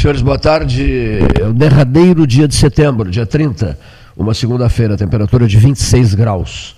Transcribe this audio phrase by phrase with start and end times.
[0.00, 1.18] Senhores, boa tarde.
[1.38, 3.78] É o derradeiro dia de setembro, dia 30,
[4.16, 6.74] uma segunda-feira, temperatura de 26 graus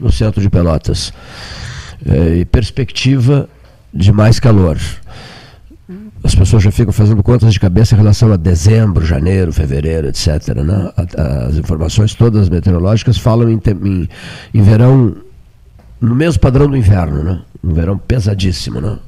[0.00, 1.12] no centro de Pelotas.
[2.04, 3.48] É, e perspectiva
[3.92, 4.76] de mais calor.
[6.24, 10.48] As pessoas já ficam fazendo contas de cabeça em relação a dezembro, janeiro, fevereiro, etc.
[10.56, 10.92] Né?
[11.46, 14.08] As informações todas meteorológicas falam em, em,
[14.52, 15.14] em verão
[16.00, 17.40] no mesmo padrão do inverno, né?
[17.62, 18.98] Um verão pesadíssimo, né?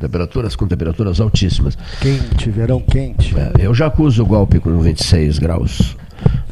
[0.00, 1.76] Temperaturas com temperaturas altíssimas.
[2.00, 3.34] Quente, verão quente.
[3.38, 5.96] É, eu já acuso o golpe com 26 graus.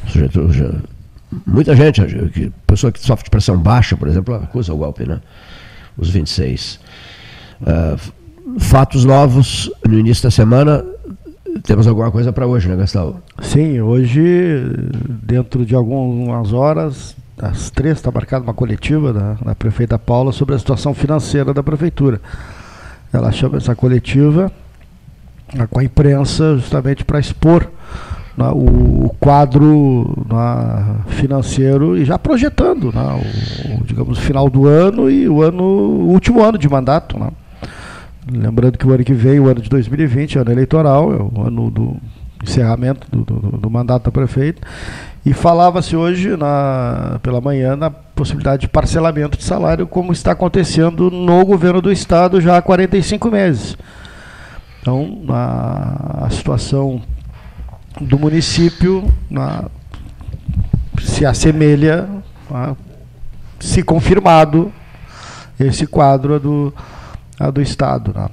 [0.07, 0.71] Sujeito, já,
[1.47, 5.21] muita gente, pessoa que sofre de pressão baixa, por exemplo, acusa o golpe, né?
[5.97, 6.81] Os 26.
[7.61, 8.13] Uh,
[8.59, 10.85] fatos novos no início da semana.
[11.65, 13.21] Temos alguma coisa para hoje, né, Gastão?
[13.41, 14.21] Sim, hoje,
[15.23, 20.55] dentro de algumas horas, às três, está marcada uma coletiva da, da prefeita Paula sobre
[20.55, 22.21] a situação financeira da prefeitura.
[23.13, 24.51] Ela chama essa coletiva
[25.55, 27.69] né, com a imprensa justamente para expor
[28.37, 33.23] né, o, quadro né, financeiro e já projetando né,
[33.79, 37.19] o, digamos, final do ano e o ano o último ano de mandato.
[37.19, 37.29] Né.
[38.31, 41.71] Lembrando que o ano que vem, o ano de 2020, ano eleitoral, é o ano
[41.71, 41.97] do
[42.43, 44.67] encerramento do, do, do mandato da prefeita.
[45.25, 51.11] E falava-se hoje, na, pela manhã, na possibilidade de parcelamento de salário, como está acontecendo
[51.11, 53.77] no governo do Estado já há 45 meses.
[54.81, 57.01] Então, a, a situação
[58.01, 59.67] do município na,
[61.01, 62.09] se assemelha,
[63.61, 64.73] se confirmado,
[65.59, 66.75] esse quadro do,
[67.53, 68.13] do Estado.
[68.13, 68.29] Né?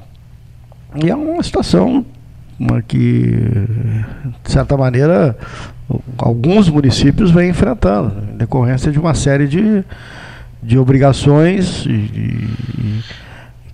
[1.03, 2.03] E é uma situação
[2.59, 3.23] uma que,
[4.43, 5.37] de certa maneira,
[6.17, 9.83] alguns municípios vêm enfrentando, em decorrência de uma série de,
[10.61, 13.03] de obrigações e, e,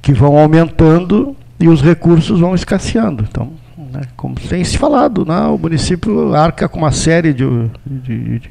[0.02, 3.26] que vão aumentando e os recursos vão escasseando.
[3.28, 3.52] Então,
[3.92, 7.46] né, como tem se falado, né, o município arca com uma série de,
[7.86, 8.42] de,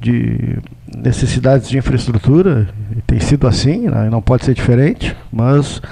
[0.00, 0.58] de
[0.96, 5.82] necessidades de infraestrutura, e tem sido assim, né, não pode ser diferente, mas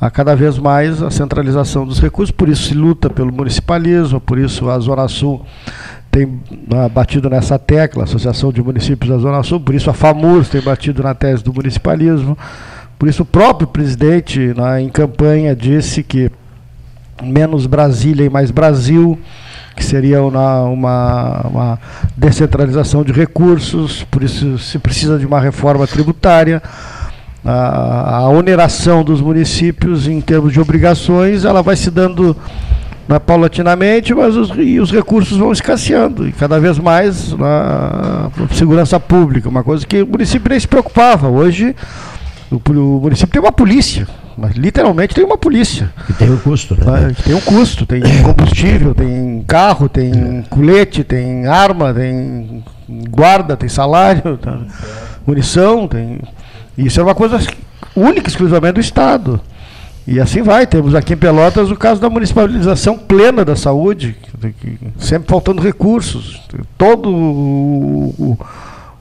[0.00, 4.38] a cada vez mais a centralização dos recursos, por isso se luta pelo municipalismo, por
[4.38, 5.44] isso a Zona Sul
[6.10, 6.40] tem
[6.74, 10.48] ah, batido nessa tecla, a Associação de Municípios da Zona Sul, por isso a FAMURS
[10.48, 12.36] tem batido na tese do municipalismo,
[12.98, 16.30] por isso o próprio presidente, na, em campanha, disse que
[17.22, 19.18] menos Brasília e mais Brasil,
[19.74, 21.78] que seria uma, uma, uma
[22.16, 26.62] descentralização de recursos, por isso se precisa de uma reforma tributária.
[27.46, 32.36] A, a oneração dos municípios em termos de obrigações, ela vai se dando
[33.08, 39.48] né, paulatinamente, mas os, os recursos vão escasseando, e cada vez mais na segurança pública,
[39.48, 41.28] uma coisa que o município nem se preocupava.
[41.28, 41.74] Hoje,
[42.50, 45.92] o, o município tem uma polícia, mas literalmente tem uma polícia.
[46.10, 47.14] E tem um custo, né?
[47.24, 52.64] Tem um custo, tem combustível, tem carro, tem colete, tem arma, tem
[53.08, 54.58] guarda, tem salário, tá?
[55.26, 56.20] munição, tem.
[56.76, 57.38] Isso é uma coisa
[57.94, 59.40] única, exclusivamente do Estado.
[60.06, 60.66] E assim vai.
[60.66, 64.16] Temos aqui em Pelotas o caso da municipalização plena da saúde,
[64.98, 66.40] sempre faltando recursos.
[66.78, 68.38] Todo o,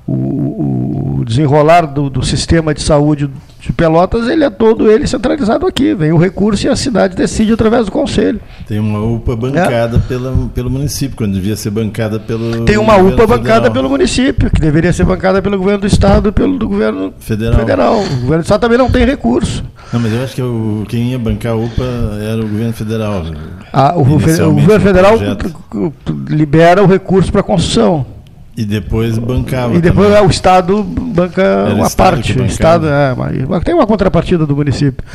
[0.07, 3.29] o, o desenrolar do, do, sistema de saúde
[3.59, 5.95] de Pelotas, ele é todo ele centralizado aqui.
[5.95, 8.39] Vem o recurso e a cidade decide através do conselho.
[8.67, 9.99] Tem uma UPA bancada é.
[10.07, 12.65] pela, pelo município, quando devia ser bancada pelo.
[12.65, 16.31] Tem uma UPA bancada pelo município, que deveria ser bancada pelo governo do estado e
[16.31, 17.59] pelo do governo federal.
[17.59, 17.95] federal.
[17.99, 19.63] O governo do estado também não tem recurso.
[19.91, 21.83] Não, mas eu acho que o, quem ia bancar a UPA
[22.21, 23.23] era o governo federal.
[23.73, 25.15] Ah, o, o governo federal
[26.29, 28.14] libera o recurso para construção.
[28.57, 29.75] E depois bancava.
[29.75, 30.27] E depois também.
[30.27, 32.39] o Estado banca Era uma Estado parte.
[32.39, 33.13] O Estado é,
[33.63, 35.05] tem uma contrapartida do município.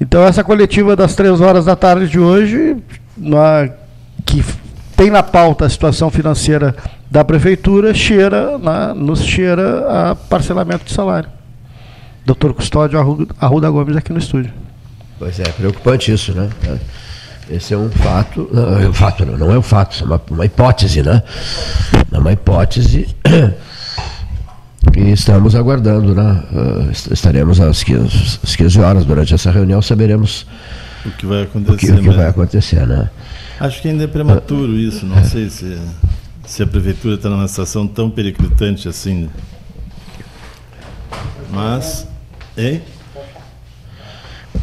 [0.00, 2.76] Então essa coletiva das três horas da tarde de hoje,
[3.16, 3.68] na,
[4.24, 4.44] que
[4.96, 6.76] tem na pauta a situação financeira
[7.10, 11.28] da prefeitura, cheira, na, nos cheira a parcelamento de salário.
[12.24, 12.98] Doutor Custódio
[13.40, 14.52] Arruda Gomes aqui no estúdio.
[15.18, 16.48] Pois é, preocupante isso, né?
[17.48, 20.20] Esse é um fato, não, é um fato não, não é um fato, é uma,
[20.30, 21.22] uma hipótese, né?
[22.10, 23.14] É uma hipótese
[24.96, 26.42] e estamos aguardando, né?
[26.50, 30.44] Uh, estaremos às 15, às 15 horas durante essa reunião, saberemos
[31.04, 31.74] o que vai acontecer.
[31.74, 33.08] O que, o que vai acontecer, né?
[33.60, 35.78] Acho que ainda é prematuro uh, isso, não sei se,
[36.44, 39.30] se a prefeitura está numa situação tão periclitante assim.
[41.52, 42.08] Mas,
[42.58, 42.82] hein?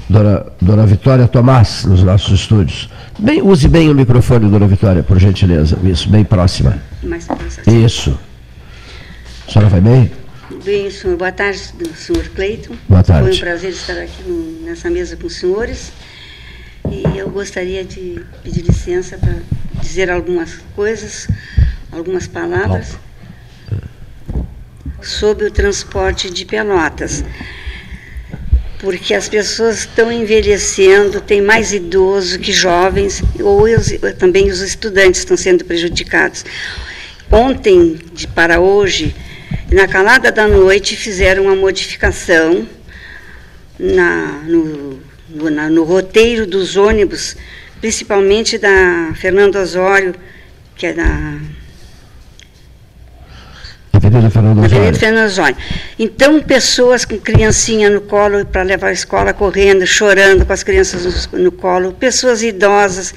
[0.10, 2.90] Dona, Dona Vitória Tomás, nos nossos estúdios.
[3.18, 5.78] Bem, use bem o microfone, Dona Vitória, por gentileza.
[5.84, 6.82] Isso, bem próxima.
[7.02, 7.28] Mais
[7.68, 8.18] Isso.
[9.48, 10.12] A senhora vai bem?
[10.64, 11.18] Bem, senhor.
[11.18, 11.60] Boa tarde,
[11.96, 12.76] senhor Cleiton.
[12.88, 13.30] Boa tarde.
[13.30, 15.92] Foi um prazer estar aqui nessa mesa com os senhores.
[16.90, 19.36] E eu gostaria de pedir licença para
[19.82, 21.28] dizer algumas coisas,
[21.92, 22.98] algumas palavras
[25.02, 27.24] sobre o transporte de Pelotas.
[28.84, 33.64] Porque as pessoas estão envelhecendo, tem mais idosos que jovens, ou
[34.20, 36.44] também os estudantes estão sendo prejudicados.
[37.32, 39.16] Ontem de, para hoje,
[39.72, 42.68] na calada da noite, fizeram uma modificação
[43.80, 45.00] na, no,
[45.30, 47.38] no, na, no roteiro dos ônibus,
[47.80, 50.14] principalmente da Fernando Osório,
[50.76, 51.40] que é da
[54.14, 54.76] Avenida Fernando Osório.
[54.76, 55.58] Avenida Fernando Osório.
[55.98, 61.28] Então, pessoas com criancinha no colo para levar à escola correndo, chorando com as crianças
[61.32, 63.14] no, no, colo, pessoas idosas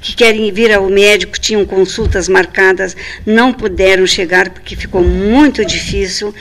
[0.00, 6.34] que querem vir ao médico, tinham consultas marcadas, não puderam chegar porque ficou muito difícil.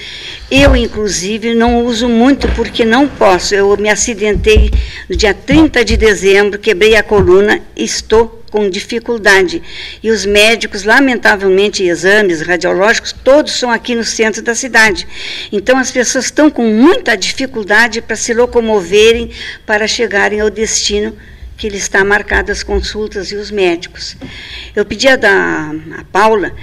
[0.50, 3.53] Eu, inclusive, não uso muito porque não posso.
[3.53, 4.71] Eu me acidentei
[5.07, 9.62] no dia 30 de dezembro, quebrei a coluna e estou com dificuldade.
[10.01, 15.07] E os médicos, lamentavelmente, exames radiológicos, todos são aqui no centro da cidade.
[15.51, 19.31] Então as pessoas estão com muita dificuldade para se locomoverem
[19.66, 21.16] para chegarem ao destino
[21.60, 24.16] que lhe está marcado as consultas e os médicos.
[24.74, 26.54] Eu pedi a, da, a Paula,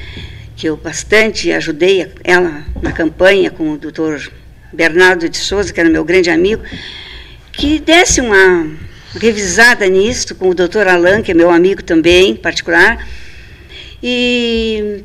[0.56, 4.32] que eu bastante ajudei ela na campanha com o doutor
[4.72, 6.62] Bernardo de Souza, que era meu grande amigo,
[7.52, 8.66] que desse uma
[9.16, 13.06] revisada nisso com o doutor Alain, que é meu amigo também, particular,
[14.02, 15.02] e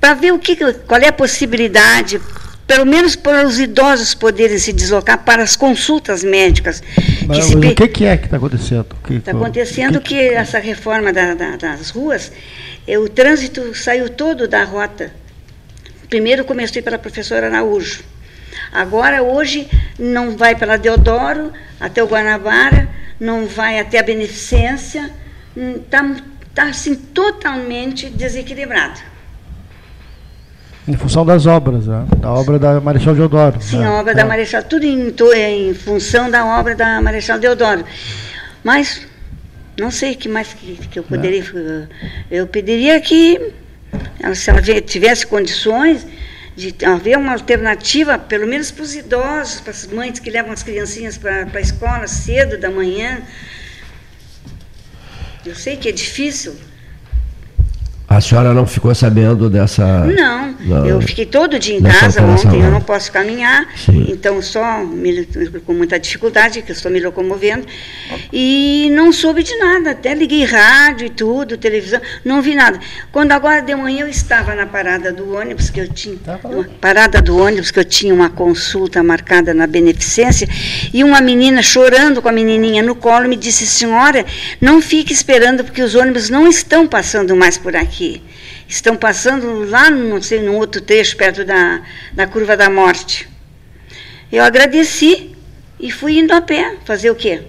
[0.00, 0.56] para ver o que,
[0.86, 2.20] qual é a possibilidade,
[2.66, 6.82] pelo menos para os idosos poderem se deslocar para as consultas médicas.
[7.26, 8.86] Mas, que o que, que, é que está acontecendo?
[9.10, 12.32] Está acontecendo que, que, que, essa reforma da, da, das ruas,
[12.86, 15.12] é, o trânsito saiu todo da rota.
[16.08, 18.02] Primeiro comecei pela professora Araújo.
[18.72, 19.68] Agora, hoje,
[19.98, 22.88] não vai pela Deodoro até o Guanabara,
[23.20, 25.10] não vai até a beneficência,
[25.54, 26.16] está hum,
[26.54, 28.98] tá, assim, totalmente desequilibrado.
[30.88, 32.06] Em função das obras, né?
[32.16, 33.60] da obra da Marechal Deodoro.
[33.60, 33.86] Sim, né?
[33.86, 34.14] a obra é.
[34.14, 37.84] da Marechal, tudo em, em função da obra da Marechal Deodoro.
[38.64, 39.06] Mas
[39.78, 41.42] não sei o que mais que, que eu poderia.
[42.30, 42.40] É.
[42.40, 43.52] Eu pediria que,
[44.34, 46.06] se ela tivesse condições,
[46.56, 50.62] de haver uma alternativa, pelo menos para os idosos, para as mães que levam as
[50.62, 53.22] criancinhas para a escola cedo da manhã.
[55.44, 56.54] Eu sei que é difícil,
[58.10, 60.04] a senhora não ficou sabendo dessa.
[60.04, 64.04] Não, não eu fiquei todo dia em casa ontem, eu não posso caminhar, Sim.
[64.08, 65.24] então só me,
[65.64, 67.64] com muita dificuldade, que eu estou me locomovendo,
[68.32, 72.80] e não soube de nada, até liguei rádio e tudo, televisão, não vi nada.
[73.12, 76.16] Quando agora de manhã eu estava na parada do ônibus, que eu tinha.
[76.16, 76.36] Tá
[76.80, 80.48] parada do ônibus, que eu tinha uma consulta marcada na beneficência,
[80.92, 84.26] e uma menina chorando com a menininha no colo me disse, senhora,
[84.60, 88.22] não fique esperando, porque os ônibus não estão passando mais por aqui aqui.
[88.66, 91.82] Estão passando lá, não sei, num outro trecho, perto da,
[92.12, 93.28] da curva da morte.
[94.32, 95.36] Eu agradeci
[95.78, 96.76] e fui indo a pé.
[96.84, 97.42] Fazer o quê?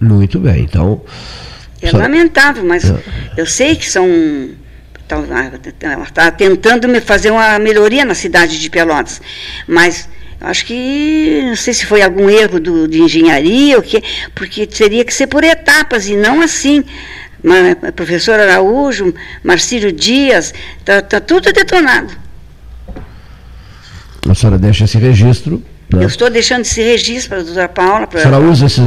[0.00, 1.04] Muito bem, então.
[1.82, 1.98] É só...
[1.98, 3.02] lamentável, mas é.
[3.36, 4.06] eu sei que são.
[5.80, 9.22] Ela está tentando me fazer uma melhoria na cidade de Pelotas,
[9.66, 10.06] mas
[10.40, 14.02] Acho que, não sei se foi algum erro do, de engenharia, ou que,
[14.34, 16.84] porque teria que ser por etapas e não assim.
[17.42, 22.12] Mas, professor Araújo, Marcílio Dias, está tá tudo detonado.
[24.28, 25.62] A senhora deixa esse registro.
[25.92, 26.04] Né?
[26.04, 28.06] Eu estou deixando esse registro para a doutora Paula.
[28.06, 28.84] Para a senhora usa esses,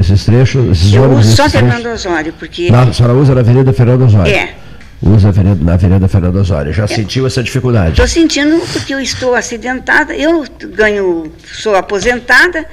[0.00, 0.70] esses trechos?
[0.70, 2.70] Esses eu uso só Fernando Osório, porque.
[2.70, 4.32] Não, a senhora usa na Avenida Fernando Osório.
[4.32, 4.54] É
[5.02, 6.72] usa na Avenida Fernando Osório.
[6.72, 6.86] Já é.
[6.86, 7.90] sentiu essa dificuldade?
[7.90, 12.66] Estou sentindo porque eu estou acidentada, eu ganho, sou aposentada,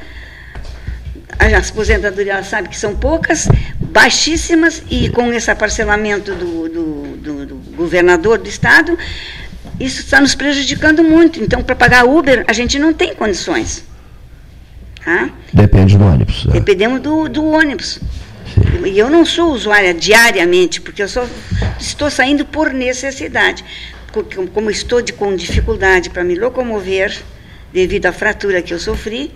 [1.37, 3.47] as aposentadorias sabe que são poucas,
[3.79, 8.97] baixíssimas, e com esse parcelamento do, do, do, do governador do estado,
[9.79, 11.41] isso está nos prejudicando muito.
[11.41, 13.83] Então, para pagar Uber, a gente não tem condições.
[15.03, 15.29] Tá?
[15.53, 16.45] Depende do ônibus.
[16.45, 16.53] Né?
[16.53, 17.99] Dependemos do, do ônibus.
[18.85, 21.27] E eu não sou usuária diariamente, porque eu só
[21.79, 23.63] estou saindo por necessidade.
[24.53, 27.15] Como estou de, com dificuldade para me locomover,
[27.73, 29.31] devido à fratura que eu sofri,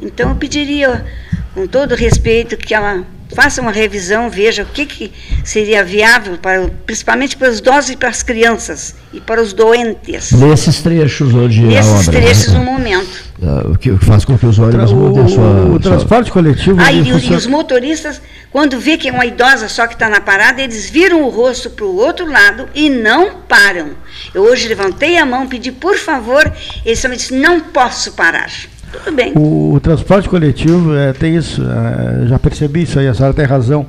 [0.00, 1.06] então eu pediria,
[1.54, 5.12] com todo respeito, que ela faça uma revisão, veja o que, que
[5.44, 10.32] seria viável, para, principalmente para os idosos e para as crianças, e para os doentes.
[10.32, 12.58] Nesses trechos onde Nesses a obra, trechos né?
[12.58, 13.32] no momento.
[13.40, 15.66] Uh, o que faz com que os ônibus mudem sua...
[15.66, 16.34] O transporte sua...
[16.34, 16.80] coletivo...
[16.80, 17.34] Ah, e, funciona...
[17.34, 20.88] e, os motoristas, quando vê que é uma idosa só que está na parada, eles
[20.88, 23.90] viram o rosto para o outro lado e não param.
[24.32, 26.50] Eu hoje levantei a mão, pedi por favor,
[26.84, 28.50] eles só me disseram, não posso parar.
[28.92, 29.32] Tudo bem.
[29.34, 33.44] O, o transporte coletivo é, tem isso, é, já percebi isso aí, a senhora tem
[33.44, 33.86] razão.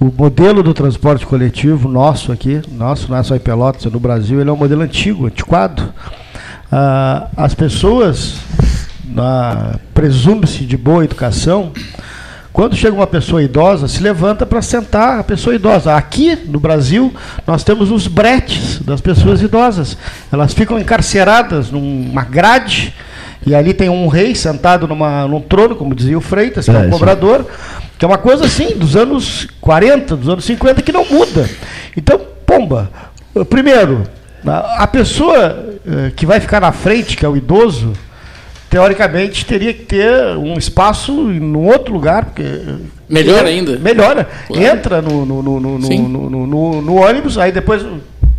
[0.00, 3.98] O modelo do transporte coletivo nosso aqui, nosso, não é só em Pelotas, é no
[3.98, 5.92] Brasil, ele é um modelo antigo, antiquado.
[6.70, 8.36] Ah, as pessoas,
[9.92, 11.72] presume-se de boa educação,
[12.52, 15.94] quando chega uma pessoa idosa, se levanta para sentar a pessoa idosa.
[15.94, 17.14] Aqui no Brasil,
[17.46, 19.96] nós temos os bretes das pessoas idosas.
[20.32, 22.94] Elas ficam encarceradas numa grade,
[23.48, 26.74] e ali tem um rei sentado numa, num trono, como dizia o Freitas, que é,
[26.74, 27.46] é um cobrador.
[27.98, 31.48] Que é uma coisa assim, dos anos 40, dos anos 50, que não muda.
[31.96, 32.90] Então, pomba.
[33.48, 34.02] Primeiro,
[34.44, 37.94] a pessoa eh, que vai ficar na frente, que é o idoso,
[38.68, 42.26] teoricamente teria que ter um espaço em outro lugar.
[42.26, 42.44] Porque,
[43.08, 43.78] melhor ainda.
[43.78, 44.28] Melhora.
[44.46, 44.62] Claro.
[44.62, 47.82] Entra no, no, no, no, no, ônibus, aí depois.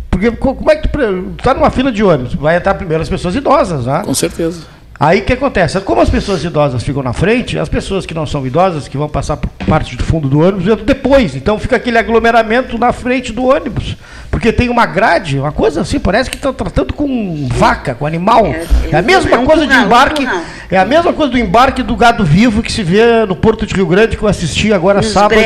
[0.08, 1.00] Porque como é que tu
[1.36, 2.34] está numa fila de ônibus?
[2.34, 4.02] Vai entrar primeiro as pessoas idosas, né?
[4.04, 4.60] Com certeza.
[5.00, 5.80] Aí o que acontece?
[5.80, 9.08] Como as pessoas idosas ficam na frente, as pessoas que não são idosas, que vão
[9.08, 11.34] passar por parte do fundo do ônibus, entram depois.
[11.34, 13.96] Então fica aquele aglomeramento na frente do ônibus.
[14.30, 18.44] Porque tem uma grade, uma coisa assim, parece que estão tratando com vaca, com animal.
[18.46, 20.28] É, é a mesma é coisa de embarque.
[20.70, 23.74] É a mesma coisa do embarque do gado vivo que se vê no Porto de
[23.74, 25.40] Rio Grande, que eu assisti agora sábado.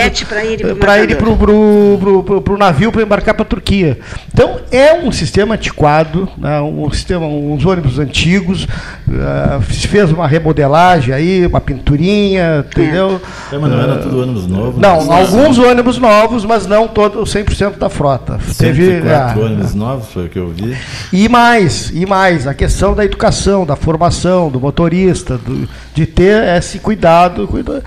[0.79, 3.99] Para ir para o navio para embarcar para a Turquia.
[4.33, 8.67] Então é um sistema antiquado, né, um sistema, uns ônibus antigos.
[9.15, 13.21] Uh, se fez uma remodelagem aí, uma pinturinha, entendeu?
[13.53, 14.81] É, mas não era tudo ônibus novos?
[14.81, 15.21] Não, né?
[15.21, 18.39] alguns ônibus novos, mas não todo 100% da frota.
[18.59, 20.77] Teve teve quatro ah, ônibus novos, foi o que eu vi.
[21.13, 26.43] E mais, e mais, a questão da educação, da formação do motorista, do, de ter
[26.57, 27.47] esse cuidado.
[27.47, 27.83] cuidado.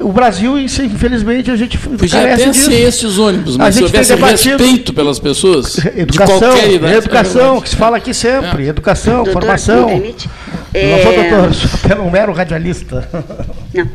[0.00, 2.66] O Brasil, infelizmente, a gente Podia até disso.
[2.66, 6.94] ser esses ônibus, mas se houvesse respeito pelas pessoas, educação, de qualquer idade.
[6.94, 8.68] Educação, que se fala aqui sempre, é.
[8.68, 9.88] educação, doutor, formação.
[10.74, 10.90] É...
[10.90, 13.08] Não sou doutor, sou um mero radialista.
[13.74, 13.88] Não.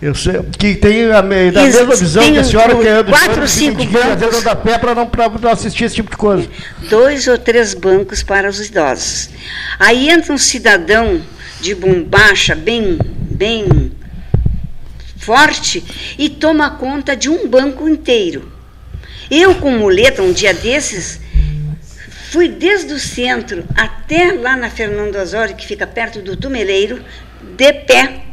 [0.00, 3.48] Eu sei, que tem a, da mesma visão que a senhora que é do quatro,
[3.48, 6.46] cinco bancos da pé para não, não assistir esse tipo de coisa.
[6.90, 9.30] Dois ou três bancos para os idosos.
[9.78, 11.22] Aí entra um cidadão
[11.62, 12.98] de bombacha bem,
[13.30, 13.90] bem
[15.16, 15.82] forte
[16.18, 18.52] e toma conta de um banco inteiro.
[19.30, 21.20] Eu, com muleta, um dia desses,
[22.36, 27.02] fui desde o centro até lá na Fernando Osório, que fica perto do Tumeleiro,
[27.56, 28.24] de pé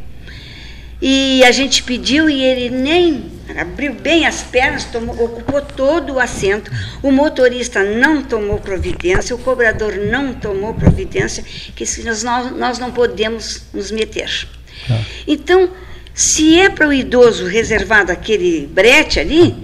[1.00, 6.20] e a gente pediu e ele nem abriu bem as pernas, tomou, ocupou todo o
[6.20, 6.70] assento.
[7.02, 11.42] O motorista não tomou providência, o cobrador não tomou providência,
[11.74, 14.46] que nós, nós não podemos nos meter.
[14.86, 15.00] Tá.
[15.26, 15.70] Então,
[16.12, 19.56] se é para o idoso reservado aquele brete ali,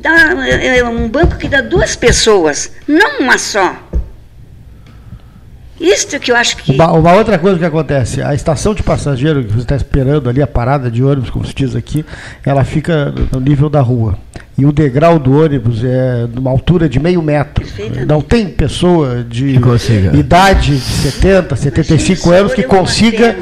[0.00, 3.76] dá, é, é um banco que dá duas pessoas, não uma só.
[5.80, 6.72] Isso que eu acho que.
[6.72, 10.42] Uma, uma, outra coisa que acontece, a estação de passageiro que você está esperando ali,
[10.42, 12.04] a parada de ônibus, como se diz aqui,
[12.44, 14.18] ela fica no nível da rua.
[14.60, 17.64] E o degrau do ônibus é de uma altura de meio metro.
[18.06, 19.58] Não tem pessoa de
[20.18, 23.38] idade de 70, 75 anos que consiga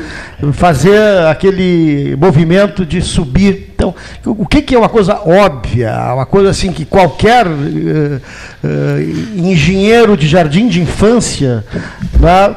[0.53, 3.73] fazer aquele movimento de subir.
[3.75, 3.93] Então,
[4.25, 10.17] o que, que é uma coisa óbvia, uma coisa assim que qualquer uh, uh, engenheiro
[10.17, 11.65] de jardim de infância
[12.21, 12.55] né,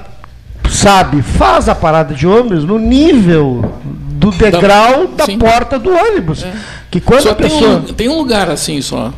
[0.69, 3.73] sabe, faz a parada de ônibus no nível
[4.21, 6.43] do degrau da, da porta do ônibus.
[6.43, 6.53] É.
[6.91, 7.61] Que quando só a pessoa...
[7.61, 9.11] tem, um, tem um lugar assim só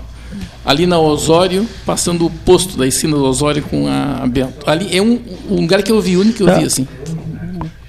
[0.66, 4.70] ali na Osório, passando o posto da esquina do Osório com a Bento.
[4.70, 5.20] Ali é um,
[5.50, 6.60] um lugar que eu vi, único que eu é.
[6.60, 6.88] vi assim.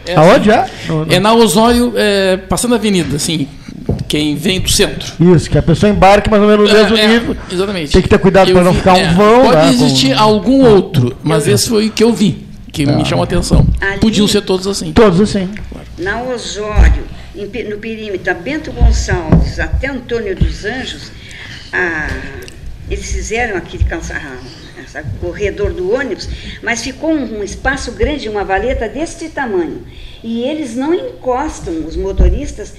[0.07, 0.67] É Aonde é?
[1.09, 3.47] É na Osório, é, passando a avenida, assim,
[4.09, 5.13] quem vem do centro.
[5.35, 7.37] Isso, que a pessoa embarque mais ou menos no mesmo é, nível.
[7.51, 7.93] Exatamente.
[7.93, 9.45] Tem que ter cuidado para não ficar um é, vão.
[9.45, 10.23] Pode né, existir com...
[10.23, 12.44] algum outro, mas esse foi o que eu vi,
[12.75, 13.65] que me chamou a atenção.
[13.81, 14.93] Ali, Podiam ser todos assim.
[14.93, 15.49] Todos assim.
[15.97, 17.05] Na Osório,
[17.35, 21.13] no perímetro da Bento Gonçalves até Antônio dos Anjos,
[21.73, 22.09] a,
[22.91, 23.85] eles fizeram aquele
[25.21, 26.29] corredor do ônibus,
[26.63, 29.87] mas ficou um, um espaço grande, uma valeta deste tamanho.
[30.23, 32.75] E eles não encostam, os motoristas.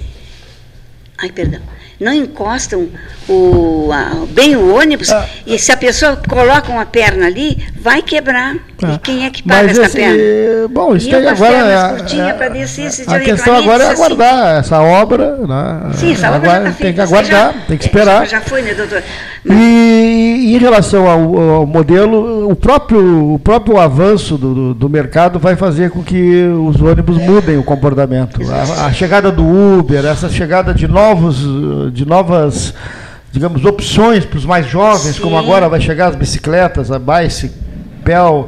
[1.18, 1.62] Ai, perdão
[2.00, 2.90] não encostam
[3.28, 8.02] o, a, bem o ônibus ah, e se a pessoa coloca uma perna ali, vai
[8.02, 8.56] quebrar.
[8.84, 10.68] Ah, e quem é que paga essa esse, perna?
[10.70, 11.56] Bom, isso tem agora.
[11.56, 14.60] É, descer, a questão agora é aguardar assim.
[14.60, 15.38] essa obra.
[15.38, 15.92] Né?
[15.94, 18.28] Sim, essa obra agora, tá tem que aguardar, já, tem que esperar.
[18.28, 19.04] Já foi, né, doutor?
[19.44, 19.58] Mas...
[19.58, 24.90] E, e, em relação ao, ao, modelo, o próprio, o próprio avanço do, do, do,
[24.90, 28.40] mercado vai fazer com que os ônibus mudem o comportamento.
[28.52, 31.38] A, a chegada do Uber, essa chegada de novos
[31.92, 32.76] de novas,
[33.32, 35.22] digamos, opções para os mais jovens, Sim.
[35.24, 38.48] como agora vai chegar as bicicletas, a bicycle,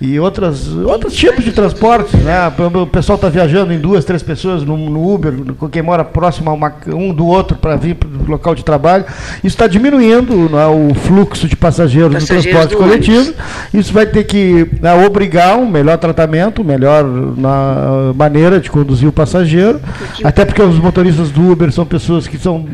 [0.00, 2.16] e outras, outros tipos de transporte.
[2.16, 2.34] Né?
[2.74, 5.32] O pessoal está viajando em duas, três pessoas no, no Uber,
[5.72, 9.04] quem mora próximo a uma, um do outro para vir para o local de trabalho.
[9.38, 13.34] Isso está diminuindo né, o fluxo de passageiros, passageiros do transporte do coletivo.
[13.72, 19.12] Isso vai ter que né, obrigar um melhor tratamento, melhor na maneira de conduzir o
[19.12, 19.80] passageiro.
[20.22, 22.66] Até porque os motoristas do Uber são pessoas que são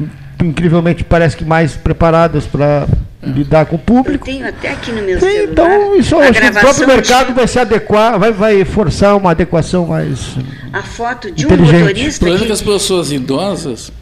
[0.42, 2.86] incrivelmente parece que mais preparadas para
[3.22, 4.28] lidar com o público.
[4.28, 5.44] Eu tenho até aqui no meu celular.
[5.44, 7.32] Então, isso acho que o próprio mercado de...
[7.34, 10.36] vai se adequar, vai, vai forçar uma adequação mais.
[10.72, 12.24] A foto de um motorista.
[12.24, 13.92] O problema é que as pessoas idosas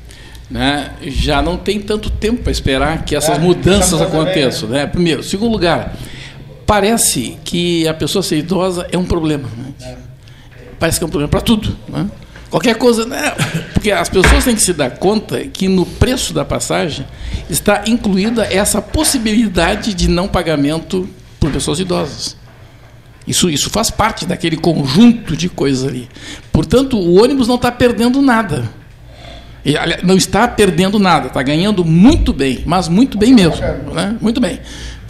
[0.50, 4.68] né, já não tem tanto tempo para esperar que essas é, mudanças aconteçam.
[4.68, 4.86] Né?
[4.86, 5.22] Primeiro.
[5.22, 5.94] Segundo lugar,
[6.66, 9.48] parece que a pessoa ser idosa é um problema.
[9.56, 9.74] Né?
[9.82, 9.96] É.
[10.78, 11.76] Parece que é um problema para tudo.
[11.88, 12.06] Né?
[12.50, 13.30] Qualquer coisa, né?
[13.73, 17.07] Porque as pessoas têm que se dar conta que no preço da passagem
[17.49, 22.37] está incluída essa possibilidade de não pagamento por pessoas idosas.
[23.26, 26.09] Isso, isso faz parte daquele conjunto de coisas ali.
[26.52, 28.69] Portanto, o ônibus não está perdendo nada.
[30.02, 33.61] Não está perdendo nada, está ganhando muito bem, mas muito bem mesmo.
[33.95, 34.16] Né?
[34.21, 34.59] Muito bem.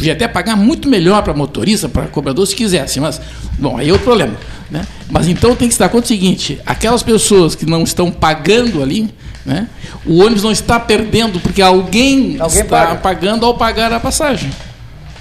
[0.01, 3.21] Podia até pagar muito melhor para motorista, para cobrador, se quisesse, mas,
[3.59, 4.35] bom, aí é outro problema.
[4.71, 4.87] Né?
[5.11, 9.13] Mas então tem que estar conta o seguinte: aquelas pessoas que não estão pagando ali,
[9.45, 9.69] né,
[10.07, 12.95] o ônibus não está perdendo porque alguém, alguém está paga.
[12.97, 14.51] pagando ao pagar a passagem.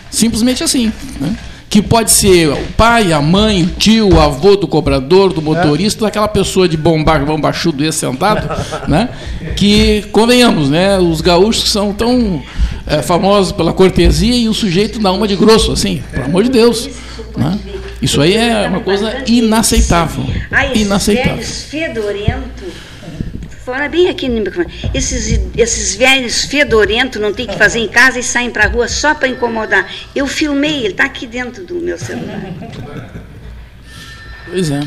[0.09, 0.93] Simplesmente assim.
[1.19, 1.35] Né?
[1.69, 6.03] Que pode ser o pai, a mãe, o tio, o avô do cobrador, do motorista,
[6.03, 6.07] é.
[6.07, 8.49] daquela pessoa de bombar, bombachudo esse sentado,
[8.89, 9.09] né?
[9.55, 10.97] Que, convenhamos, né?
[10.97, 12.41] Os gaúchos são tão
[12.87, 16.49] é, famosos pela cortesia e o sujeito dá uma de grosso, assim, pelo amor de
[16.49, 16.89] Deus.
[17.37, 17.59] Né?
[18.01, 20.25] Isso aí é uma coisa inaceitável.
[20.73, 21.43] Inaceitável.
[23.69, 24.67] Fora bem aqui no microfone.
[24.95, 28.87] Esses, esses velhos fedorentos não tem que fazer em casa e saem para a rua
[28.87, 29.87] só para incomodar.
[30.15, 32.41] Eu filmei, ele está aqui dentro do meu celular.
[34.47, 34.79] Pois é.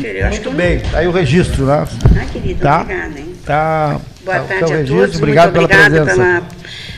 [0.00, 1.86] Eu Muito bem, aí o registro, né?
[2.20, 2.80] Ah, querido, tá?
[2.80, 3.20] obrigada.
[3.20, 3.34] Hein?
[3.46, 4.00] Tá.
[4.24, 4.96] Boa tá, tarde a registro.
[4.96, 6.48] todos, obrigado muito obrigada pela, pela,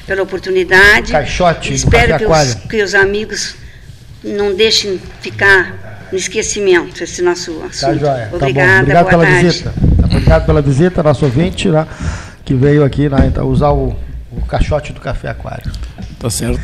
[0.07, 1.13] pela, oportunidade.
[1.13, 3.57] Caixote, Espero que os, que os amigos
[4.25, 7.81] não deixem ficar no esquecimento esse nosso tá assunto.
[7.81, 8.31] Tá, joia.
[8.33, 9.47] Obrigada, tá Obrigado pela tarde.
[9.47, 9.92] visita.
[10.13, 11.87] Obrigado pela visita, nosso ouvinte, né,
[12.45, 13.97] que veio aqui né, então, usar o,
[14.31, 15.73] o caixote do Café Aquário.
[16.19, 16.61] Tá certo.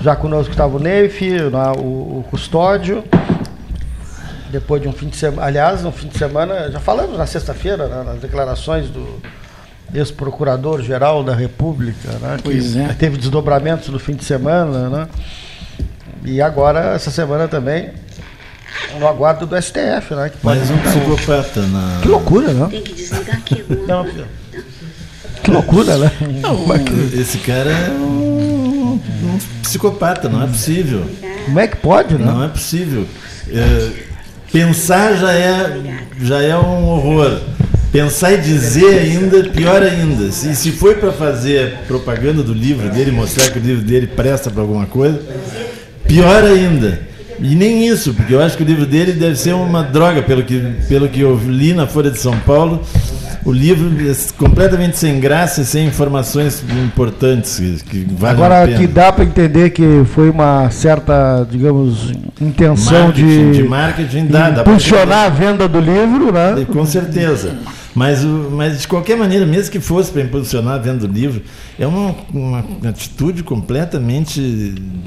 [0.00, 3.04] Já conosco estava o Neif, né, o, o custódio.
[4.50, 7.88] Depois de um fim de semana, aliás, um fim de semana, já falamos na sexta-feira,
[7.88, 9.20] né, nas declarações do
[9.94, 12.94] ex-procurador-geral da República, né, que é.
[12.94, 15.08] teve desdobramentos no fim de semana, né?
[16.24, 17.90] E agora, essa semana também,
[18.98, 20.30] no aguardo do STF, né?
[20.30, 22.00] Que Mais um psicopata na.
[22.02, 22.68] Que loucura, né?
[22.70, 23.64] Tem que desligar aqui.
[23.86, 24.04] Não,
[25.42, 26.10] que loucura, né?
[26.40, 26.66] Não,
[27.20, 31.04] esse cara é um, um, psicopata, não é possível.
[31.44, 32.24] Como é que pode, né?
[32.24, 33.06] Não é possível.
[33.48, 33.90] É,
[34.52, 35.80] pensar já é,
[36.20, 37.40] já é um horror.
[37.90, 40.30] Pensar e dizer ainda, pior ainda.
[40.30, 44.50] Se, se foi para fazer propaganda do livro dele, mostrar que o livro dele presta
[44.50, 45.20] para alguma coisa,
[46.06, 47.11] pior ainda.
[47.42, 50.42] E nem isso, porque eu acho que o livro dele deve ser uma droga, pelo
[50.42, 52.82] que, pelo que eu li na Folha de São Paulo.
[53.44, 59.24] O livro é completamente sem graça e sem informações importantes que, Agora que dá para
[59.24, 65.66] entender que foi uma certa, digamos, intenção marketing, de, de marketing dá, impulsionar a venda
[65.66, 66.64] do livro, né?
[66.72, 67.56] Com certeza.
[67.94, 71.42] Mas, mas de qualquer maneira, mesmo que fosse para impulsionar vendo o livro,
[71.78, 74.40] é uma, uma atitude completamente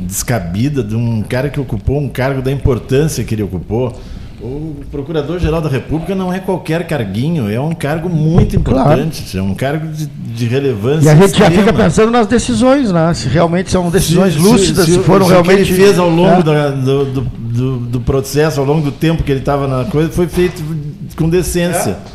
[0.01, 3.99] descabida de um cara que ocupou um cargo da importância que ele ocupou.
[4.39, 9.47] O Procurador-Geral da República não é qualquer carguinho, é um cargo muito importante, claro.
[9.47, 11.07] é um cargo de, de, relevância.
[11.07, 11.55] E a gente extrema.
[11.55, 13.11] já fica pensando nas decisões, né?
[13.15, 15.61] se realmente são decisões se, lúcidas, se, se, se foram se realmente.
[15.61, 16.43] O que ele fez ao longo é.
[16.43, 20.27] da, do, do, do, processo, ao longo do tempo que ele estava na coisa, foi
[20.27, 20.61] feito
[21.15, 21.97] com decência.
[22.11, 22.14] É.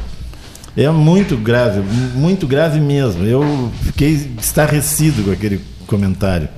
[0.81, 1.83] É muito grave,
[2.14, 3.23] muito grave mesmo.
[3.23, 6.49] Eu fiquei estarrecido com aquele comentário.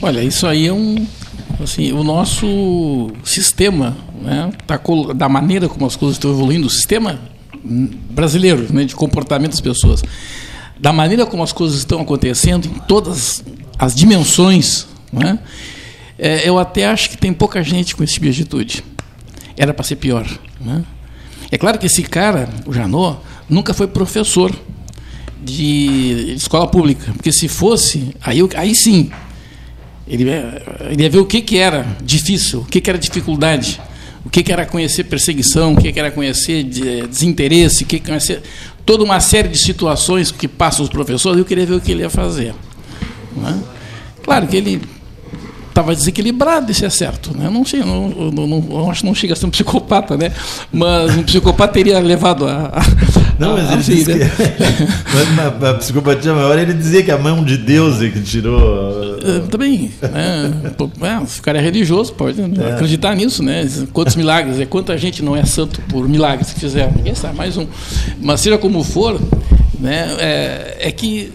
[0.00, 1.06] Olha, isso aí é um.
[1.62, 4.80] Assim, o nosso sistema, né, tá,
[5.14, 7.20] da maneira como as coisas estão evoluindo, o sistema
[7.62, 10.02] brasileiro né, de comportamento das pessoas,
[10.78, 13.44] da maneira como as coisas estão acontecendo em todas
[13.78, 15.38] as dimensões, né,
[16.18, 18.82] é, eu até acho que tem pouca gente com esse tipo de atitude.
[19.54, 20.26] Era para ser pior.
[20.58, 20.82] Né?
[21.50, 24.54] É claro que esse cara, o Janot, nunca foi professor
[25.42, 29.10] de escola pública, porque se fosse, aí, aí sim,
[30.06, 30.24] ele,
[30.90, 33.80] ele ia ver o que, que era difícil, o que, que era dificuldade,
[34.24, 38.06] o que, que era conhecer perseguição, o que, que era conhecer desinteresse, o que, que
[38.06, 38.42] conhecer
[38.84, 42.02] toda uma série de situações que passam os professores, eu queria ver o que ele
[42.02, 42.54] ia fazer.
[43.46, 43.54] É?
[44.22, 44.82] Claro que ele
[45.70, 47.36] estava desequilibrado, isso é certo.
[47.36, 47.48] Né?
[47.50, 50.32] Não, sei, não, não, não, acho que não chega a ser um psicopata, né?
[50.72, 52.66] mas um psicopata teria levado a.
[52.66, 52.82] a
[53.38, 54.30] não, mas a, ele disse né?
[54.30, 58.60] que, a, a psicopatia maior ele dizia que a mão de Deus é que tirou.
[58.60, 59.90] Uh, também.
[60.02, 60.52] Né?
[60.64, 62.72] É, se o cara é religioso, pode é.
[62.72, 63.66] acreditar nisso, né?
[63.92, 66.92] Quantos milagres, é quanta gente não é santo por milagres que fizeram.
[66.92, 67.66] Ninguém sabe, mais um.
[68.20, 69.20] Mas seja como for,
[69.78, 71.32] né, é, é que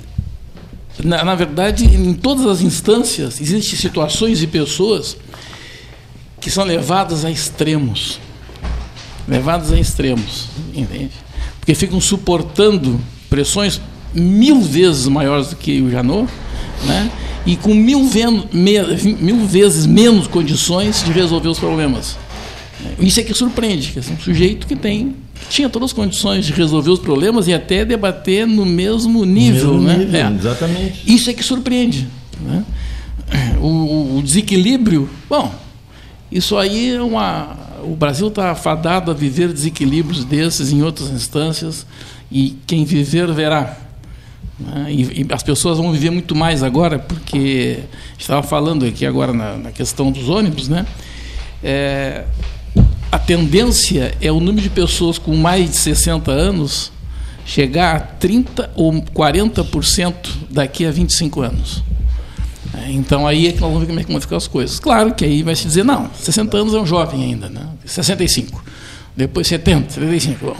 [1.04, 5.18] na, na, verdade, em todas as instâncias, existem situações e pessoas
[6.40, 8.20] que são levadas a extremos.
[9.28, 11.12] Levadas a extremos, entende?
[11.60, 13.82] Porque ficam suportando pressões
[14.14, 16.32] mil vezes maiores do que o Janot,
[16.84, 17.12] né?
[17.46, 18.02] e com mil,
[18.52, 22.18] mil vezes menos condições de resolver os problemas.
[23.00, 25.16] Isso é que surpreende, que é um sujeito que tem
[25.50, 29.74] tinha todas as condições de resolver os problemas e até debater no mesmo nível.
[29.74, 29.98] Mesmo né?
[29.98, 30.34] nível, é.
[30.34, 31.14] Exatamente.
[31.14, 32.08] Isso é que surpreende.
[32.42, 32.64] Né?
[33.60, 35.54] O, o, desequilíbrio, bom,
[36.32, 37.58] isso aí é uma.
[37.84, 41.86] O Brasil está fadado a viver desequilíbrios desses em outras instâncias
[42.32, 43.78] e quem viver verá.
[44.60, 44.88] Né?
[44.90, 47.80] E, e, as pessoas vão viver muito mais agora, porque
[48.18, 50.86] estava falando aqui agora na, na questão dos ônibus, né?
[51.64, 52.26] É,
[53.16, 56.92] a tendência é o número de pessoas com mais de 60 anos
[57.46, 60.14] chegar a 30 ou 40%
[60.50, 61.82] daqui a 25 anos.
[62.74, 64.82] É, então aí é que nós vamos ver como é que vão ficar as coisas.
[64.82, 67.62] Claro que aí vai se dizer, não, 60 anos é um jovem ainda, né?
[67.86, 68.62] 65.
[69.16, 70.46] Depois 70, 75.
[70.46, 70.58] Bom,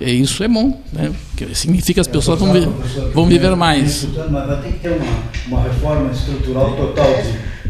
[0.00, 1.10] isso é bom, né?
[1.30, 2.52] Porque significa que as pessoas vão,
[3.12, 4.04] vão viver mais.
[4.04, 7.12] Mas vai ter que ter uma, uma reforma estrutural total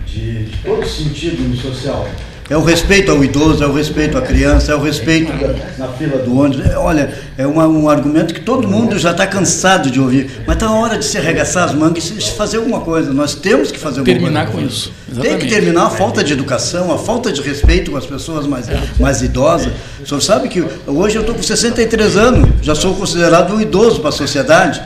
[0.07, 2.07] de, de, de todo sentido no social.
[2.51, 5.31] É o respeito ao idoso, é o respeito à criança, é o respeito
[5.77, 6.65] na fila do ônibus.
[6.65, 10.31] É, olha, é uma, um argumento que todo mundo já está cansado de ouvir.
[10.47, 13.13] Mas está na hora de se arregaçar as mangas e fazer alguma coisa.
[13.13, 14.61] Nós temos que fazer alguma terminar coisa.
[14.61, 14.93] com isso.
[15.11, 15.39] Exatamente.
[15.39, 18.67] Tem que terminar a falta de educação, a falta de respeito com as pessoas mais,
[18.99, 19.71] mais idosas.
[20.03, 24.01] O senhor sabe que hoje eu estou com 63 anos, já sou considerado um idoso
[24.01, 24.81] para a sociedade.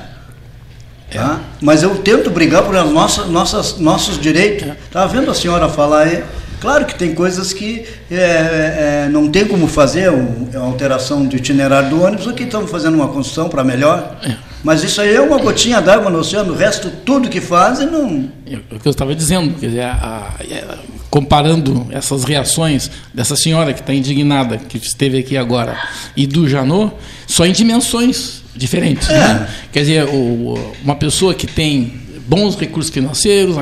[1.13, 1.39] Tá?
[1.61, 4.67] Mas eu tento brigar por nossas, nossas, nossos direitos.
[4.85, 6.25] Estava vendo a senhora falar aí.
[6.63, 10.09] Claro que tem coisas que é, é, não tem como fazer
[10.55, 14.17] a alteração do itinerário do ônibus, aqui estamos fazendo uma construção para melhor.
[14.23, 14.37] É.
[14.63, 18.31] Mas isso aí é uma gotinha d'água no oceano, o resto, tudo que fazem, não.
[18.47, 20.79] É o que eu estava dizendo, quer dizer, a, a,
[21.11, 25.77] comparando essas reações dessa senhora que está indignada, que esteve aqui agora,
[26.17, 26.95] e do Janot,
[27.27, 29.11] só em dimensões diferentes.
[29.11, 29.19] É.
[29.19, 29.49] Né?
[29.73, 31.93] Quer dizer, o, uma pessoa que tem
[32.29, 33.57] bons recursos financeiros,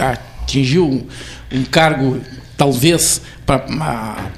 [0.00, 1.06] atingiu um,
[1.52, 2.18] um cargo
[2.58, 3.64] talvez para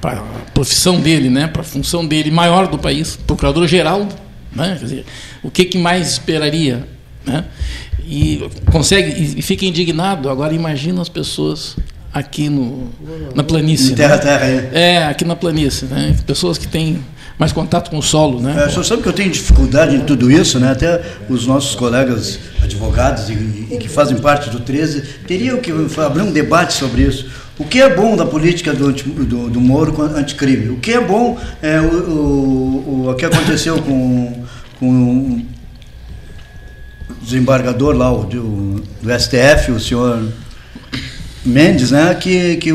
[0.03, 4.07] a profissão dele, né, para a função dele maior do país, procurador-geral,
[4.55, 5.07] né, dizer,
[5.43, 6.87] o que, que mais esperaria?
[7.25, 7.45] Né?
[8.07, 10.29] E consegue e fica indignado.
[10.29, 11.77] Agora imagina as pessoas
[12.13, 12.91] aqui no,
[13.35, 13.95] na planície.
[13.95, 14.23] Terra, né?
[14.23, 14.71] terra, é.
[14.73, 16.17] é, aqui na planície, né?
[16.27, 17.05] Pessoas que têm
[17.39, 18.57] mais contato com o solo, né?
[18.59, 20.73] É, o senhor sabe que eu tenho dificuldade em tudo isso, né?
[20.73, 26.23] Até os nossos colegas advogados e, e que fazem parte do 13 teriam que abrir
[26.23, 27.31] um debate sobre isso.
[27.61, 30.71] O que é bom da política do, do, do Moro anticrime?
[30.71, 34.45] O que é bom é o, o, o que aconteceu com,
[34.79, 35.43] com o
[37.21, 40.27] desembargador lá o, do, do STF, o senhor
[41.45, 42.73] Mendes, né, que, que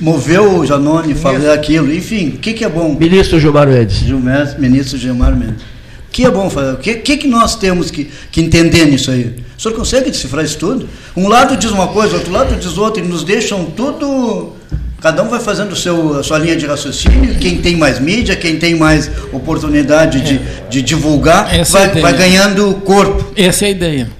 [0.00, 1.92] moveu o Janone a fazer aquilo.
[1.92, 2.94] Enfim, o que, que é bom?
[2.94, 3.96] Ministro Gilmar Mendes.
[3.96, 5.62] Gilmar, ministro Gilmar Mendes.
[6.08, 6.74] O que é bom fazer?
[6.74, 9.34] O que, que, que nós temos que, que entender nisso aí?
[9.60, 10.88] O senhor consegue decifrar isso tudo?
[11.14, 14.54] Um lado diz uma coisa, outro lado diz outra, e nos deixam tudo.
[15.02, 17.38] Cada um vai fazendo seu, a sua linha de raciocínio.
[17.38, 22.72] Quem tem mais mídia, quem tem mais oportunidade de, de divulgar, vai, é vai ganhando
[22.76, 23.34] corpo.
[23.36, 24.10] Essa é a ideia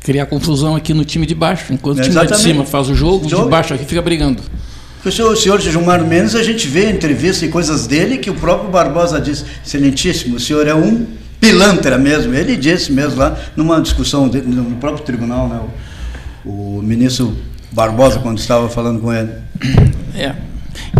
[0.00, 1.72] criar confusão aqui no time de baixo.
[1.72, 4.42] Enquanto o time de cima faz o jogo, o de baixo aqui fica brigando.
[5.04, 8.34] O senhor, o senhor Gilmar Mendes, a gente vê entrevistas e coisas dele que o
[8.34, 11.06] próprio Barbosa diz, excelentíssimo, o senhor é um
[11.40, 12.34] pilantra mesmo.
[12.34, 15.60] Ele disse mesmo lá, numa discussão de, no próprio tribunal, né,
[16.44, 17.36] o, o, ministro
[17.72, 19.30] Barbosa, quando estava falando com ele.
[20.14, 20.34] É.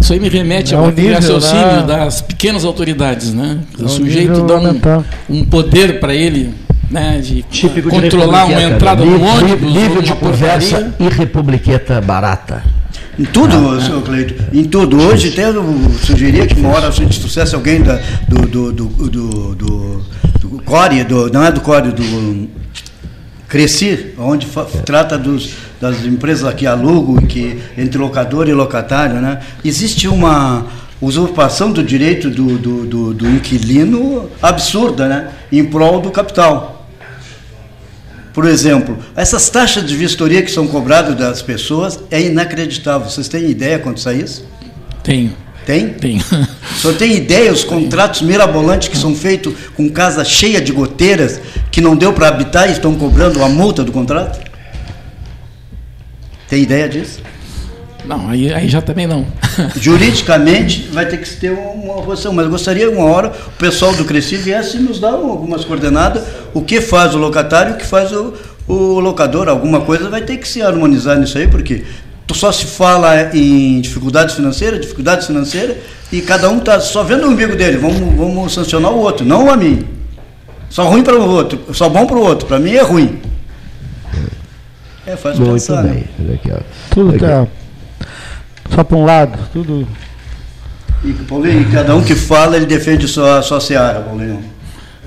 [0.01, 1.85] Isso aí me remete ao raciocínio né?
[1.87, 3.61] das pequenas autoridades, né?
[3.79, 6.55] O sujeito dá um, um poder para ele
[6.91, 9.73] né, de Típico controlar de uma entrada no ônibus.
[9.73, 12.63] Livro de conversa e republiqueta barata.
[13.21, 14.99] Em tudo, ah, senhor Cleito, em tudo.
[14.99, 15.63] Hoje até eu
[16.03, 20.03] sugeria que uma hora a gente trouxesse alguém da, do, do, do, do, do,
[20.41, 22.49] do Core, do, não é do Core, do
[23.47, 24.81] Cresci, onde é.
[24.87, 29.17] trata dos, das empresas que alugam, que, entre locador e locatário.
[29.17, 29.41] Né?
[29.63, 30.65] Existe uma
[30.99, 35.29] usurpação do direito do, do, do, do inquilino absurda, né?
[35.53, 36.80] em prol do capital.
[38.33, 43.09] Por exemplo, essas taxas de vistoria que são cobradas das pessoas é inacreditável.
[43.09, 44.45] Vocês têm ideia quanto isso isso?
[45.03, 45.35] Tenho.
[45.67, 45.91] Tem?
[45.91, 46.21] Tenho.
[46.21, 51.41] O senhor tem ideia os contratos mirabolantes que são feitos com casa cheia de goteiras
[51.71, 54.41] que não deu para habitar e estão cobrando a multa do contrato?
[56.49, 57.21] Tem ideia disso?
[58.05, 59.27] Não, aí, aí já também não.
[59.77, 64.05] Juridicamente vai ter que ter uma posição, mas eu gostaria uma hora o pessoal do
[64.05, 66.23] Cresci viesse e nos dar algumas coordenadas,
[66.55, 68.35] o que faz o locatário, o que faz o,
[68.67, 71.85] o locador, alguma coisa vai ter que se harmonizar nisso aí, porque
[72.33, 75.77] só se fala em dificuldades financeiras, dificuldades financeiras,
[76.13, 79.51] e cada um está só vendo o umbigo dele, vamos, vamos sancionar o outro, não
[79.51, 79.87] a mim.
[80.69, 83.19] Só ruim para o outro, só bom para o outro, para mim é ruim.
[85.07, 85.83] É, faz Muito pensar.
[85.83, 86.05] Bem.
[86.19, 86.35] Né?
[86.35, 87.47] Aqui, Tudo está
[88.75, 89.87] só para um lado, tudo.
[91.05, 94.43] E, Paulinho, cada um que fala, ele defende sua, a sua seara, Paulinho.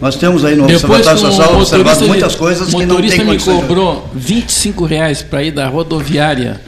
[0.01, 3.23] Nós temos aí no Depois Observatório Social observado muitas coisas que não tem O motorista
[3.23, 6.59] me cobrou 25 reais para ir da rodoviária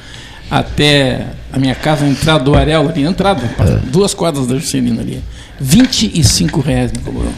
[0.49, 3.89] até a minha casa, a entrada do Arel, ali, entrada, é.
[3.89, 5.21] duas quadras da Juscelina ali.
[5.59, 7.31] 25 reais me cobrou.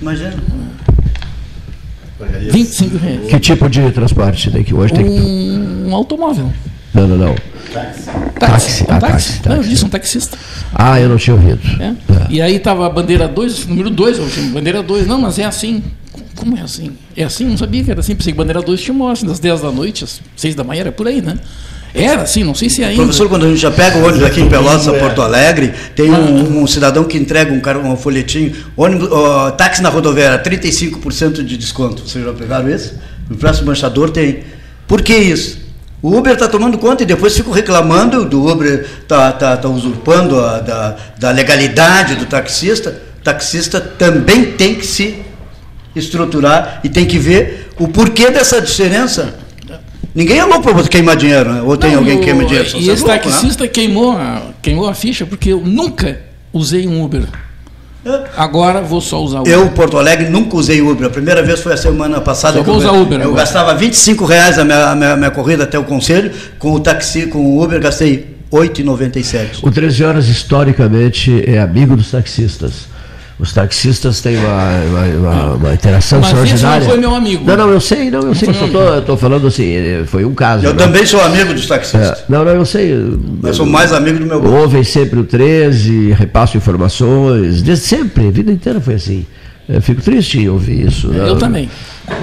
[0.00, 0.34] Imagina.
[2.50, 3.26] 25 reais.
[3.28, 4.94] Que tipo de transporte tem que hoje?
[4.94, 6.52] Tem um, um automóvel.
[6.98, 7.34] Não, não, não.
[7.72, 8.10] Táxi.
[8.38, 8.84] Táxi.
[8.88, 9.32] Ah, táxi.
[9.34, 9.48] táxi.
[9.48, 10.38] Não, eu disse um taxista.
[10.74, 11.60] Ah, eu não tinha ouvido.
[11.80, 11.86] É.
[11.86, 12.26] É.
[12.30, 14.18] E aí estava a bandeira 2, número 2,
[14.52, 15.06] bandeira 2.
[15.06, 15.82] Não, mas é assim.
[16.34, 16.92] Como é assim?
[17.16, 17.44] É assim?
[17.44, 18.14] Não sabia que era assim.
[18.14, 20.92] Pensei que bandeira 2 tinha uma das 10 da noite, às 6 da manhã, era
[20.92, 21.38] por aí, né?
[21.94, 23.02] Era assim, não sei se é ainda.
[23.02, 24.98] Professor, quando a gente já pega o ônibus aqui em Pelotas, é.
[24.98, 29.82] Porto Alegre, tem um, um, cidadão que entrega um, cara, um folhetinho, ônibus, uh, táxi
[29.82, 32.06] na rodoviária, 35% de desconto.
[32.06, 32.92] Vocês já pegaram esse?
[33.28, 34.40] No próximo manchador tem.
[34.86, 35.67] Por que isso?
[36.00, 40.38] O Uber está tomando conta e depois ficam reclamando do Uber, está tá, tá usurpando
[40.38, 43.02] a, da, da legalidade do taxista.
[43.20, 45.22] O taxista também tem que se
[45.96, 49.38] estruturar e tem que ver o porquê dessa diferença.
[50.14, 51.62] Ninguém é louco para queimar dinheiro, né?
[51.62, 52.68] ou tem não, alguém que queima dinheiro.
[52.76, 53.18] E esse louco, né?
[53.18, 53.70] taxista né?
[53.70, 56.20] queimou, a, queimou a ficha porque eu nunca
[56.52, 57.24] usei um Uber.
[58.36, 59.52] Agora vou só usar Uber.
[59.52, 61.06] Eu, Porto Alegre, nunca usei Uber.
[61.06, 62.58] A primeira vez foi a semana passada.
[62.58, 63.18] Só vou usar eu, Uber.
[63.18, 63.42] Eu agora.
[63.42, 66.30] gastava 25 reais a minha, a minha, a minha corrida até o conselho.
[66.58, 69.58] Com o taxi, com o Uber, gastei 8,97.
[69.62, 72.88] O 13 Horas, historicamente, é amigo dos taxistas.
[73.38, 76.78] Os taxistas têm uma, uma, uma, uma interação Mas extraordinária.
[76.80, 77.44] Mas foi meu amigo.
[77.44, 78.52] Não, não, eu sei, não, eu não sei.
[78.52, 79.74] Só estou falando assim,
[80.06, 80.66] foi um caso.
[80.66, 80.78] Eu né?
[80.78, 82.18] também sou amigo dos taxistas.
[82.18, 82.92] É, não, não, eu sei.
[83.42, 84.56] Eu sou mais amigo do meu grupo.
[84.56, 89.24] Ouvem sempre o 13, repasso informações, desde sempre, a vida inteira foi assim.
[89.68, 91.08] Eu fico triste em ouvir isso.
[91.08, 91.28] Né?
[91.28, 91.70] Eu também.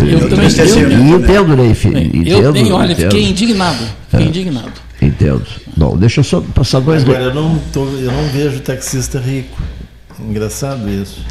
[0.01, 0.49] Eu, eu também.
[0.49, 1.97] Eu, eu, entendo, né, filho?
[1.97, 3.11] Eu entendo, tenho, olha, entendo.
[3.11, 3.85] fiquei indignado.
[4.09, 4.29] Fiquei é.
[4.29, 4.71] indignado.
[5.01, 5.43] Entendo.
[5.77, 7.03] Bom, deixa eu só passar dois...
[7.03, 9.61] Agora, eu não, tô, eu não vejo taxista rico.
[10.19, 11.23] Engraçado isso.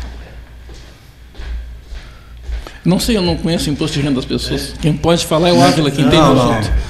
[2.85, 4.75] Não sei, eu não conheço o imposto de renda das pessoas.
[4.81, 6.73] Quem pode falar é o Ávila, quem tem o assunto.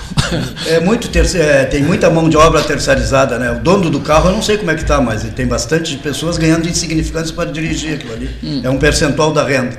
[0.66, 1.38] É muito terce...
[1.38, 3.52] é, tem muita mão de obra terceirizada, né?
[3.52, 6.38] O dono do carro, eu não sei como é que está, mas tem bastante pessoas
[6.38, 8.30] ganhando insignificantes para dirigir aquilo ali.
[8.42, 8.60] Hum.
[8.64, 9.76] É um percentual da renda.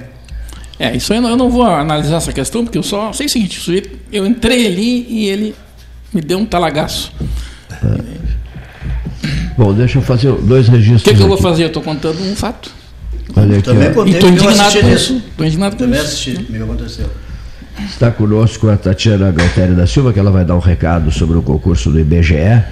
[0.78, 3.84] É, isso aí eu não vou analisar essa questão, porque eu só sei o seguinte,
[4.12, 5.56] eu entrei ali e ele
[6.13, 7.12] me deu um talagaço.
[9.58, 9.62] É.
[9.62, 11.02] Bom, deixa eu fazer dois registros.
[11.02, 11.63] O que, que eu vou fazer?
[11.63, 12.72] Eu estou contando um fato.
[13.36, 15.15] Olha aqui, Também contei, estou indignado com isso.
[15.18, 16.08] Estou indignado com Também isso.
[16.08, 17.10] assisti, me aconteceu.
[17.89, 21.41] Está conosco a Tatiana Galtério da Silva, que ela vai dar um recado sobre o
[21.41, 22.63] concurso do IBGE.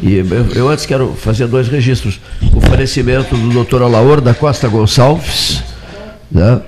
[0.00, 2.20] E eu, eu antes quero fazer dois registros.
[2.52, 5.62] O falecimento do doutor Alaor da Costa Gonçalves,
[6.30, 6.60] né?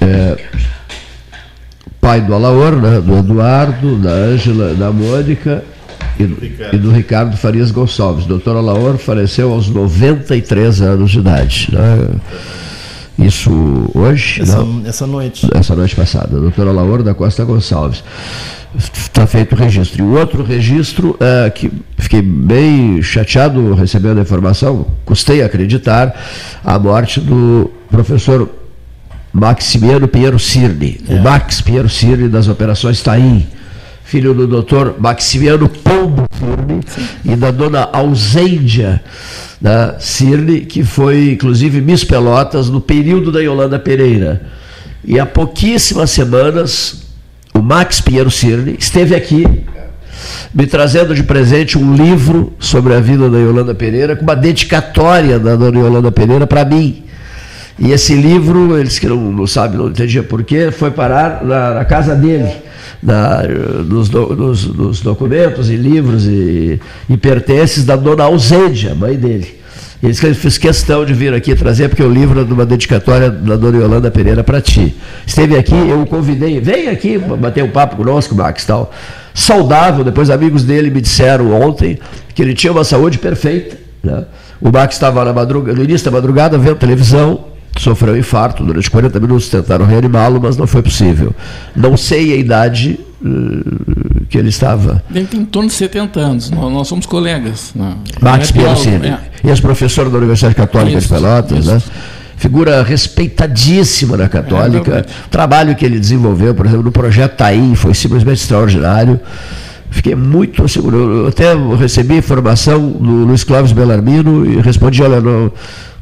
[0.00, 0.36] É,
[2.00, 3.00] pai do Alaor, né?
[3.00, 5.62] do Eduardo, da Ângela, da Mônica
[6.18, 8.26] e do, e do Ricardo Farias Gonçalves.
[8.26, 11.68] Doutor Alaor faleceu aos 93 anos de idade.
[11.72, 12.08] Né?
[13.18, 13.50] Isso
[13.94, 14.42] hoje?
[14.42, 15.48] Essa, essa, noite.
[15.54, 16.38] Essa noite passada.
[16.38, 18.02] Doutor Alaor da Costa Gonçalves.
[18.76, 20.02] Está feito o registro.
[20.02, 26.14] E o outro registro, é, que fiquei bem chateado recebendo a informação, custei acreditar,
[26.64, 28.48] a morte do professor
[29.32, 31.14] Maximiano Pinheiro Cirne, é.
[31.14, 33.46] o Max Pinheiro Cirne das operações Taim
[34.08, 36.80] filho do doutor Maximiano Pombo Cirne
[37.26, 39.02] e da dona Alzeidia
[39.60, 44.46] né, Cirne, que foi inclusive Miss Pelotas no período da Yolanda Pereira.
[45.04, 47.02] E há pouquíssimas semanas,
[47.52, 49.44] o Max Pinheiro Cirne esteve aqui
[50.54, 55.38] me trazendo de presente um livro sobre a vida da Yolanda Pereira, com uma dedicatória
[55.38, 57.04] da dona Yolanda Pereira para mim.
[57.78, 61.84] E esse livro, eles que não, não sabem, não entendiam porquê, foi parar na, na
[61.84, 62.67] casa dele
[63.02, 63.42] da,
[63.86, 69.58] dos, do, dos, dos, documentos e livros e, e pertences da dona Alzêdia, mãe dele.
[70.02, 72.52] Ele disse que ele fez questão de vir aqui trazer, porque o livro é de
[72.52, 74.94] uma dedicatória da dona Yolanda Pereira para ti.
[75.26, 78.92] Esteve aqui, eu o convidei, vem aqui bater um papo conosco, Max, tal.
[79.34, 81.98] Saudável, depois amigos dele me disseram ontem
[82.34, 83.76] que ele tinha uma saúde perfeita.
[84.02, 84.24] Né?
[84.60, 87.44] O Max estava na madrugada, no início da madrugada vendo televisão,
[87.80, 91.34] sofreu um infarto durante 40 minutos, tentaram reanimá-lo, mas não foi possível.
[91.74, 95.02] Não sei a idade uh, que ele estava.
[95.14, 97.72] Ele tem em torno de 70 anos, nós, nós somos colegas.
[97.74, 97.96] Né?
[98.20, 99.20] Max é Piercini, é.
[99.44, 101.70] ex-professor da Universidade Católica isso, de Pelotas, isso.
[101.72, 101.82] né?
[102.38, 104.98] figura respeitadíssima na Católica.
[104.98, 109.20] É, o trabalho que ele desenvolveu, por exemplo, no projeto Taim, foi simplesmente extraordinário.
[109.90, 110.96] Fiquei muito seguro.
[110.96, 115.50] Eu até recebi informação do Luiz Clóvis Bellarmino e respondi, olha, não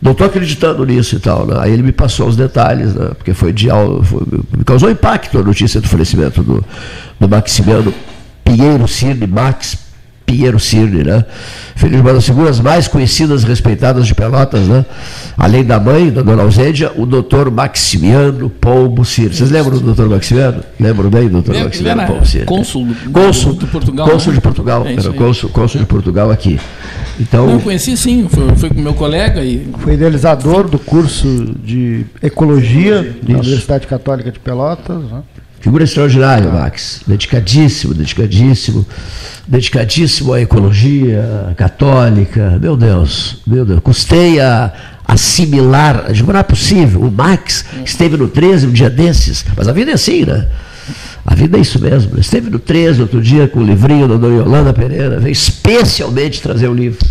[0.01, 1.47] não estou acreditando nisso e tal.
[1.47, 1.57] Né?
[1.59, 3.11] Aí ele me passou os detalhes, né?
[3.17, 3.69] porque foi de
[4.03, 4.23] foi,
[4.57, 6.65] me causou impacto a notícia do falecimento do,
[7.19, 7.93] do Maximiano
[8.45, 9.86] Pinheiro Cirne, Max
[10.27, 11.25] Pinheiro Cirne, né?
[11.77, 14.85] Filho de uma das figuras mais conhecidas e respeitadas de Pelotas, né?
[15.39, 19.35] Além da mãe, da dona Ausência, o doutor Maximiano Pombo Cirne.
[19.35, 20.65] Vocês lembram do doutor Maximiano?
[20.81, 22.47] Lembram bem do doutor Maximiano Pombo Cirne?
[22.47, 24.09] Cônsul, cônsul de Portugal.
[24.11, 24.37] Cônsul né?
[24.37, 26.59] de Portugal, é era cônsul, cônsul de Portugal aqui.
[27.21, 29.43] Então, eu conheci sim, foi, foi com meu colega.
[29.43, 35.03] e Foi idealizador do curso de Ecologia da Universidade Católica de Pelotas.
[35.05, 35.23] Né?
[35.67, 37.01] Figura extraordinária, Max.
[37.05, 38.87] Dedicadíssimo, dedicadíssimo,
[39.49, 42.57] dedicadíssimo à ecologia católica.
[42.63, 43.81] Meu Deus, meu Deus.
[43.81, 44.73] Custei a
[45.05, 47.01] assimilar, não é possível.
[47.01, 50.47] O Max esteve no 13 um dia desses, mas a vida é assim, né?
[51.27, 52.17] A vida é isso mesmo.
[52.17, 56.69] Esteve no 13 outro dia com o livrinho da dona Yolanda Pereira, veio especialmente trazer
[56.69, 57.05] o livro.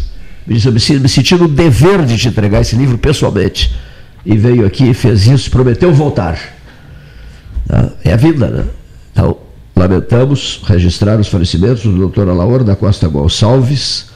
[0.48, 3.76] Me disse, eu me, me senti no dever de te entregar esse livro pessoalmente.
[4.26, 6.55] E veio aqui, fez isso, prometeu voltar.
[8.04, 8.66] É a vida, né?
[9.12, 9.38] Então,
[9.76, 14.08] lamentamos registrar os falecimentos do doutor Alaor da Costa Gonçalves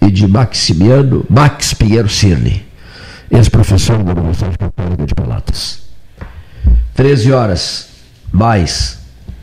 [0.00, 2.64] e de Maximiano Max Pinheiro Cirne,
[3.30, 5.82] ex-professor da Universidade Católica de Pelotas.
[6.94, 7.88] 13 horas
[8.32, 8.98] mais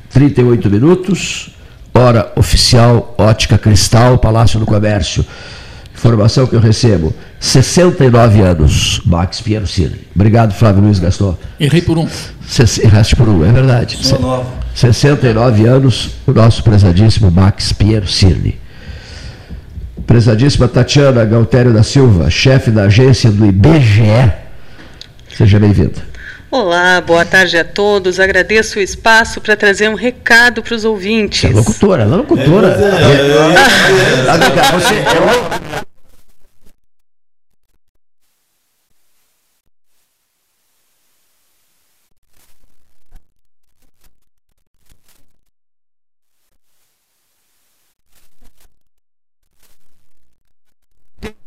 [0.10, 1.56] 38 minutos,
[1.94, 5.26] hora oficial, ótica cristal, Palácio do Comércio.
[5.94, 10.08] Informação que eu recebo: 69 anos, Max Piero Cine.
[10.14, 11.38] Obrigado, Flávio Luiz Gaston.
[11.60, 12.08] Errei por um.
[12.84, 13.98] Erraste por um, é verdade.
[14.02, 14.52] Sou novo.
[14.76, 18.60] 69 anos, o nosso prezadíssimo Max Piero Cirne.
[20.06, 24.34] Prezadíssima Tatiana Galtério da Silva, chefe da agência do IBGE.
[25.36, 26.10] Seja bem-vinda.
[26.52, 28.20] Olá, boa tarde a todos.
[28.20, 31.44] Agradeço o espaço para trazer um recado para os ouvintes.
[31.46, 32.68] É locutora, ela é locutora.
[32.70, 33.38] É, é,
[34.28, 35.80] é, é, você é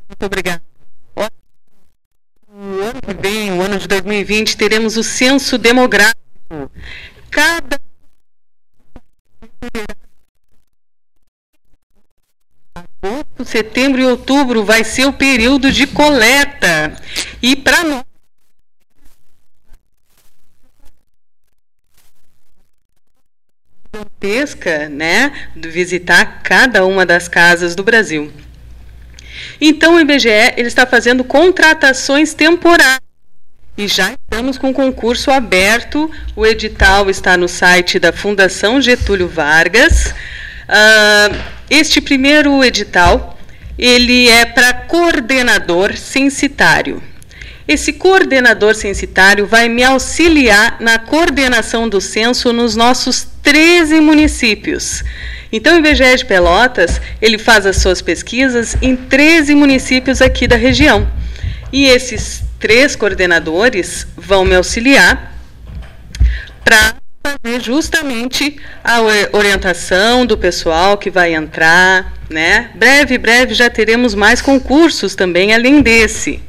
[0.08, 0.62] Muito obrigada
[2.92, 3.88] ano que vem, o ano de
[4.22, 6.16] 2020, teremos o censo demográfico.
[7.30, 7.80] Cada
[13.44, 16.96] setembro e outubro vai ser o período de coleta.
[17.42, 18.04] E para nós
[23.94, 28.32] gigantesca, né, visitar cada uma das casas do Brasil.
[29.60, 33.11] Então o IBGE ele está fazendo contratações temporárias.
[33.76, 36.10] E já estamos com o concurso aberto.
[36.36, 40.08] O edital está no site da Fundação Getúlio Vargas.
[40.68, 41.34] Uh,
[41.70, 43.38] este primeiro edital
[43.78, 47.02] ele é para coordenador censitário.
[47.66, 55.02] Esse coordenador censitário vai me auxiliar na coordenação do censo nos nossos 13 municípios.
[55.50, 60.56] Então, o IBGE de Pelotas, ele faz as suas pesquisas em 13 municípios aqui da
[60.56, 61.08] região.
[61.72, 65.32] E esses três coordenadores vão me auxiliar
[66.62, 66.94] para
[67.26, 69.00] fazer justamente a
[69.32, 72.70] orientação do pessoal que vai entrar, né?
[72.74, 76.42] Breve, breve já teremos mais concursos também além desse.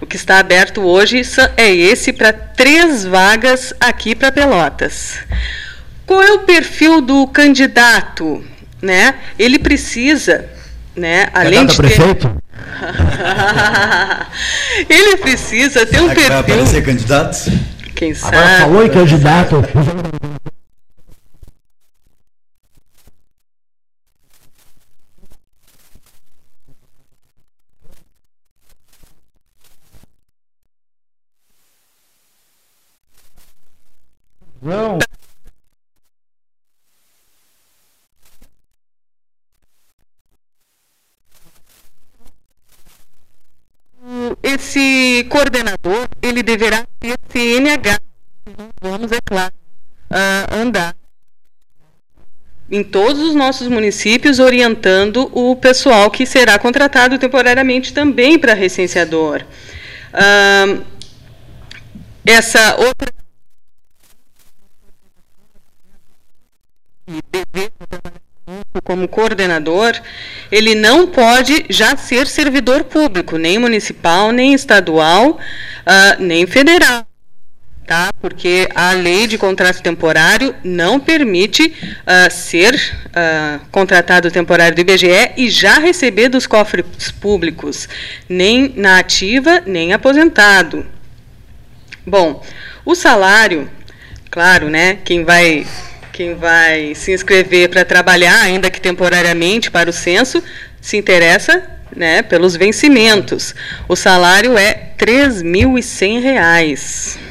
[0.00, 1.22] O que está aberto hoje
[1.56, 5.18] é esse para três vagas aqui para Pelotas.
[6.06, 8.44] Qual é o perfil do candidato?
[8.80, 9.16] Né?
[9.36, 10.48] Ele precisa,
[10.94, 11.82] né, além de ter...
[11.82, 12.37] prefeito?
[14.88, 16.28] Ele precisa ter um perfil.
[16.28, 17.50] Vai aparecer candidato?
[17.94, 18.36] Quem sabe?
[18.36, 19.62] Agora falou em candidato.
[34.60, 34.98] Não.
[44.42, 48.00] esse coordenador, ele deverá ter CNH.
[48.80, 49.54] Vamos, é claro,
[50.10, 50.96] uh, andar
[52.70, 59.44] em todos os nossos municípios, orientando o pessoal que será contratado temporariamente também para recenseador.
[62.24, 63.12] Essa outra
[68.84, 69.92] como coordenador,
[70.50, 77.06] ele não pode já ser servidor público, nem municipal, nem estadual, uh, nem federal.
[77.88, 78.12] Tá?
[78.20, 85.32] Porque a lei de contrato temporário não permite uh, ser uh, contratado temporário do IBGE
[85.38, 86.84] e já receber dos cofres
[87.18, 87.88] públicos,
[88.28, 90.84] nem na ativa, nem aposentado.
[92.06, 92.44] Bom,
[92.84, 93.70] o salário,
[94.30, 94.98] claro, né?
[95.02, 95.66] Quem vai
[96.12, 100.44] quem vai se inscrever para trabalhar, ainda que temporariamente, para o censo,
[100.78, 101.62] se interessa
[101.96, 103.54] né, pelos vencimentos.
[103.88, 107.27] O salário é R$ 3.100.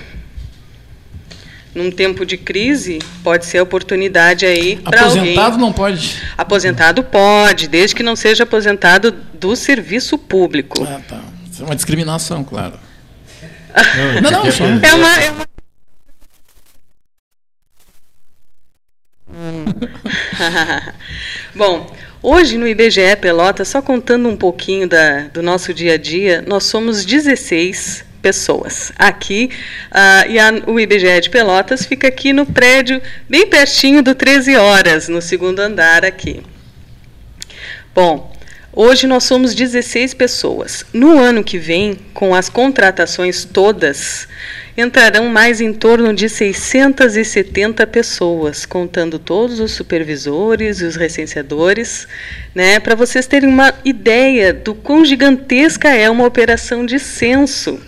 [1.77, 5.19] Num tempo de crise, pode ser oportunidade aí para alguém.
[5.21, 6.23] Aposentado não pode?
[6.35, 10.83] Aposentado pode, desde que não seja aposentado do serviço público.
[10.83, 11.21] Ah, tá.
[11.51, 12.79] Isso é uma discriminação, claro.
[14.23, 14.63] Não, não, só.
[14.65, 15.45] É uma, é uma...
[21.53, 26.43] Bom, hoje no IBGE Pelota, só contando um pouquinho da, do nosso dia a dia,
[26.47, 29.49] nós somos 16 pessoas aqui
[29.89, 34.57] uh, e a, o IBGE de Pelotas fica aqui no prédio, bem pertinho do 13
[34.57, 36.43] Horas, no segundo andar aqui.
[37.95, 38.35] Bom,
[38.79, 40.85] Hoje nós somos 16 pessoas.
[40.93, 44.27] No ano que vem, com as contratações todas,
[44.77, 52.07] entrarão mais em torno de 670 pessoas, contando todos os supervisores e os recenseadores,
[52.53, 57.81] né, para vocês terem uma ideia do quão gigantesca é uma operação de censo.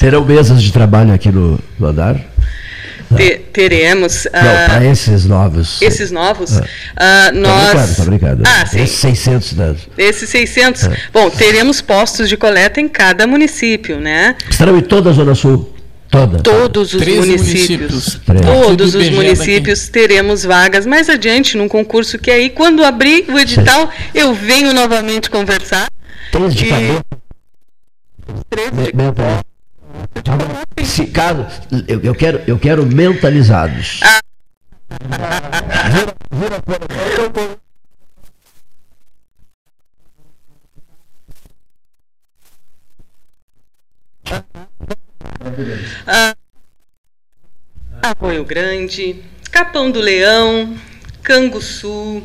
[0.00, 2.18] Terão mesas de trabalho aqui no, no andar?
[3.14, 4.26] Te, teremos.
[4.32, 5.82] Não, uh, para esses novos.
[5.82, 6.56] Esses novos,
[6.96, 7.30] ah.
[7.30, 7.96] uh, nós.
[7.96, 8.80] Tá brincando, tá Ah, sim.
[8.80, 9.88] Esses 600 dados.
[9.98, 10.84] Esses 600.
[10.84, 10.96] Ah.
[11.12, 14.36] Bom, teremos postos de coleta em cada município, né?
[14.48, 15.70] Estarão em toda a Zona Sul.
[16.10, 16.38] Toda.
[16.38, 17.90] Todos os municípios.
[17.90, 18.20] municípios.
[18.42, 23.82] Todos os municípios teremos vagas mais adiante num concurso que aí, quando abrir o edital,
[23.82, 23.92] Sim.
[24.14, 25.88] eu venho novamente conversar.
[26.32, 27.00] Três de e...
[28.48, 28.92] Três de...
[30.84, 31.46] Se caso,
[31.86, 34.00] eu, eu, quero, eu quero mentalizados.
[34.02, 34.20] Ah.
[46.06, 46.34] Ah,
[48.02, 50.76] Arroio Grande, Capão do Leão,
[51.22, 52.22] Canguçu,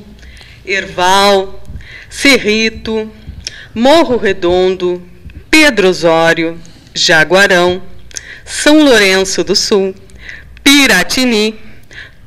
[0.65, 1.63] Erval,
[2.09, 3.11] Cerrito,
[3.73, 5.01] Morro Redondo,
[5.49, 6.59] Pedro Osório,
[6.95, 7.83] Jaguarão,
[8.45, 9.93] São Lourenço do Sul,
[10.63, 11.59] Piratini,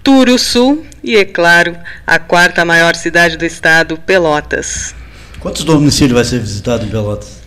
[0.04, 1.74] Turuçu e, é claro,
[2.06, 4.94] a quarta maior cidade do estado, Pelotas.
[5.40, 7.38] Quantos domicílios vai ser visitado em Pelotas?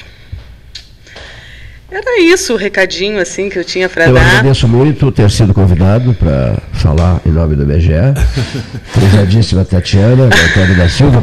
[1.91, 4.25] Era isso o recadinho assim que eu tinha para Eu dar.
[4.25, 7.91] agradeço muito ter sido convidado para falar em nome do IBGE.
[8.93, 11.21] Prezadíssima Tatiana, Antônio da Silva,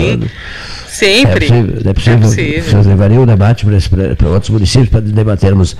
[0.00, 0.30] Sim, todo.
[0.88, 1.46] Sempre.
[1.46, 2.62] É possível, é possível, possível.
[2.64, 3.66] vocês levariam o debate
[4.16, 5.76] para, outros municípios para debatermos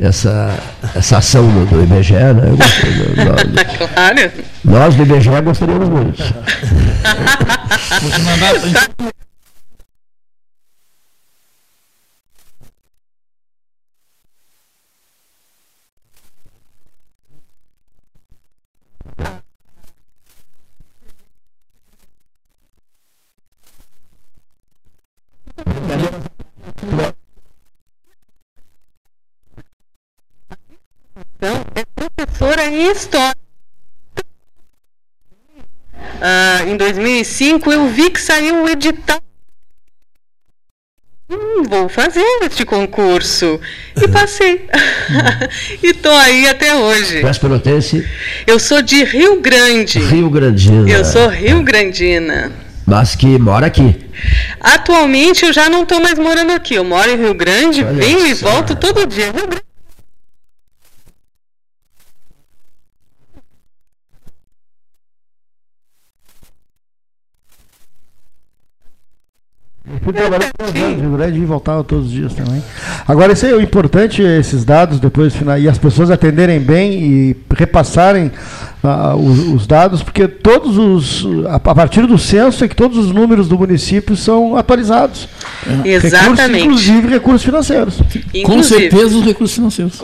[0.00, 0.58] essa,
[0.94, 2.32] essa ação do, do IBGE, né?
[3.16, 4.32] Nós, Claro.
[4.64, 6.22] nós do IBGE gostaríamos muito.
[8.02, 9.06] Você mandar-
[31.38, 33.34] Então, é professora em História.
[36.20, 39.20] Ah, em 2005, eu vi que saiu o edital.
[41.28, 43.60] Hum, vou fazer este concurso.
[43.96, 44.68] E passei.
[45.82, 47.22] e tô aí até hoje.
[47.40, 48.06] Pelotense,
[48.46, 49.98] Eu sou de Rio Grande.
[49.98, 50.88] Rio Grandina.
[50.88, 52.52] Eu sou Rio Grandina.
[52.86, 54.08] Mas que mora aqui.
[54.60, 56.74] Atualmente eu já não estou mais morando aqui.
[56.74, 59.32] Eu moro em Rio Grande, Olha venho e volto todo dia.
[59.32, 59.65] Rio Grande.
[70.06, 72.62] Fui trabalhar três anos Rio Grande e voltava todos os dias também.
[73.08, 76.92] Agora, isso aí, o importante é esses dados depois final, e as pessoas atenderem bem
[76.92, 78.30] e repassarem
[78.84, 81.26] ah, os, os dados, porque todos os.
[81.48, 85.28] A, a partir do censo é que todos os números do município são atualizados.
[85.66, 86.64] Recursos, Exatamente.
[86.64, 87.96] inclusive recursos financeiros.
[87.96, 89.98] Com Inclusive, certeza os recursos financeiros.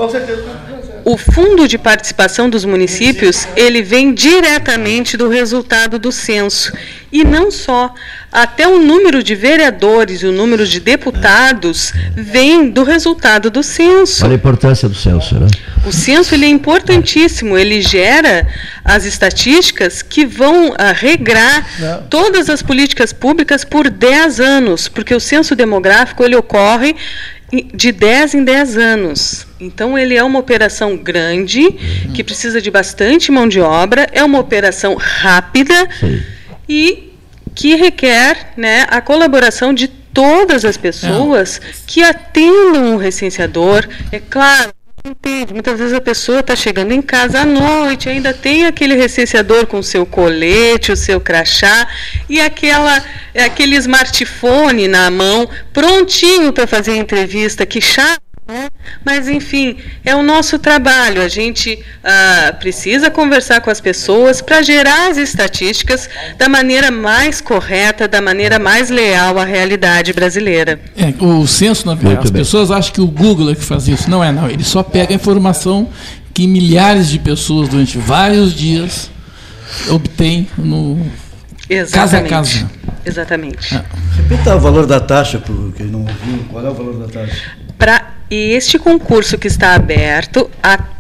[1.05, 6.73] O fundo de participação dos municípios, ele vem diretamente do resultado do censo.
[7.11, 7.93] E não só,
[8.31, 14.25] até o número de vereadores e o número de deputados vem do resultado do censo.
[14.25, 15.49] Olha a importância do censo, né?
[15.85, 18.47] O censo ele é importantíssimo, ele gera
[18.83, 21.67] as estatísticas que vão ah, regrar
[22.09, 26.97] todas as políticas públicas por 10 anos, porque o censo demográfico ele ocorre
[27.75, 29.47] de 10 em 10 anos.
[29.61, 31.71] Então ele é uma operação grande,
[32.15, 35.89] que precisa de bastante mão de obra, é uma operação rápida
[36.69, 37.13] e
[37.55, 43.87] que requer né, a colaboração de todas as pessoas que atendam o recenseador.
[44.11, 44.73] É claro,
[45.05, 49.67] entende, muitas vezes a pessoa está chegando em casa à noite, ainda tem aquele recenseador
[49.67, 51.89] com o seu colete, o seu crachá
[52.29, 53.03] e aquela,
[53.35, 58.32] aquele smartphone na mão, prontinho para fazer entrevista, que chato.
[58.53, 58.69] Né?
[59.05, 61.23] Mas, enfim, é o nosso trabalho.
[61.23, 67.41] A gente ah, precisa conversar com as pessoas para gerar as estatísticas da maneira mais
[67.41, 70.81] correta, da maneira mais leal à realidade brasileira.
[70.97, 72.43] É, o censo, na Muito as bem.
[72.43, 74.09] pessoas acham que o Google é que faz isso.
[74.09, 74.49] Não é, não.
[74.49, 75.89] Ele só pega a informação
[76.35, 79.11] que milhares de pessoas durante vários dias
[79.89, 80.99] obtêm no.
[81.69, 82.29] Casa a Exatamente.
[82.29, 82.71] casa.
[83.05, 83.83] Exatamente.
[84.17, 86.45] Repita o valor da taxa, para quem não ouviu.
[86.51, 87.53] Qual é o valor da taxa?
[87.79, 90.51] Para este concurso que está aberto,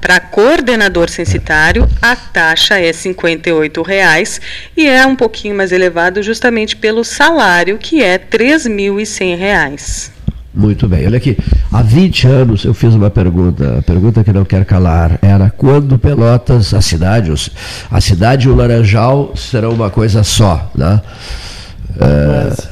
[0.00, 4.40] para coordenador censitário, a taxa é R$ 58,00
[4.76, 10.10] e é um pouquinho mais elevado justamente pelo salário, que é R$ 3.100.
[10.54, 11.06] Muito bem.
[11.06, 11.36] Olha aqui,
[11.72, 15.98] há 20 anos eu fiz uma pergunta, a pergunta que não quer calar, era quando
[15.98, 17.32] Pelotas, a cidade,
[17.90, 21.00] a cidade e o Laranjal serão uma coisa só, né?
[21.98, 22.71] É,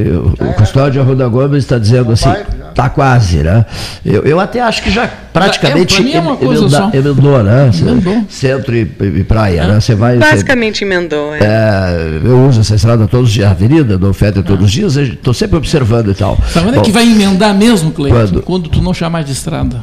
[0.00, 2.30] eu- o Custódio Arruda Gomes está dizendo assim,
[2.70, 3.64] está quase, né?
[4.04, 7.70] Eu, eu até acho que já praticamente É, pra mim é coisa emenda- emendou, né?
[7.78, 8.24] Emendou.
[8.28, 9.80] Centro e, e praia, né?
[9.80, 10.16] Você vai...
[10.16, 11.34] você- Basicamente emendou.
[11.34, 11.38] é.
[11.40, 14.96] é, eu uso essa estrada todos os dias, a avenida, dou feta todos os dias,
[14.96, 16.38] estou sempre observando e tal.
[16.52, 18.18] Sabe onde é que vai emendar mesmo, Cleiton?
[18.18, 18.42] Quando?
[18.42, 19.80] Quando tu não chamar de estrada.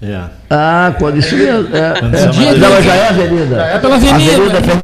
[0.00, 0.20] É.
[0.50, 1.68] Ah, quando isso mesmo.
[1.74, 1.94] É,
[2.28, 3.56] é, já é avenida.
[3.62, 4.82] É pela avenida.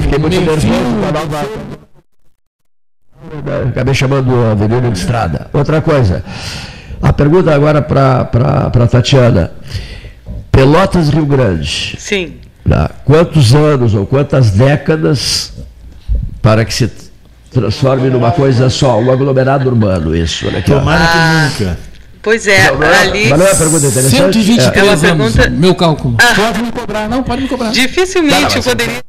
[0.00, 0.66] Fiquei muito nervoso
[3.70, 5.48] Acabei chamando a avenida de estrada.
[5.52, 6.24] Outra coisa.
[7.02, 8.28] A pergunta agora para
[8.74, 9.52] a Tatiana.
[10.50, 11.96] Pelotas Rio Grande.
[11.98, 12.36] Sim.
[12.68, 12.90] Tá?
[13.04, 15.52] Quantos anos ou quantas décadas
[16.42, 16.90] para que se
[17.50, 20.46] transforme numa coisa só, um aglomerado urbano, isso.
[20.48, 20.60] Ó.
[20.62, 21.78] Tomara Ah, que nunca.
[22.22, 24.16] Pois é, Não, não é- ali mas não é uma pergunta interessante?
[24.16, 26.16] 123 É uma anos, pergunta- meu cálculo.
[26.20, 26.34] Ah.
[26.34, 27.70] Pode me cobrar, não, pode me cobrar.
[27.70, 29.00] dificilmente Tá, mas- eu poderia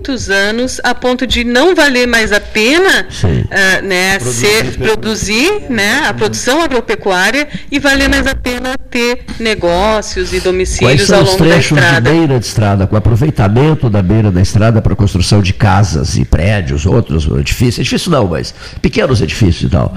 [0.00, 3.06] muitos anos a ponto de não valer mais a pena
[3.50, 9.24] ah, né, Produzir ser, produzir né, a produção agropecuária e valer mais a pena ter
[9.38, 12.10] negócios e domicílios ao longo da trechos de estrada.
[12.10, 16.86] beira de estrada, com aproveitamento da beira da estrada para construção de casas e prédios,
[16.86, 19.94] outros edifícios, edifício não, mas pequenos edifícios e tal.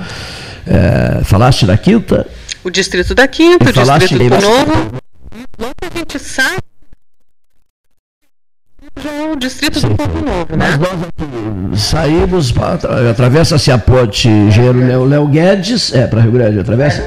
[0.67, 2.27] É, falaste da quinta?
[2.61, 5.03] O distrito da Quinta, o distrito do Novo.
[5.59, 6.72] Logo a gente sabe
[9.03, 10.57] já é o distrito do Povo Novo, né?
[10.57, 12.53] Mas nós saímos,
[13.09, 17.03] atravessa-se a ponte Engenheiro Léo, Léo Guedes, é, para Rio Grande, atravessa?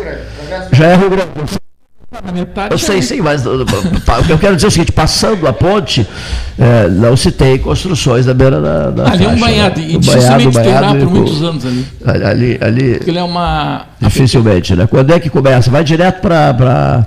[0.73, 1.29] Já é Rio Grande.
[1.37, 1.59] Eu sei-
[2.25, 2.73] Na metade.
[2.73, 3.65] Eu sei, sim, mas o
[4.27, 6.07] que eu quero dizer é o seguinte: passando a ponte,
[6.59, 8.91] é, não se tem construções da beira da.
[8.91, 9.87] da Ali é um faixa, banhado, né?
[9.91, 11.87] e Um dificilmente banhado por e muitos anos ali.
[12.25, 13.87] Ali, ali Porque ele é uma.
[14.01, 14.87] dificilmente, né?
[14.87, 15.71] Quando é que começa?
[15.71, 17.07] Vai direto para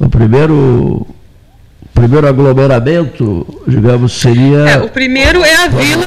[0.00, 1.06] o primeiro.
[1.98, 4.58] O primeiro aglomeramento, digamos, seria.
[4.58, 6.06] É, o primeiro é a vila.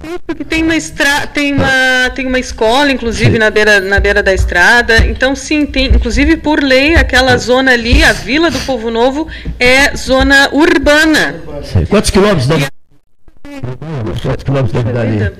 [0.00, 1.26] Sim, Porque tem uma, estra...
[1.26, 4.98] tem uma, tem uma escola, inclusive, na beira, na beira da estrada.
[5.08, 9.26] Então, sim, tem, inclusive por lei, aquela zona ali, a Vila do Povo Novo,
[9.58, 11.34] é zona urbana.
[11.64, 11.84] Sei.
[11.84, 12.68] Quantos quilômetros deve.
[14.22, 15.32] Quantos quilômetros deve dar ali?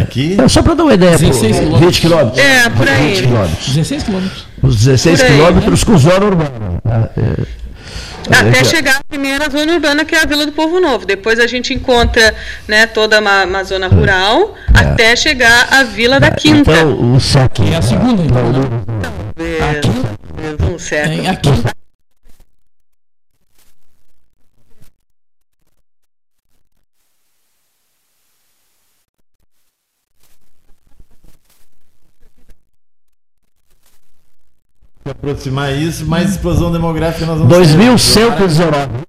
[0.00, 1.80] Aqui, É, só para dar uma ideia, pô, 16 quilômetros.
[1.80, 2.38] 20 quilômetros.
[2.38, 3.08] É, por aí.
[3.14, 3.66] 20 quilômetros.
[3.74, 4.46] 16 quilômetros.
[4.62, 6.50] Os 16 Por aí, quilômetros com zona urbana.
[6.82, 7.10] tá?
[7.16, 7.64] É.
[8.26, 8.64] Até Aqui, ó.
[8.64, 11.04] chegar à primeira zona urbana, que é a Vila do Povo Novo.
[11.04, 12.34] Depois a gente encontra
[12.66, 16.70] né, toda uma, uma zona rural, até chegar à Vila da Quinta.
[16.72, 16.74] É.
[16.80, 17.60] Então, o SEC.
[17.70, 18.60] É a segunda, então, né?
[19.38, 21.08] É, um certo.
[21.10, 21.50] Tem aqui.
[35.04, 37.58] Se aproximar isso, mais explosão demográfica nós vamos ter.
[37.76, 39.04] 2119.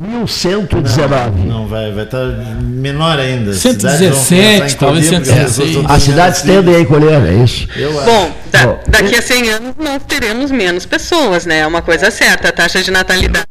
[0.00, 1.46] 2119.
[1.46, 3.52] Não, vai vai estar menor ainda.
[3.52, 5.76] As 117, cidades vão começar a talvez encolher, porque as pessoas 116.
[5.76, 7.68] estão As cidades tendem a encolher, é isso?
[8.04, 11.60] Bom, da- Bom, daqui a 100 anos nós teremos menos pessoas, né?
[11.60, 12.48] É uma coisa certa.
[12.48, 13.46] A taxa de natalidade.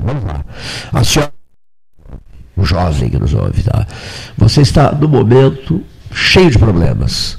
[0.00, 0.44] Vamos lá.
[0.92, 1.32] A senhora,
[2.56, 3.86] o jovem que nos ouve, tá?
[4.36, 5.82] Você está no momento
[6.12, 7.36] cheio de problemas.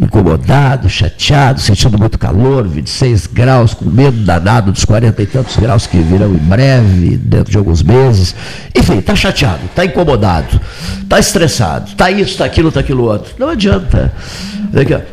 [0.00, 5.88] Incomodado, chateado, sentindo muito calor, 26 graus, com medo danado dos 40 e tantos graus
[5.88, 8.32] que virão em breve, dentro de alguns meses.
[8.76, 10.60] Enfim, está chateado, está incomodado,
[11.02, 13.34] está estressado, está isso, está aquilo, está aquilo outro.
[13.40, 14.12] Não adianta.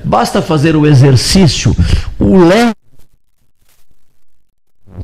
[0.04, 1.76] Basta fazer o exercício,
[2.20, 2.76] o leve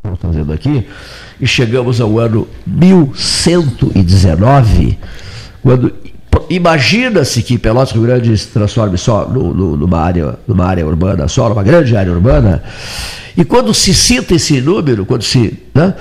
[0.03, 0.87] estamos fazendo aqui,
[1.39, 4.97] e chegamos ao ano 1119,
[5.61, 5.93] quando
[6.49, 11.27] imagina-se que Pelotas Rio Grande se transforme só no- no- numa, área, numa área urbana,
[11.27, 12.63] só numa grande área urbana,
[13.37, 15.59] e quando se cita esse número, quando se.
[15.73, 15.93] Né,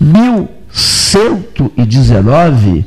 [0.00, 2.84] 1119,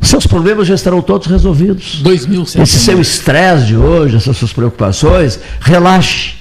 [0.00, 2.02] seus problemas já estarão todos resolvidos.
[2.04, 2.60] 2.100.
[2.62, 6.34] Esse seu estresse de hoje, essas suas preocupações, relaxe.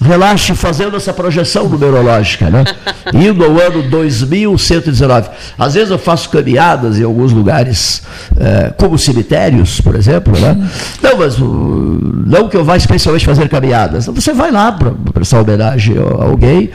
[0.00, 2.64] Relaxe fazendo essa projeção numerológica, né?
[3.12, 5.28] Indo ao ano 2119.
[5.58, 8.02] Às vezes eu faço caminhadas em alguns lugares,
[8.38, 10.56] eh, como cemitérios, por exemplo, né?
[11.02, 14.06] Não, mas não que eu vá especialmente fazer caminhadas.
[14.06, 16.70] Você vai lá para prestar homenagem a alguém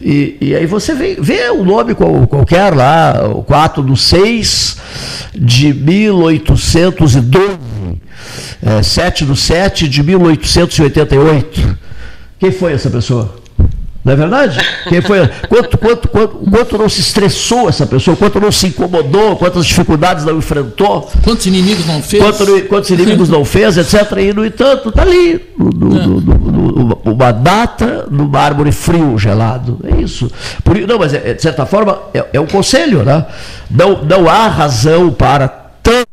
[0.00, 4.76] e, e aí você vê, vê um nome qual- qualquer lá, o 4 do 6
[5.34, 7.18] de 1812
[8.62, 11.78] é, 7 do 7 de 1888.
[12.40, 13.34] Quem foi essa pessoa?
[14.02, 14.58] Não é verdade?
[14.88, 15.28] Quem foi?
[15.46, 18.16] Quanto, quanto, quanto, quanto não se estressou essa pessoa?
[18.16, 19.36] Quanto não se incomodou?
[19.36, 21.10] Quantas dificuldades não enfrentou?
[21.22, 22.22] Quantos inimigos não fez?
[22.22, 24.12] Quanto, quantos inimigos não fez, etc.
[24.16, 29.78] E, no entanto, está ali, no- no- no- no- uma data numa árvore frio, gelado.
[29.84, 30.30] É isso.
[30.64, 33.26] Por, não, mas, é, de certa forma, é, é um conselho, né?
[33.70, 35.46] Não, não há razão para
[35.82, 36.08] tanto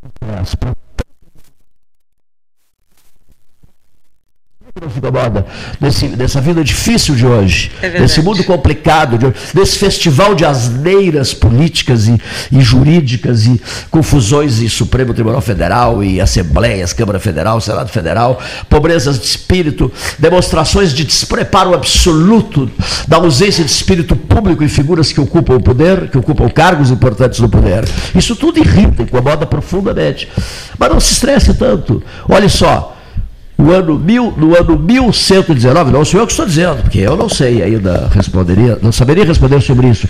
[4.85, 5.45] incomoda
[5.79, 10.45] desse, dessa vida difícil de hoje, É desse mundo complicado de hoje, desse festival de
[10.45, 12.19] asneiras políticas e,
[12.51, 13.59] e jurídicas e
[13.89, 20.93] confusões em Supremo Tribunal Federal e Assembleias, Câmara Federal, Senado Federal, pobrezas de espírito, demonstrações
[20.93, 22.69] de despreparo absoluto
[23.07, 27.39] da ausência de espírito público em figuras que ocupam o poder, que ocupam cargos importantes
[27.39, 27.85] no poder.
[28.15, 30.27] Isso tudo irrita, incomoda profundamente.
[30.77, 32.03] Mas não se estresse tanto.
[32.29, 32.96] Olha só,
[33.57, 37.17] no ano, mil, no ano 1119, não, o senhor é que estou dizendo, porque eu
[37.17, 40.07] não sei ainda responderia, não saberia responder sobre isso.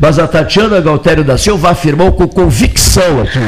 [0.00, 3.38] Mas a Tatiana Galtério da Silva afirmou com convicção aqui.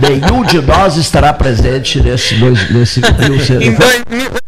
[0.00, 2.36] Nenhum de nós estará presente nesse,
[2.72, 4.43] nesse, 1119.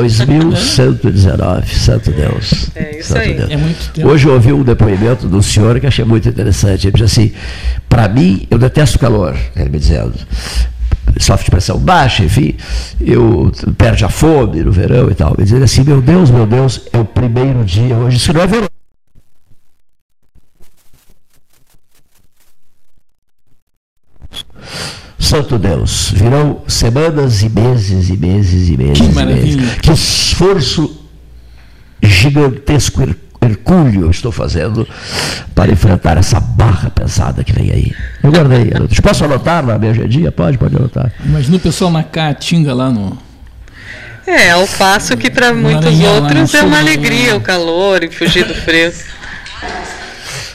[0.00, 2.70] 2119, santo Deus.
[2.74, 3.34] É isso santo aí.
[3.34, 3.50] Deus.
[3.50, 4.08] É muito tempo.
[4.08, 6.86] Hoje eu ouvi um depoimento do senhor que achei muito interessante.
[6.86, 7.32] Ele disse assim:
[7.88, 10.14] para mim, eu detesto calor, ele me dizendo.
[11.18, 12.54] Sofre de pressão baixa, enfim,
[13.00, 15.34] eu perde a fome no verão e tal.
[15.36, 18.46] Ele dizia assim: meu Deus, meu Deus, é o primeiro dia hoje, isso não é
[18.46, 18.68] verão.
[25.30, 28.98] Santo Deus, virão semanas e meses e meses e meses.
[28.98, 29.56] Que e maravilha.
[29.62, 29.74] meses.
[29.80, 31.06] Que esforço
[32.02, 34.86] gigantesco, her- hercúleo eu estou fazendo
[35.54, 37.92] para enfrentar essa barra pesada que vem aí.
[38.22, 38.70] Eu guardei.
[39.02, 40.32] Posso anotar na minha agendinha?
[40.32, 41.12] Pode, pode anotar.
[41.24, 43.16] Imagina o pessoal na Caatinga lá no.
[44.26, 48.10] É, ao passo que para muitos Maranhão, outros no é uma alegria o calor e
[48.10, 48.92] fugir do frio.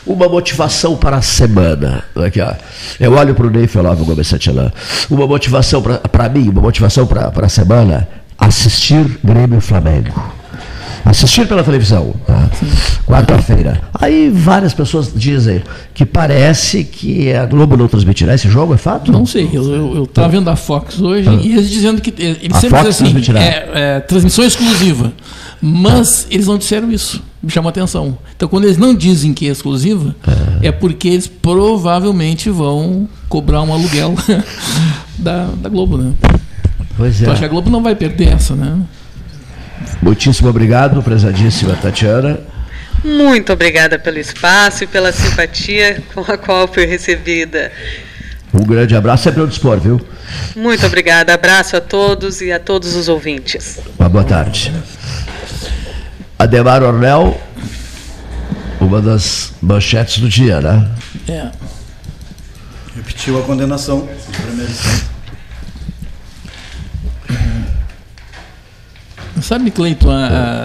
[0.05, 2.03] Uma motivação para a semana.
[2.15, 2.53] Aqui, ó.
[2.99, 4.71] Eu olho para o Ney Felove Gomes Santillan.
[5.09, 10.13] Uma motivação para mim, uma motivação para a semana, assistir Grêmio Flamengo.
[11.05, 12.15] Assistir pela televisão.
[12.25, 12.49] tá?
[13.05, 13.79] Quarta-feira.
[13.93, 15.61] Aí várias pessoas dizem
[15.93, 19.11] que parece que a Globo não transmitirá esse jogo, é fato?
[19.11, 22.13] Não sei, eu, eu, eu tava vendo a Fox hoje e eles dizendo que.
[22.17, 25.13] Eles A sempre Fox dizem assim: é, é, transmissão exclusiva.
[25.61, 27.21] Mas eles não disseram isso.
[27.41, 28.17] Me chamou a atenção.
[28.35, 30.15] Então, quando eles não dizem que é exclusiva,
[30.61, 34.15] é, porque eles provavelmente vão cobrar um aluguel
[35.17, 36.13] da, da Globo, né?
[36.97, 37.31] Pois Eu é.
[37.31, 38.77] acho que a Globo não vai perder essa, né?
[40.01, 42.39] Muitíssimo obrigado, prezadíssima Tatiana.
[43.03, 47.71] Muito obrigada pelo espaço e pela simpatia com a qual fui recebida.
[48.53, 50.01] Um grande abraço, sempre ao dispor, viu?
[50.55, 51.33] Muito obrigada.
[51.33, 53.79] Abraço a todos e a todos os ouvintes.
[53.99, 54.71] Uma boa tarde.
[56.39, 57.39] Ademar Ornel,
[58.79, 60.89] uma das manchetes do dia, né?
[61.27, 61.51] É.
[62.95, 65.14] Repetiu a condenação de primeira instância.
[69.47, 70.09] Sabe, Cleiton,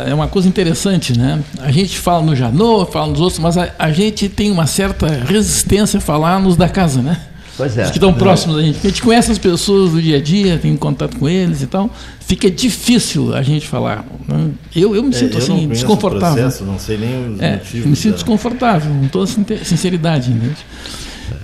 [0.06, 1.40] é uma coisa interessante, né?
[1.60, 5.06] A gente fala no Janot, fala nos outros, mas a, a gente tem uma certa
[5.26, 7.20] resistência a falar nos da casa, né?
[7.58, 7.82] Pois é.
[7.84, 8.74] Os que estão próximos da gente.
[8.76, 11.66] Porque a gente conhece as pessoas do dia a dia, tem contato com eles e
[11.66, 11.90] tal.
[12.20, 14.02] Fica difícil a gente falar.
[14.26, 14.48] né?
[14.74, 16.42] Eu, eu me É, sinto eu não assim, desconfortável.
[16.42, 17.84] processo, não sei nem os É, motivos.
[17.84, 19.26] eu me sinto da- desconfortável, com toda
[19.62, 20.30] sinceridade.
[20.30, 20.56] Entende?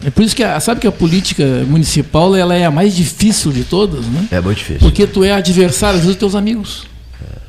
[0.06, 3.52] É por isso que, a, sabe que a política municipal ela é a mais difícil
[3.52, 4.26] de todas, né?
[4.30, 4.80] É muito difícil.
[4.80, 6.86] Porque tu é adversário, às vezes, dos teus amigos.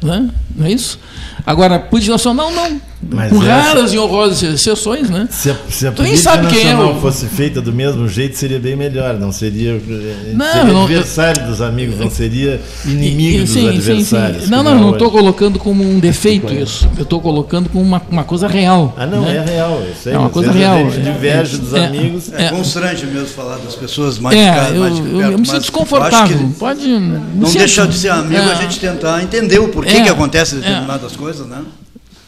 [0.01, 0.29] Né?
[0.55, 0.99] Não é isso?
[1.45, 2.81] Agora, política nacional, não.
[3.11, 5.27] Mas Com essa- raras e honrosas exceções, né?
[5.29, 8.59] Se a, se a política sabe quem é o- fosse feita do mesmo jeito, seria
[8.59, 9.13] bem melhor.
[9.19, 13.69] Não seria, eh, Não, seria não- adversário dos amigos, não seria inimigo dos sim, sim,
[13.69, 14.43] adversários.
[14.45, 14.49] sim.
[14.49, 16.89] Não, como não, é não estou colocando como um defeito isso.
[16.97, 18.95] Eu estou colocando como uma, uma coisa real.
[18.97, 19.37] Ah, não, né?
[19.37, 19.79] é real.
[19.95, 21.11] Isso aí, É uma coisa real, A gente é.
[21.11, 21.85] diverge dos É.
[21.85, 22.33] amigos.
[22.33, 22.49] É, É.
[22.49, 25.37] constrange mesmo falar das pessoas mais É, de casa, eu, mais de eu- perto, eu
[25.37, 26.37] me sinto acho desconfortável.
[26.37, 26.87] que Pode.
[26.87, 30.55] Não deixa de ser amigo é, a gente tentar entender o porquê É, que acontece
[30.55, 30.59] é.
[30.59, 31.59] determinadas coisas, né?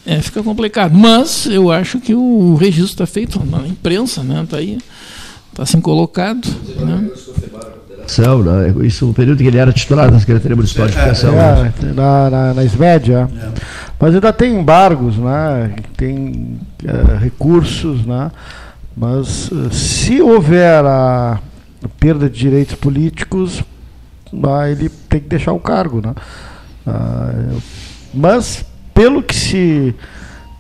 [0.09, 0.91] É, fica complicado.
[0.91, 4.41] Mas eu acho que o registro está feito na imprensa, né?
[4.43, 4.79] Está aí.
[5.51, 6.47] Está assim colocado.
[6.79, 7.09] Né?
[8.43, 8.87] Né?
[8.87, 11.31] Isso no período que ele era titular da Secretaria Municipal de Educação.
[11.31, 11.73] né?
[11.83, 13.27] É, na, na, na é.
[13.99, 15.75] Mas ainda tem embargos, né?
[15.95, 18.31] tem eh, recursos, né?
[18.97, 21.39] mas eh, se houver a
[21.99, 23.61] perda de direitos políticos,
[24.43, 26.01] ah, ele tem que deixar o cargo.
[26.01, 26.15] Né?
[26.87, 27.31] Ah,
[28.11, 28.65] mas,
[28.99, 29.95] pelo que se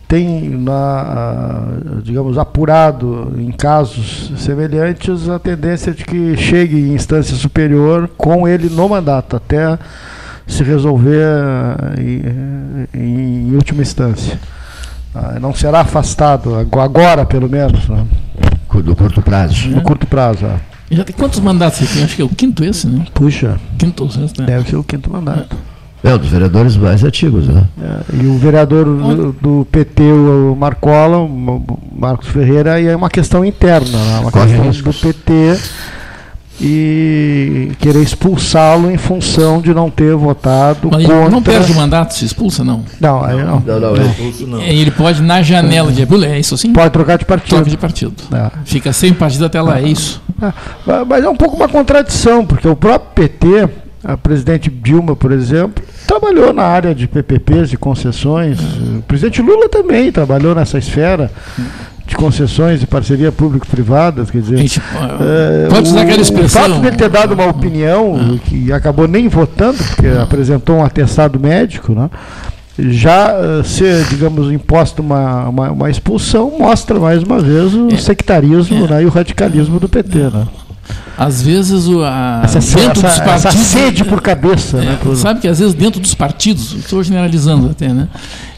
[0.07, 1.67] tem, na,
[2.03, 8.47] digamos, apurado em casos semelhantes, a tendência é de que chegue em instância superior com
[8.47, 9.77] ele no mandato, até
[10.47, 12.87] se resolver ah, em,
[13.49, 14.39] em última instância.
[15.13, 18.05] Ah, não será afastado, ago- agora pelo menos, né?
[18.83, 19.67] Do curto prazo.
[19.67, 20.45] no curto prazo.
[20.89, 22.03] E Já tem quantos mandatos você tem?
[22.05, 23.05] Acho que é o quinto esse, né?
[23.13, 24.47] Puxa, Quinto ou sexto, né?
[24.47, 25.55] deve ser o quinto mandato.
[25.55, 25.68] É
[26.03, 27.63] um dos vereadores mais antigos, né?
[27.81, 31.59] É, e o vereador do, do PT, o Marcola, o Ma-
[32.09, 34.19] Marcos Ferreira, aí é uma questão interna, né?
[34.21, 34.95] uma Corre questão riscos.
[34.95, 35.57] do PT
[36.61, 41.29] e querer expulsá-lo em função de não ter votado Mas ele contra.
[41.29, 42.83] não perde o mandato, se expulsa, não.
[42.99, 43.59] Não, aí não.
[43.65, 44.05] Não, não, Não, é.
[44.07, 44.59] expulso não.
[44.61, 46.73] É, Ele pode, na janela de é isso assim?
[46.73, 47.49] Pode trocar de partido.
[47.55, 48.15] Troca de partido.
[48.33, 48.49] É.
[48.65, 50.21] Fica sem partido até lá, é isso?
[50.41, 50.53] Ah,
[51.07, 53.69] Mas é um pouco uma contradição, porque o próprio PT,
[54.03, 58.59] a presidente Dilma, por exemplo, trabalhou na área de PPPs, de concessões.
[58.59, 61.29] O presidente Lula também trabalhou nessa esfera
[62.07, 64.81] de concessões e parceria público-privadas, quer dizer, Gente,
[65.21, 66.61] é, pode usar o, aquela o expressão.
[66.63, 71.93] fato dele ter dado uma opinião que acabou nem votando, porque apresentou um atestado médico,
[71.93, 72.09] né?
[72.81, 77.97] já eh, ser, digamos, imposta uma, uma, uma expulsão, mostra mais uma vez o É.
[77.97, 78.87] sectarismo É.
[78.89, 80.17] né, e o radicalismo do PT.
[80.17, 80.47] Né?
[81.17, 83.65] Às vezes o, a, Essa, dentro essa, dos partidos.
[83.67, 84.77] sede por cabeça.
[84.77, 88.07] É, né, por- Sabe que às vezes dentro dos partidos, estou generalizando até, né?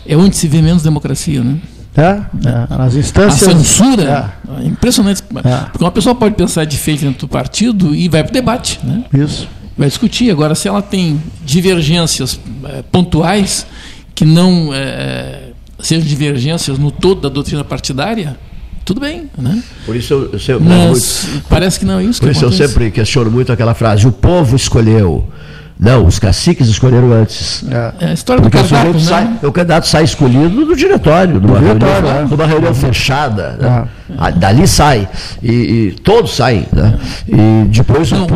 [0.06, 1.58] É onde se vê menos democracia, né?
[1.98, 3.52] É, é, nas A instâncias.
[3.52, 5.24] censura é impressionante.
[5.44, 5.56] É.
[5.72, 9.04] Porque uma pessoa pode pensar diferente dentro do partido e vai para o debate, né?
[9.14, 9.48] É, isso.
[9.78, 10.30] vai discutir.
[10.32, 13.66] Agora, se ela tem divergências eh, pontuais,
[14.16, 14.70] que não
[15.80, 18.38] sejam divergências no todo da doutrina partidária,
[18.86, 19.30] tudo bem.
[19.38, 19.62] Né?
[19.86, 22.46] Por isso eu, eu sempre, muito- Mas parece que não é isso por que isso
[22.46, 25.28] eu sempre questiono muito aquela frase: o povo escolheu.
[25.84, 27.64] Não, os caciques escolheram antes.
[27.68, 28.06] É.
[28.06, 29.38] É a história do Porque o, cardápio, sujeito né?
[29.40, 32.28] sai, o candidato sai escolhido do diretório, numa, diretório, reunião, é.
[32.28, 33.54] numa reunião fechada.
[33.54, 33.88] né?
[34.16, 35.10] Ah, Dali sai.
[35.42, 36.68] E, e todos saem.
[36.72, 37.00] Né?
[37.28, 38.28] E depois o Não,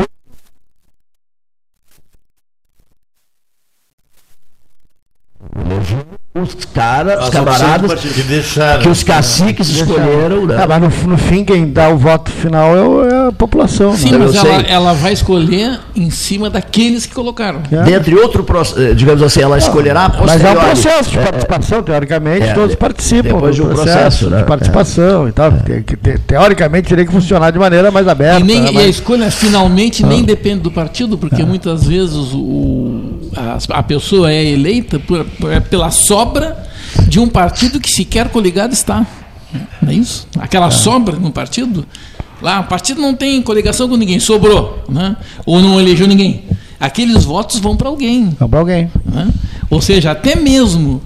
[6.37, 8.81] os caras, os As camaradas Que deixaram.
[8.81, 10.45] que os caciques escolheram.
[10.45, 10.61] Né?
[10.61, 12.75] É, mas no, no fim, quem dá o voto final
[13.05, 13.95] é, é a população.
[13.95, 14.17] Sim, né?
[14.17, 17.61] Mas ela, ela vai escolher em cima daqueles que colocaram.
[17.71, 17.83] É.
[17.83, 21.21] Dentre outro processo, eh, digamos assim, ela escolherá a Mas é um processo de É,
[21.21, 21.23] é.
[21.23, 24.37] participação, teoricamente, É, todos de- participam depois do de um processo, processo, né?
[24.39, 25.53] de participação e tal.
[25.85, 28.41] Que ter- teoricamente teria que funcionar de maneira mais aberta.
[28.41, 28.65] E, nem, né?
[28.67, 30.07] e a Mas- escolha finalmente Ah.
[30.07, 35.61] nem depende do partido, porque muitas vezes o, a, a pessoa é eleita por- por-
[35.61, 35.89] pela
[36.25, 36.57] sobra
[37.07, 39.05] de um partido que sequer coligado está.
[39.81, 40.27] Não é isso?
[40.39, 41.85] Aquela sobra no partido,
[42.41, 45.15] lá, o partido não tem coligação com ninguém, sobrou, né?
[45.45, 46.43] ou não elegeu ninguém.
[46.79, 48.35] Aqueles votos vão para alguém.
[48.39, 48.89] Não, pra alguém.
[49.05, 49.29] né?
[49.69, 51.01] Ou seja, até mesmo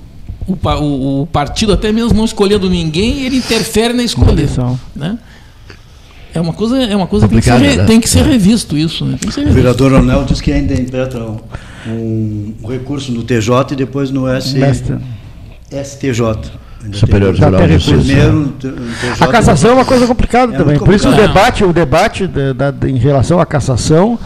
[0.47, 4.47] o, o- o partido, até mesmo não escolhendo ninguém, ele interfere na escolha.
[4.95, 5.17] Né?
[6.34, 7.86] É uma coisa, é uma coisa que tem que, ser, né?
[7.86, 9.05] tem que ser revisto isso.
[9.05, 9.17] Né?
[9.20, 9.55] Tem que ser O revisto.
[9.61, 11.24] vereador Ronel diz que ainda impetra
[11.88, 14.97] um, recurso no TJ e depois no S, Mestre.
[15.71, 16.23] STJ.
[16.93, 17.84] Superior Tribunal tem de.
[17.84, 18.32] Justiça.
[19.19, 20.80] A cassação é uma coisa complicada É também.
[20.80, 24.17] Por isso o debate, o debate da- da- em relação à cassação,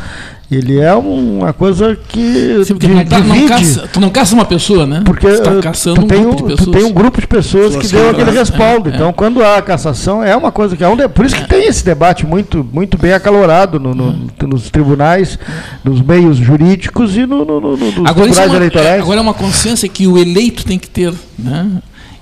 [0.51, 5.01] ele é uma coisa que Sim, não, tá- caça, tu não caça uma pessoa, né?
[5.03, 6.75] Porque tu está eh, caçando tu um tem, grupo de um- tu pessoas.
[6.77, 8.89] tem um grupo de pessoas que deu que- aquele é, respaldo.
[8.89, 8.93] é.
[8.93, 10.95] Então, quando há a cassação, é uma coisa que é um.
[10.95, 15.39] de- Por isso que tem esse debate muito, muito bem acalorado no- no- nos tribunais,
[15.83, 19.01] nos meios jurídicos e no, no, no, nos Agora, isso tribunais é uma, eleitorais.
[19.01, 21.13] agora é uma consciência que o eleito tem que ter.
[21.39, 21.67] Né?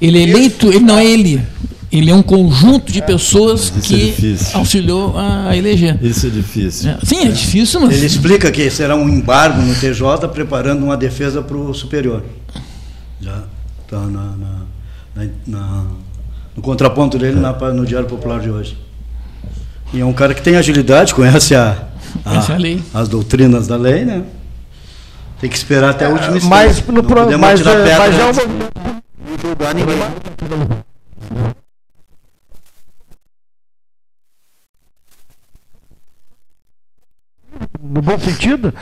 [0.02, 1.42] Ele é eleito, ele não é ele.
[1.92, 4.58] Ele é um conjunto de pessoas Isso é que difícil.
[4.58, 5.98] auxiliou a eleger.
[6.02, 6.90] Isso é difícil.
[6.90, 7.94] É, Sim, é difícil, mas.
[7.98, 12.24] Ele explica que será um embargo no TJ preparando uma defesa para o superior.
[13.20, 13.44] Já
[13.84, 14.62] está na, na-
[15.16, 15.86] na- na-
[16.56, 18.78] no contraponto dele na- no Diário Popular de hoje.
[19.94, 21.88] E é um cara que tem agilidade, conhece a,
[22.24, 22.82] a- a lei.
[22.94, 24.24] as doutrinas da lei, né?
[25.42, 26.50] Tem que esperar até a última instância.
[26.50, 29.98] Mas, no Não pro- mas, é, mas é uma, de julgar ninguém.
[37.94, 38.74] No bom sentido.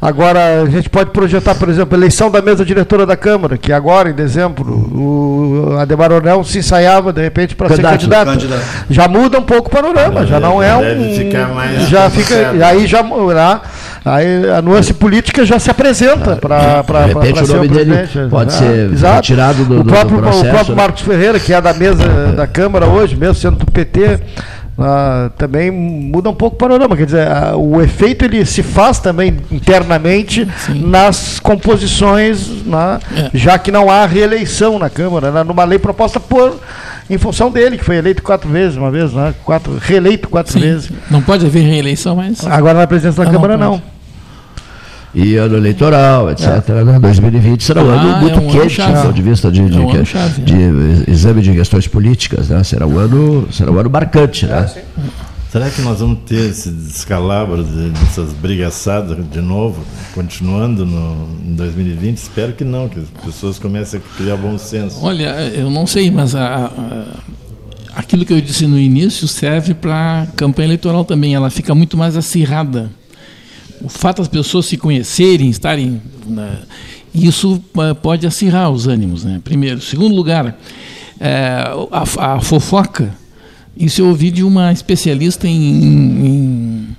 [0.00, 3.72] Agora, a gente pode projetar, por exemplo, a eleição da mesa diretora da Câmara, que
[3.72, 8.26] agora, em dezembro, o Ademar Ornel se ensaiava, de repente, para ser Candidato.
[8.30, 8.62] candidato.
[8.90, 11.14] Já muda um pouco o panorama, já não é um.
[11.14, 13.62] Ficar mais já fica, aí já lá,
[14.04, 18.30] aí a nuance política já se apresenta para de repente o ser nome dele presidente.
[18.30, 19.14] pode Ah, ser exato.
[19.16, 20.82] retirado do- o do- do próprio, processo, O próprio né?
[20.82, 22.04] Marcos Ferreira, que é da mesa
[22.36, 24.20] da Câmara hoje, mesmo sendo do PT,
[24.78, 26.96] ah, também muda um pouco o panorama.
[26.96, 30.86] Quer dizer, ah, o efeito ele se faz também internamente Sim.
[30.86, 33.30] nas composições, na- É.
[33.34, 36.58] já que não há reeleição na Câmara, né, numa lei proposta por
[37.08, 40.60] em função dele, que foi eleito quatro vezes, uma vez, né, quatro, reeleito quatro Sim,
[40.60, 40.90] vezes.
[41.10, 42.44] não pode haver reeleição, mas.
[42.46, 43.80] Agora na presidência da Ah, Câmara não.
[45.18, 46.68] E ano eleitoral, etc.
[46.84, 46.98] né?
[47.00, 49.66] 2020 será um Ah, ano é muito um ano quente do ponto de vista de,
[49.70, 52.50] de, É um que- chave, de exame de questões políticas.
[52.50, 52.62] Né?
[52.62, 54.44] Será, um ano, será um ano marcante.
[54.46, 54.70] Né?
[55.50, 59.82] Será que nós vamos ter esse descalabro de- dessas brigaçadas de novo,
[60.14, 62.18] continuando no, em 2020?
[62.18, 64.98] Espero que não, que as pessoas comecem a criar bom senso.
[65.02, 67.04] Olha, eu não sei, mas a- a-
[68.00, 71.34] aquilo que eu disse no início serve para a campanha eleitoral também.
[71.34, 72.90] Ela fica muito mais acirrada.
[73.86, 76.02] O fato das pessoas se conhecerem, estarem.
[76.26, 76.58] na-
[77.14, 79.40] isso eh, pode acirrar os ânimos, né?
[79.42, 79.80] Primeiro.
[79.80, 80.58] Segundo lugar,
[81.20, 83.14] eh, a, a fofoca.
[83.76, 86.96] Isso eu ouvi de uma especialista em, em,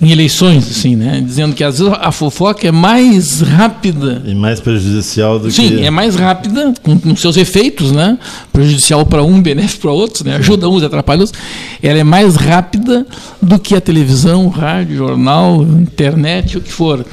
[0.00, 1.22] em eleições, assim, né?
[1.24, 4.22] Dizendo que às vezes a fofoca é mais rápida.
[4.26, 5.84] E mais prejudicial do Sim, que.
[5.84, 8.18] é mais rápida, com, com seus efeitos, né?
[8.52, 10.36] Prejudicial para um, benéfico para outros, né?
[10.36, 11.38] Ajuda uns e atrapalha outros.
[11.82, 13.06] Ela é mais rápida
[13.40, 17.04] do que a televisão, rádio, jornal, internet, o que for.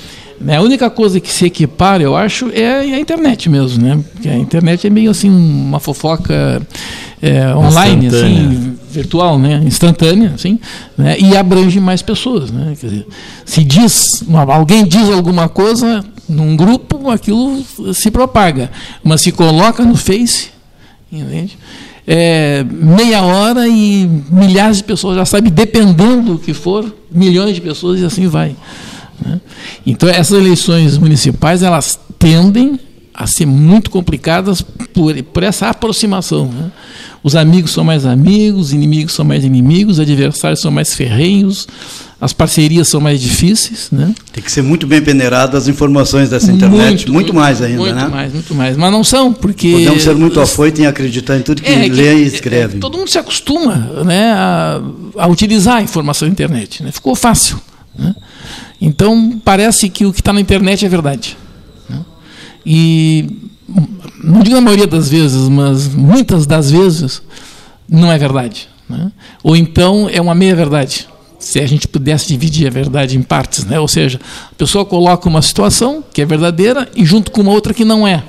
[0.42, 0.58] Né?
[0.58, 3.98] A única coisa que se equipara, eu acho, é a internet mesmo, né?
[4.12, 6.62] Porque a internet é meio assim uma fofoca
[7.22, 9.62] é, online, assim, virtual, né?
[9.66, 10.60] instantânea, assim,
[10.98, 11.18] né?
[11.20, 12.52] e abrange mais pessoas.
[12.52, 12.74] Né?
[12.80, 13.08] Dizer,
[13.46, 17.64] se diz, alguém diz alguma coisa num grupo, aquilo
[17.94, 18.72] se propaga.
[19.04, 20.50] Mas se coloca no Face,
[21.12, 21.58] entende?
[22.06, 27.62] É, meia hora e milhares de pessoas já sabem, dependendo do que for, milhões de
[27.62, 28.56] pessoas e assim vai.
[29.26, 29.39] né?
[29.86, 32.80] Então essas eleições municipais elas tendem
[33.14, 36.48] a ser muito complicadas por, por essa aproximação.
[36.48, 36.72] né?
[37.24, 41.66] Os amigos são mais amigos, os inimigos são mais inimigos, os adversários são mais ferrenhos,
[42.20, 43.88] as parcerias são mais difíceis.
[43.94, 44.14] Né?
[44.34, 48.08] Tem que ser muito bem peneirado as informações dessa internet, muito, mais ainda, muito né?
[48.08, 48.76] mais, muito mais.
[48.76, 49.72] Mas não são, porque.
[49.72, 52.76] Podemos ser muito afoito em acreditar em tudo que É, lê e é, escreve.
[52.78, 54.82] é, todo mundo se acostuma né, a,
[55.20, 56.84] a utilizar a informação da internet.
[56.84, 56.92] Né?
[56.92, 57.58] Ficou fácil.
[57.98, 58.14] né?
[58.82, 61.38] Então, parece que o que está na internet é verdade.
[61.90, 62.00] né?
[62.66, 63.30] E,
[64.24, 67.22] não digo na maioria das vezes, mas muitas das vezes,
[67.90, 68.70] não é verdade.
[68.90, 69.12] né?
[69.44, 71.08] Ou então é uma meia-verdade.
[71.40, 73.66] Se a gente pudesse dividir a verdade em partes.
[73.66, 73.78] Né?
[73.78, 74.20] Ou seja,
[74.52, 78.08] a pessoa coloca uma situação que é verdadeira e junto com uma outra que não
[78.08, 78.24] é.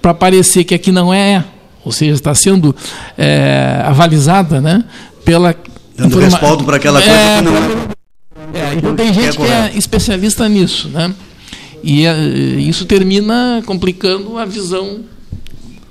[0.00, 1.44] Para parecer que aqui não é, é.
[1.84, 2.74] Ou seja, está sendo
[3.18, 4.84] é, avalizada né,
[5.24, 5.54] pela.
[5.96, 7.60] Dando respaldo para aquela coisa É, que não é.
[8.54, 11.12] é, então tem é gente que é especialista nisso, né?
[11.82, 12.14] E é,
[12.58, 15.00] isso termina complicando a visão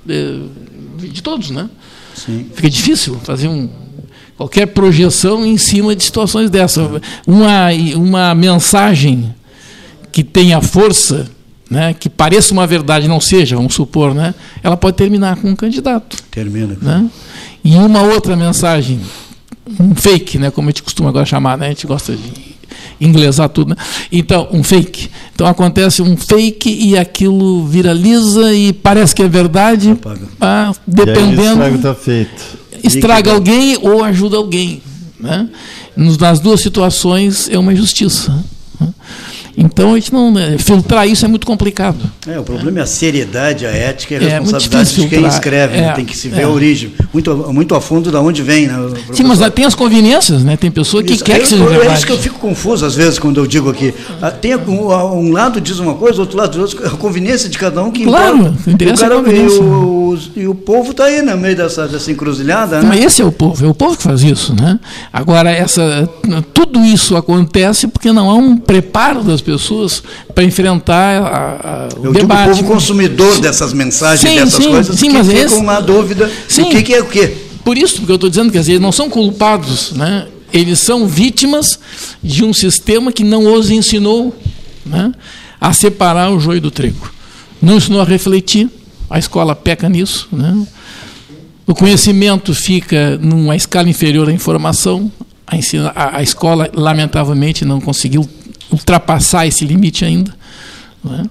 [0.04, 0.42] de,
[1.08, 1.68] de todos, né?
[2.14, 2.46] Sim.
[2.54, 3.68] Fica difícil fazer um,
[4.36, 6.88] qualquer projeção em cima de situações dessas.
[7.26, 9.34] Uma, uma mensagem
[10.10, 11.26] que tenha força,
[11.70, 15.56] né, que pareça uma verdade, não seja, vamos supor, né, ela pode terminar com um
[15.56, 16.16] candidato.
[16.30, 16.76] Termina.
[16.80, 17.08] Né?
[17.64, 19.00] E uma outra mensagem,
[19.80, 22.51] um fake, né, como a gente costuma agora chamar, né, a gente gosta de
[23.04, 23.70] inglesar tudo.
[23.70, 23.76] Né?
[24.10, 25.10] Então, um fake.
[25.34, 29.96] Então acontece um fake e aquilo viraliza e parece que é verdade,
[30.40, 32.58] ah, E aí o dependendo estrago está feito.
[32.82, 34.82] estraga alguém ou ajuda alguém.
[35.18, 35.48] Né?
[35.96, 38.32] Nas duas situações é uma injustiça.
[38.80, 38.88] né?
[39.56, 41.98] Então a gente não né, filtrar isso é muito complicado.
[42.26, 45.26] É, o problema é a seriedade, a ética e a É, muito responsabilidade de quem
[45.26, 45.76] escreve.
[45.80, 45.88] né?
[45.88, 46.44] É, Tem que se ver é.
[46.44, 48.66] a origem, muito, muito a fundo de onde vem.
[48.66, 48.74] Né,
[49.12, 50.56] Sim, mas tem as conveniências, né?
[50.56, 51.24] Tem pessoa que Isso.
[51.24, 51.96] quer que Eu- seja eu- É verdade.
[51.98, 53.92] isso que eu fico confuso às vezes quando eu digo aqui.
[54.20, 56.88] Ah, Tem um, um lado diz uma coisa, outro lado diz outra.
[56.88, 58.58] A conveniência de cada um que Claro, importa.
[58.70, 59.36] o cara- é.
[59.36, 62.88] E o, e o povo está aí no meio dessa, dessa encruzilhada, né?
[62.88, 64.78] Mas esse é o povo, é o povo que faz isso, né?
[65.12, 66.08] Agora essa,
[66.54, 70.02] tudo isso acontece porque não há um preparo das pessoas
[70.34, 72.54] para enfrentar a, a, o Eu debate.
[72.54, 75.62] digo o povo consumidor dessas mensagens, Sim, dessas sim, coisas, sim, que mas ficam esse-
[75.62, 76.62] na dúvida Sim.
[76.64, 77.36] do que, que é o quê.
[77.64, 80.26] Por isso que eu estou dizendo que vezes não são culpados, né?
[80.52, 81.78] Eles são vítimas
[82.22, 84.36] de um sistema que não os ensinou
[84.84, 85.12] né,
[85.60, 87.10] a separar o joio do trigo.
[87.60, 88.68] Não ensinou a refletir,
[89.08, 90.28] a escola peca nisso.
[90.32, 90.66] Né?
[91.66, 95.10] O conhecimento fica numa escala inferior à informação.
[95.46, 98.28] A, ensina- a- a escola, lamentavelmente, não conseguiu
[98.72, 100.32] ultrapassar esse limite ainda.
[101.04, 101.24] né?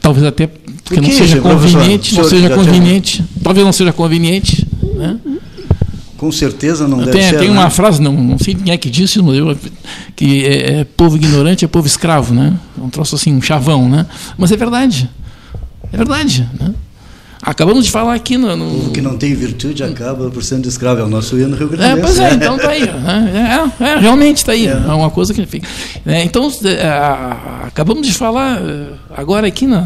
[0.00, 4.66] Talvez até porque Por não seja conveniente, não seja tem- conveniente, talvez não seja conveniente.
[4.94, 5.16] Né?
[6.16, 7.38] Com certeza não deve Tem, ser.
[7.38, 7.58] tem né?
[7.58, 9.56] uma frase, não, não sei quem é que disse, eu,
[10.14, 12.54] que é, é povo ignorante é povo escravo, né?
[12.78, 14.06] Um troço assim, um chavão, né?
[14.38, 15.08] Mas é verdade.
[15.92, 16.48] É verdade.
[16.60, 16.72] Né?
[17.44, 18.56] Acabamos de falar aqui no.
[18.56, 21.00] no- O que não tem virtude acaba por sendo escravo.
[21.00, 22.34] É o nosso hino Rio Grande é, pois é, né?
[22.36, 22.86] então tá aí.
[22.86, 23.68] né?
[23.80, 24.68] É, é, realmente está aí.
[24.68, 25.66] É uma coisa que fica.
[26.06, 28.86] Então, é, a- acabamos de falar é,
[29.16, 29.80] agora aqui na,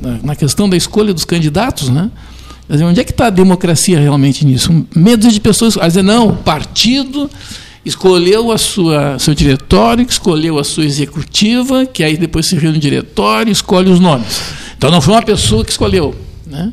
[0.00, 2.10] na, na questão da escolha dos candidatos, né?
[2.70, 4.86] Dizer, onde é que está a democracia realmente nisso?
[4.96, 7.28] Medo de pessoas a dizer, não, o partido
[7.84, 12.80] escolheu a sua seu diretório, escolheu a sua executiva, que aí depois se reúne no
[12.80, 14.40] diretório e escolhe os nomes.
[14.78, 16.14] Então não foi uma pessoa que escolheu.
[16.46, 16.72] Né?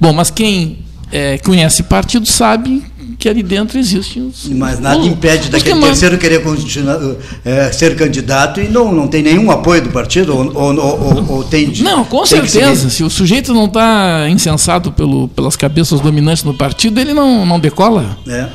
[0.00, 0.78] Bom, mas quem
[1.10, 2.82] é, conhece partido sabe
[3.18, 4.46] que ali dentro existem os.
[4.48, 6.98] Mas nada os- impede daquele terceiro querer continuar,
[7.44, 10.36] eh, ser candidato e não, não tem nenhum apoio do partido?
[10.36, 12.88] Ou, ou, ou- ou tem de- Não, com tem certeza.
[12.90, 17.58] Se o sujeito não está insensado pelo, pelas cabeças dominantes no partido, ele não, não
[17.58, 18.16] decola.
[18.28, 18.46] É.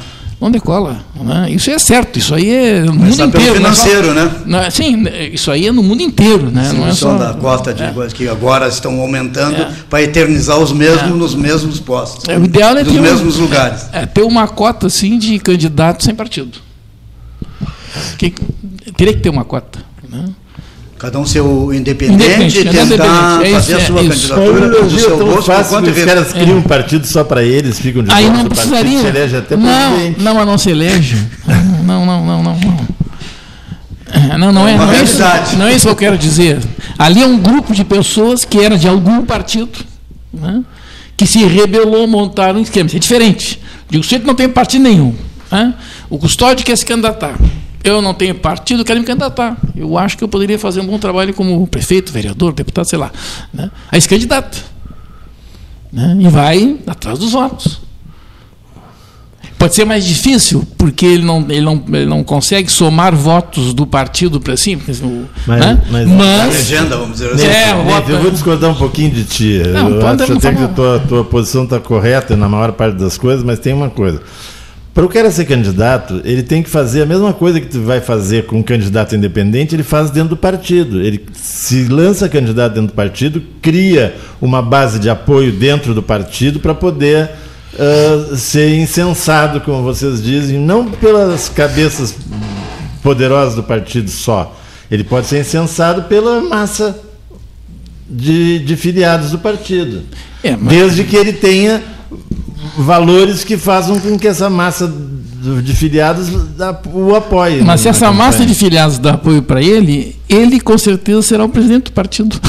[0.44, 1.00] Não decola.
[1.16, 1.52] Né?
[1.52, 2.20] Isso é certo.
[2.20, 3.54] Isso aí é no mundo Começar pelo inteiro.
[3.54, 4.32] é financeiro, né?
[4.46, 6.52] não é- sim, isso aí é no mundo inteiro.
[6.52, 6.70] Né?
[6.76, 9.72] Não é só, da cota de coisas que agora estão aumentando É.
[9.89, 12.28] para eternizar os mesmos nos mesmos postos.
[12.28, 13.86] É, o ideal é ter um- mesmos lugares.
[13.94, 16.58] É, ter uma cota assim de candidato sem partido.
[18.18, 18.34] Que
[18.98, 19.80] teria que ter uma cota.
[20.10, 20.26] Né?
[21.04, 23.49] Cada um ser o independente, Independente, cada tentar independente.
[23.49, 26.06] É fazer isso, a sua é candidatura do é seu gosto, fácil quanto que os
[26.06, 28.99] caras criam um partido só para eles, ficam de Aí não precisaria.
[29.01, 30.22] se elege até não, presidente.
[30.22, 31.18] não, mas não se elege.
[31.84, 32.58] Não, não, não, não.
[32.58, 32.78] não.
[34.14, 35.18] É, Não, não é, Uma não, é isso,
[35.58, 36.60] não é isso que eu quero dizer.
[36.97, 39.80] Ali é um grupo de pessoas que era de algum partido,
[40.34, 40.64] né,
[41.18, 42.88] que se rebelou, montaram um esquema.
[42.88, 43.60] Isso é diferente.
[43.89, 45.14] Digo, o sujeito não tem partido nenhum.
[45.51, 45.74] né?
[46.10, 47.36] O custódio quer se candidatar.
[47.84, 49.58] Eu não tenho partido, quero me candidatar.
[49.76, 53.12] Eu acho que eu poderia fazer um bom trabalho como prefeito, vereador, deputado, sei lá.
[53.54, 53.70] Né?
[53.92, 54.58] Aí se candidata.
[55.92, 56.18] Né?
[56.22, 57.82] E vai atrás dos votos.
[59.60, 63.86] Pode ser mais difícil, porque ele não, ele não, ele não consegue somar votos do
[63.88, 65.82] partido para porque o- Mas- né?
[65.90, 67.46] mas- A mas legenda, vamos dizer assim.
[67.46, 69.62] É, voto- eu vou discordar um pouquinho de ti.
[69.72, 73.18] Não, eu acho até que a tua, tua posição está correta na maior parte das
[73.18, 74.22] coisas, mas tem uma coisa.
[74.94, 78.00] Para o cara ser candidato, ele tem que fazer a mesma coisa que tu vai
[78.00, 81.02] fazer com um candidato independente, ele faz dentro do partido.
[81.02, 86.60] Ele se lança candidato dentro do partido, cria uma base de apoio dentro do partido
[86.60, 87.32] para poder
[87.80, 92.16] ah, ser incensado, como vocês dizem, não pelas cabeças
[93.02, 94.56] poderosas do partido só.
[94.91, 96.96] Ele pode ser incensado pela massa
[98.08, 100.04] de, de filiados do partido.
[100.44, 101.82] É, mas- Desde que ele tenha
[102.78, 104.92] valores que façam com que essa massa
[105.64, 106.30] de filiados
[106.94, 107.62] o apoie.
[107.62, 108.24] Mas se na essa campanha.
[108.26, 112.40] massa de filiados dá apoio para ele, ele com certeza será o presidente do partido.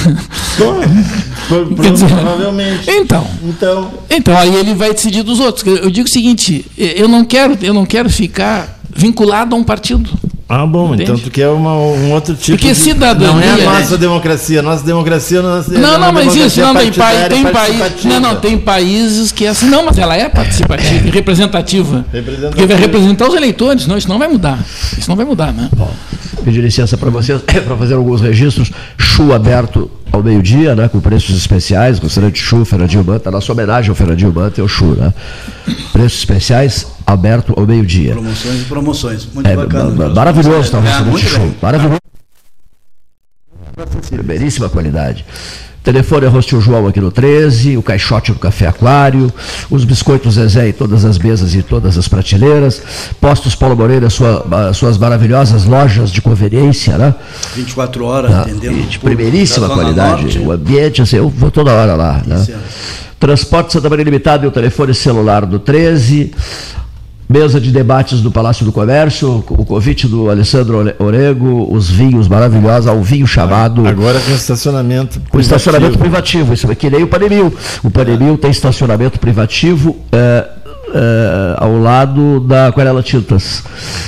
[0.56, 2.88] Pro- Quer dizer, provavelmente.
[2.90, 5.66] Então, Então, então aí ele vai decidir dos outros.
[5.66, 10.08] Eu digo o seguinte: eu não quero, eu não quero ficar vinculado a um partido.
[10.46, 11.02] Ah, bom, Entende?
[11.04, 12.78] então tu quer uma, um outro tipo Porque de...
[12.78, 13.64] cidadania, Não é a né?
[13.64, 14.60] nossa democracia.
[14.60, 17.54] Nossa democracia nós é Não, não, mas isso democracia não tem país, partidária tem país,
[17.78, 18.08] participativa.
[18.08, 22.04] não, não, tem países que é assim, não, mas ela é participativa e representativa.
[22.12, 22.50] Representativa.
[22.50, 24.58] Porque vai representar os eleitores, não, isso não vai mudar.
[24.98, 25.70] Isso não vai mudar, né?
[26.44, 28.70] Pedir licença para vocês, para fazer alguns registros.
[28.98, 31.98] Chu aberto ao meio-dia, né, com preços especiais.
[31.98, 33.30] Restaurante Chu, Fernandinho Manta.
[33.30, 35.12] Nossa homenagem ao Fernandinho Manta é o Chu, né?
[35.92, 38.12] Preços especiais aberto ao meio-dia.
[38.12, 39.26] Promoções e promoções.
[39.34, 39.90] Muito É, bacana.
[39.90, 41.54] ma- ma- maravilhoso tá, o É, restaurante Chu.
[41.60, 41.98] Maravilhoso.
[44.08, 45.24] Primeiríssima qualidade.
[45.84, 49.30] Telefone é Rostio João aqui no 13, o caixote do Café Aquário,
[49.68, 52.82] os biscoitos Zezé em todas as mesas e todas as prateleiras,
[53.20, 57.14] Postos Paulo Moreira, sua, suas maravilhosas lojas de conveniência, né?
[57.54, 58.82] 24 horas Ah, atendendo.
[58.88, 60.22] de primeiríssima qualidade.
[60.22, 60.38] Norte.
[60.38, 62.22] O ambiente, assim, eu vou toda hora lá.
[62.26, 62.46] Né?
[62.48, 62.54] É.
[63.20, 66.32] Transporte Santa Maria Limitado e o telefone celular do 13.
[67.34, 72.28] Mesa de debates do Palácio do Comércio, o convite do Alessandro Ore- Orego, os vinhos
[72.28, 73.84] maravilhosos, um vinho chamado.
[73.88, 76.44] Agora com estacionamento O estacionamento privativo.
[76.44, 77.52] privativo, isso é que nem o Panemil.
[77.82, 80.46] O Panemil tem estacionamento privativo é,
[80.94, 83.62] é, ao lado da Aquarela Tintas.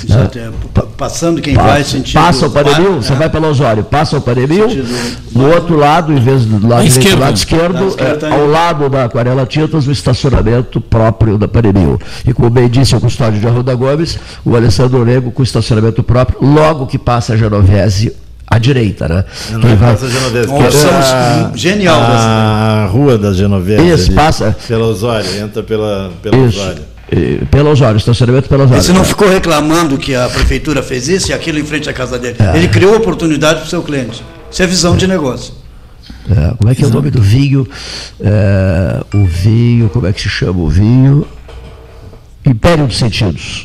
[0.07, 0.29] Isso né?
[0.73, 2.13] pa- passando quem Passa, vai sentido.
[2.21, 3.15] passa o Panemil, Bar- você é.
[3.17, 4.87] vai pelo Osório, passa o Panemil, Sentido
[5.33, 8.89] no outro lado, em vez do lado, direito, lado esquerdo, Lado esquerdo é, ao lado
[8.89, 11.99] da Aquarela Tintas, o estacionamento próprio da Panemil.
[12.25, 16.37] E como bem disse o custódio de Arruda Gomes, o Alessandro Orego com estacionamento próprio,
[16.41, 18.13] logo que passa a Genovese
[18.57, 19.23] à direita, né?
[19.51, 23.17] Não Quem é vai- Praça Genovese, Uma que é opção a- genial dessa A rua
[23.17, 23.87] da Genovese.
[23.89, 24.55] Isso, ali, passa.
[24.67, 26.59] Pela Osório, entra pela, pela Isso.
[26.59, 26.81] Osório.
[27.09, 28.83] E, Pelo Osório, estacionamento pelo Osório.
[28.83, 29.05] Você não né?
[29.07, 32.35] ficou reclamando que a prefeitura fez isso e aquilo em frente à casa dele.
[32.37, 32.57] É.
[32.57, 34.21] Ele criou oportunidade para o seu cliente.
[34.51, 35.53] Isso é visão de negócio.
[36.29, 37.65] É, como é que é o nome do vinho?
[38.19, 41.25] É, o vinho, como é que se chama o vinho?
[42.45, 43.63] Império dos Sentidos.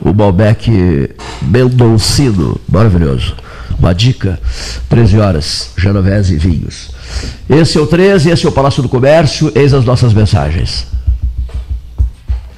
[0.00, 1.10] O Malbec
[1.42, 3.34] Mendocino, maravilhoso.
[3.82, 4.40] Uma dica,
[4.88, 6.90] 13 horas, Genovese e Vinhos.
[7.50, 10.86] Esse é o 13, esse é o Palácio do Comércio, eis as nossas mensagens.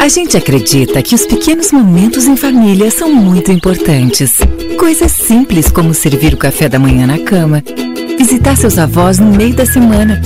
[0.00, 4.30] A gente acredita que os pequenos momentos em família são muito importantes.
[4.78, 7.62] Coisas simples como servir o café da manhã na cama,
[8.16, 10.20] visitar seus avós no meio da semana,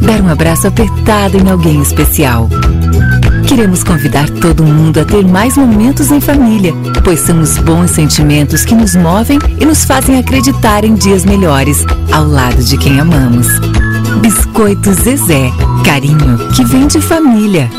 [0.00, 2.48] dar um abraço apertado em alguém especial.
[3.46, 6.72] Queremos convidar todo mundo a ter mais momentos em família,
[7.04, 11.84] pois são os bons sentimentos que nos movem e nos fazem acreditar em dias melhores,
[12.10, 13.46] ao lado de quem amamos.
[14.20, 15.52] Biscoito Zezé,
[15.84, 17.70] carinho que vem de família.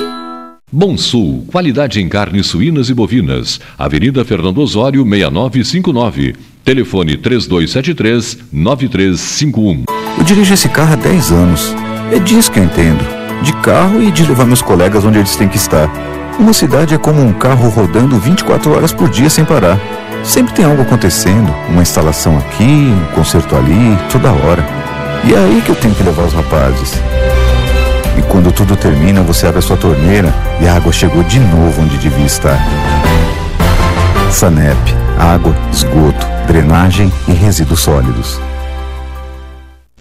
[0.69, 3.57] Bom Sul, qualidade em carnes suínas e bovinas.
[3.77, 6.35] Avenida Fernando Osório, 6959.
[6.65, 9.85] Telefone 3273-9351.
[10.17, 11.73] Eu dirijo esse carro há 10 anos.
[12.11, 13.01] É disso que eu entendo
[13.41, 15.89] de carro e de levar meus colegas onde eles têm que estar.
[16.37, 19.79] Uma cidade é como um carro rodando 24 horas por dia sem parar.
[20.21, 24.65] Sempre tem algo acontecendo, uma instalação aqui, um concerto ali, toda hora.
[25.23, 27.01] E é aí que eu tenho que levar os rapazes.
[28.17, 31.81] E quando tudo termina, você abre a sua torneira e a água chegou de novo
[31.81, 32.59] onde devia estar.
[34.31, 34.77] Sanep,
[35.17, 38.39] água, esgoto, drenagem e resíduos sólidos.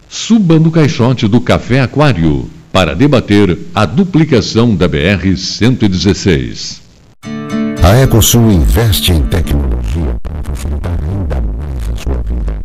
[0.08, 6.80] Suba no caixote do Café Aquário para debater a duplicação da BR-116.
[7.82, 12.58] A Ecosul investe em tecnologia para facilitar ainda mais a sua vida.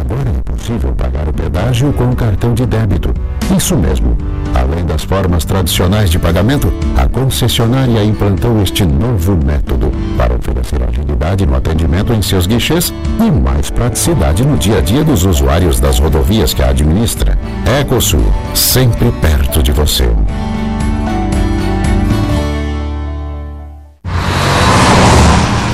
[0.00, 3.12] Agora é possível pagar o pedágio com cartão de débito.
[3.56, 4.16] Isso mesmo.
[4.54, 11.46] Além das formas tradicionais de pagamento, a concessionária implantou este novo método para oferecer agilidade
[11.46, 15.98] no atendimento em seus guichês e mais praticidade no dia a dia dos usuários das
[15.98, 17.38] rodovias que a administra.
[17.80, 18.24] Ecosul,
[18.54, 20.08] sempre perto de você.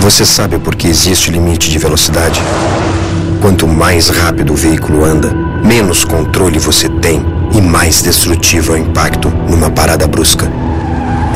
[0.00, 2.40] Você sabe por que existe limite de velocidade?
[3.42, 5.30] Quanto mais rápido o veículo anda,
[5.62, 10.48] menos controle você tem e mais destrutivo é o impacto numa parada brusca.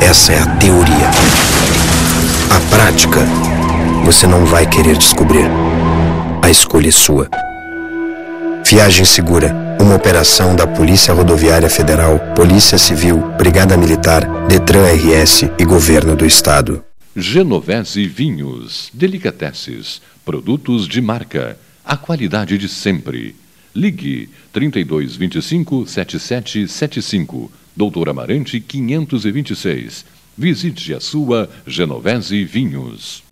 [0.01, 1.11] Essa é a teoria.
[2.49, 3.19] A prática,
[4.05, 5.44] você não vai querer descobrir.
[6.40, 7.28] A escolha é sua.
[8.65, 15.65] Viagem Segura, uma operação da Polícia Rodoviária Federal, Polícia Civil, Brigada Militar, Detran RS e
[15.65, 16.85] Governo do Estado.
[17.16, 23.41] Genovese Vinhos, Delicateces, produtos de marca, a qualidade de sempre.
[23.74, 30.05] Ligue 3225 7775, Doutor Amarante 526.
[30.36, 33.32] Visite a sua Genovese Vinhos.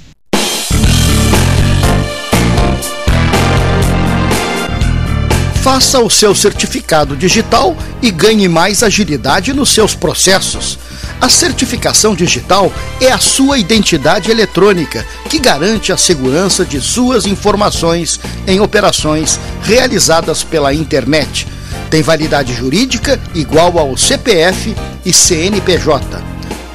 [5.61, 10.79] Faça o seu certificado digital e ganhe mais agilidade nos seus processos.
[11.21, 18.19] A certificação digital é a sua identidade eletrônica que garante a segurança de suas informações
[18.47, 21.47] em operações realizadas pela internet.
[21.91, 24.75] Tem validade jurídica igual ao CPF
[25.05, 26.23] e CNPJ.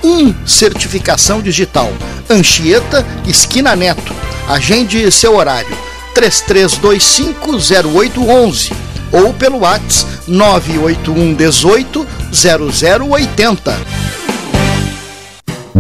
[0.05, 0.09] 1.
[0.09, 1.93] Um, certificação digital.
[2.31, 4.15] Anchieta, esquina Neto.
[4.49, 5.77] Agende seu horário
[6.16, 8.72] 33250811
[9.12, 14.06] ou pelo WhatsApp 981 18 0080.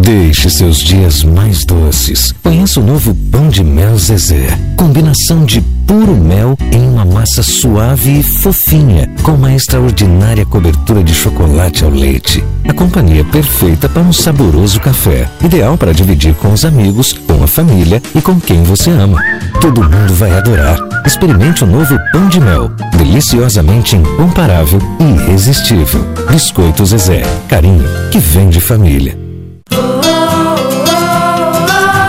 [0.06, 2.32] Deixe seus dias mais doces.
[2.40, 4.46] Conheça o novo pão de mel Zezé.
[4.76, 11.12] Combinação de puro mel em uma massa suave e fofinha, com uma extraordinária cobertura de
[11.12, 12.44] chocolate ao leite.
[12.68, 15.28] A companhia perfeita para um saboroso café.
[15.42, 19.20] Ideal para dividir com os amigos, com a família e com quem você ama.
[19.60, 20.78] Todo mundo vai adorar.
[21.04, 22.70] Experimente o novo pão de mel.
[22.96, 26.06] Deliciosamente incomparável e irresistível.
[26.30, 27.22] Biscoito Zezé.
[27.48, 29.25] Carinho que vem de família.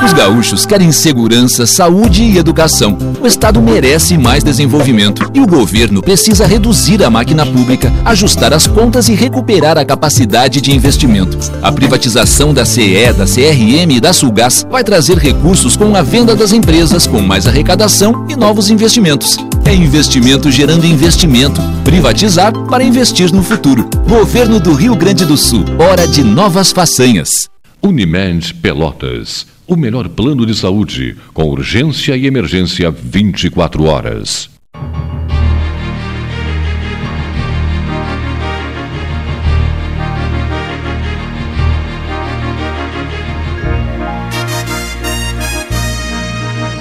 [0.08, 2.98] Os gaúchos querem segurança, saúde e educação.
[3.22, 8.66] O Estado merece mais desenvolvimento e o governo precisa reduzir a máquina pública, ajustar as
[8.66, 11.38] contas e recuperar a capacidade de investimento.
[11.62, 16.38] A privatização da CE, da CRM e da Sulgás vai trazer recursos com a venda
[16.38, 19.38] das empresas, com mais arrecadação e novos investimentos.
[19.66, 21.60] É investimento gerando investimento.
[21.84, 23.90] Privatizar para investir no futuro.
[24.08, 25.66] Governo do Rio Grande do Sul.
[25.78, 27.50] Hora de novas façanhas.
[27.84, 29.57] Unimed Pelotas.
[29.70, 34.50] O melhor plano de saúde, com urgência e emergência 24 horas.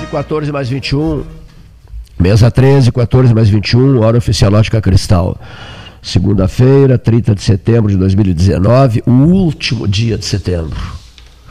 [0.04, 1.24] e 14 mais 21,
[2.16, 5.36] mesa 13, 14 mais 21, hora oficial ótica cristal.
[6.00, 11.05] Segunda-feira, 30 de setembro de 2019, o último dia de setembro.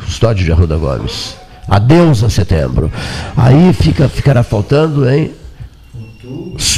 [0.06, 1.36] Custódio de Arruda Gomes.
[1.68, 2.92] Adeus a setembro.
[3.36, 5.32] Aí fica, ficará faltando em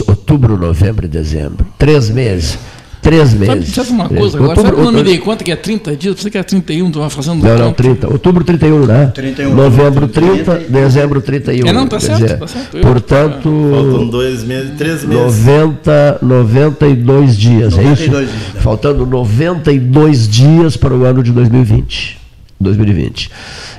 [0.07, 1.65] outubro, novembro e dezembro.
[1.77, 2.57] Três meses.
[3.01, 3.73] Três Sabe, meses.
[3.73, 4.49] sabe uma coisa agora?
[4.49, 6.15] Outubro- sabe que eu não me dei conta que é 30 dias?
[6.15, 7.83] Pensei que era 31, estava fazendo Não, não, conta.
[7.83, 8.07] 30.
[8.11, 9.11] Outubro 31, né?
[9.13, 9.53] 31.
[9.55, 11.67] Novembro 30, dezembro 31.
[11.67, 12.75] É, não, tá certo, dizer, tá certo.
[12.77, 15.45] Eu- Portanto, Faltam dois meses, três meses.
[15.45, 18.09] 90, 92 dias, é 92 isso?
[18.09, 18.61] dias, né?
[18.61, 22.16] Faltando 92 dias para o ano de 2020.
[22.59, 23.31] 2020.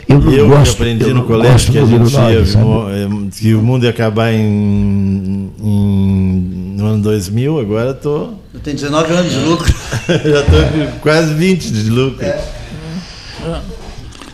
[0.09, 3.55] Eu não eu que gosto, aprendi eu no colégio que a gente ia, eh, que
[3.55, 9.33] o mundo ia acabar em, em- no ano 2000, agora tô Eu tenho 19 anos
[9.33, 9.75] de lucro.
[10.09, 12.27] já tô com quase 20 de lucro.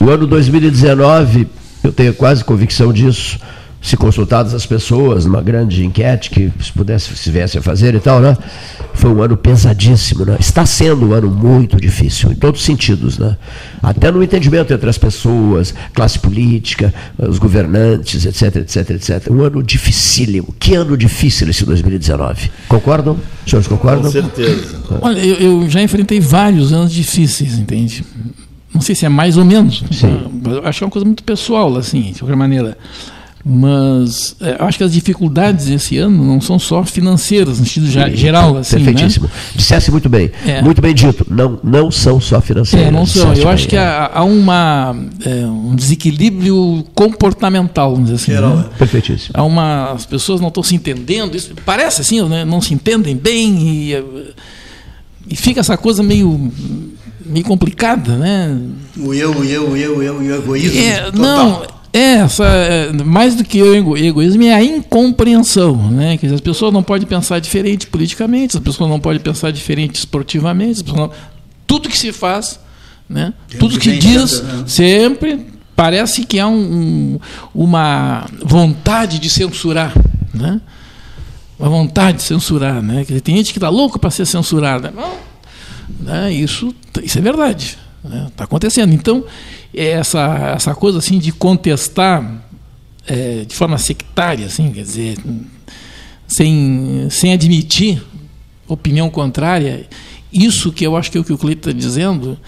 [0.01, 1.49] O ano 2019,
[1.83, 3.39] eu tenho quase convicção disso,
[3.85, 8.01] se consultadas as pessoas, numa grande enquete que se pudesse, se viesse a fazer e
[8.01, 8.35] tal, né?
[8.95, 10.39] Foi um ano pesadíssimo, né?
[10.41, 13.37] Está sendo um ano muito difícil, em todos os sentidos, né?
[13.83, 19.31] Até no entendimento entre as pessoas, classe política, os governantes, etc, etc, etc.
[19.31, 20.55] Um ano dificílimo.
[20.59, 22.51] Que ano difícil esse 2019.
[22.67, 23.19] Concordam?
[23.45, 24.05] Os senhores concordam?
[24.05, 24.83] Com certeza.
[25.03, 28.03] Olha, eu, eu já enfrentei vários anos difíceis, entende?
[28.73, 29.85] Não sei se é mais ou menos.
[30.51, 32.79] Eu acho que é uma coisa muito pessoal, assim, de qualquer maneira.
[33.47, 37.87] Mas é, eu acho que as dificuldades esse ano não são só financeiras, no sentido
[37.87, 38.85] ge- geral, assim, né?
[38.87, 39.31] Perfeitíssimo.
[39.55, 40.31] Dissesse muito bem.
[40.47, 40.63] É.
[40.63, 41.27] Muito bem dito.
[41.29, 42.89] Não, não são só financeiras.
[42.89, 43.35] É, não são.
[43.35, 43.81] Eu bem, acho que é.
[43.81, 44.97] há, há uma,
[45.27, 48.33] é, um desequilíbrio comportamental, vamos dizer assim.
[48.33, 48.65] Geral, né?
[48.79, 49.35] Perfeitíssimo.
[49.35, 51.37] Há uma, as pessoas não estão se entendendo.
[51.37, 52.47] Isso parece assim, né?
[52.47, 53.59] não se entendem bem
[53.93, 54.05] e,
[55.29, 56.51] e fica essa coisa meio,
[57.27, 58.59] meio complicada, né?
[58.97, 60.81] O eu, o eu, o eu, o eu, e o egoísmo.
[60.81, 61.13] É, total.
[61.21, 61.67] não, é
[61.97, 66.17] essa, é, mais do que o ego- egoísmo é a incompreensão, né?
[66.21, 70.85] Dizer, as pessoas não podem pensar diferente politicamente, as pessoas não podem pensar diferente esportivamente,
[70.93, 71.11] não-
[71.67, 72.59] tudo que se faz,
[73.09, 73.33] né?
[73.49, 74.65] Tem Tudo que que diz né?
[74.67, 75.47] sempre
[75.77, 77.21] parece que há um- um-
[77.55, 79.93] uma vontade de censurar,
[80.35, 80.61] né?
[81.59, 83.05] Uma vontade de censurar, né?
[83.07, 84.93] Dizer, tem gente que está louco para ser censurada.
[84.95, 85.15] Não,
[86.01, 86.33] né?
[86.33, 87.79] Isso, isso é verdade.
[88.29, 88.93] Está acontecendo.
[88.93, 89.29] Então, é
[89.77, 92.45] essa, essa coisa assim de contestar
[93.07, 95.19] é, de forma sectária, assim, quer dizer,
[96.27, 98.03] sem, sem admitir
[98.67, 99.87] opinião contrária,
[100.33, 102.39] isso que eu acho que é o que o Cleiton está dizendo,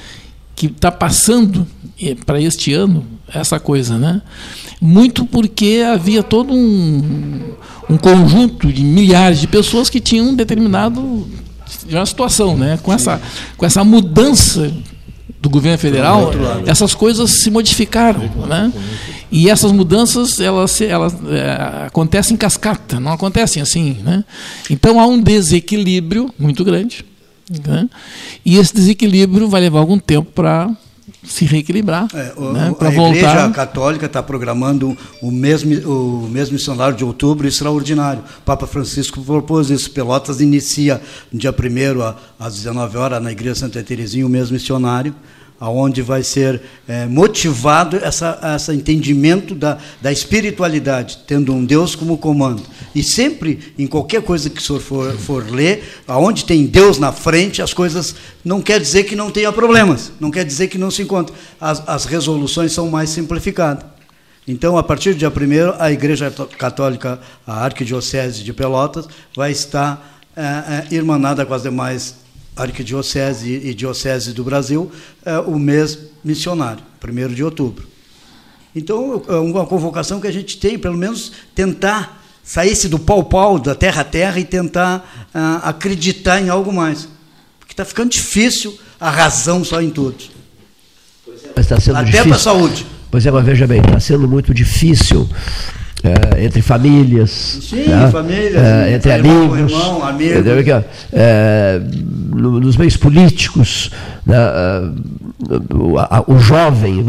[0.54, 1.66] que está passando
[2.24, 4.22] para este ano, essa coisa, né?
[4.80, 7.54] Muito porque havia todo um,
[7.90, 11.28] um conjunto de milhares de pessoas que tinham um determinado
[11.86, 12.78] de uma situação, né?
[12.82, 13.20] Com essa,
[13.56, 14.72] com essa mudança
[15.40, 16.30] do governo federal,
[16.66, 18.72] essas coisas se modificaram, né?
[19.30, 24.24] E essas mudanças elas, elas é, acontecem em cascata, não acontecem assim, né?
[24.70, 27.04] Então há um desequilíbrio muito grande,
[27.66, 27.88] né?
[28.44, 30.70] E esse desequilíbrio vai levar algum tempo para
[31.26, 32.74] se reequilibrar, É, né?
[32.78, 33.52] para a Igreja voltar.
[33.52, 38.22] Católica está programando o mesmo, o mesmo missionário de outubro extraordinário.
[38.38, 39.90] O Papa Francisco propôs isso.
[39.90, 41.00] Pelotas inicia
[41.32, 45.14] no dia 1 às 19 horas na Igreja Santa Terezinha o mesmo missionário
[45.58, 52.18] aonde vai ser é, motivado essa, esse entendimento da, da espiritualidade, tendo um Deus como
[52.18, 52.62] comando.
[52.94, 57.12] E sempre, em qualquer coisa que o senhor for, for ler, aonde tem Deus na
[57.12, 58.14] frente, as coisas
[58.44, 61.34] não quer dizer que não tenha problemas, não quer dizer que não se encontre.
[61.60, 63.84] As, as resoluções são mais simplificadas.
[64.48, 70.20] Então, a partir do dia 1 a Igreja Católica, a Arquidiocese de Pelotas, vai estar
[70.36, 72.25] é, é, irmanada com as demais
[72.56, 74.90] Arquidiocese e Diocese do Brasil,
[75.24, 77.86] é, o mês missionário, 1 de outubro.
[78.74, 83.74] Então, é uma convocação que a gente tem, pelo menos, tentar sair-se do pau-pau, da
[83.74, 87.08] terra a terra, e tentar uh, acreditar em algo mais.
[87.58, 90.16] Porque está ficando difícil a razão só em tudo.
[91.56, 92.86] Mas tá sendo Até para a saúde.
[93.10, 95.28] Pois é, mas veja bem, está sendo muito difícil
[96.02, 97.58] é, entre famílias.
[97.62, 98.08] Sim, né?
[98.10, 98.56] famílias.
[98.56, 99.72] É, entre irmão, amigos.
[99.72, 100.84] Irmão, amigo.
[101.12, 101.80] É,
[102.34, 103.90] no, nos meios políticos,
[104.24, 104.36] né?
[105.74, 107.04] o, a, o jovem,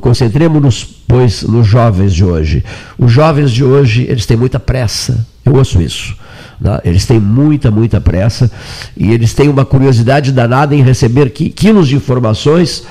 [0.00, 2.64] concentremos-nos, pois, nos jovens de hoje.
[2.98, 5.26] Os jovens de hoje, eles têm muita pressa.
[5.44, 6.14] Eu ouço isso.
[6.60, 6.78] Né?
[6.84, 8.50] Eles têm muita, muita pressa
[8.96, 12.84] e eles têm uma curiosidade danada em receber quilos de informações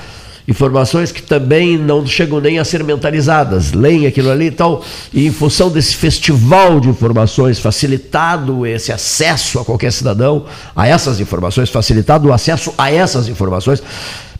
[0.50, 5.26] informações que também não chegam nem a ser mentalizadas, leem aquilo ali e tal, e
[5.26, 10.44] em função desse festival de informações facilitado esse acesso a qualquer cidadão
[10.74, 13.80] a essas informações, facilitado o acesso a essas informações,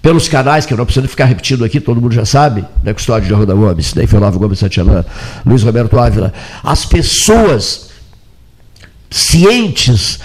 [0.03, 3.28] pelos canais, que eu não preciso ficar repetindo aqui, todo mundo já sabe, né, Custódio
[3.28, 5.07] de Arruda Gomes, daí Olavo Gomes Santiana,
[5.47, 6.32] Luiz Roberto Ávila,
[6.65, 7.91] as pessoas
[9.11, 10.19] cientes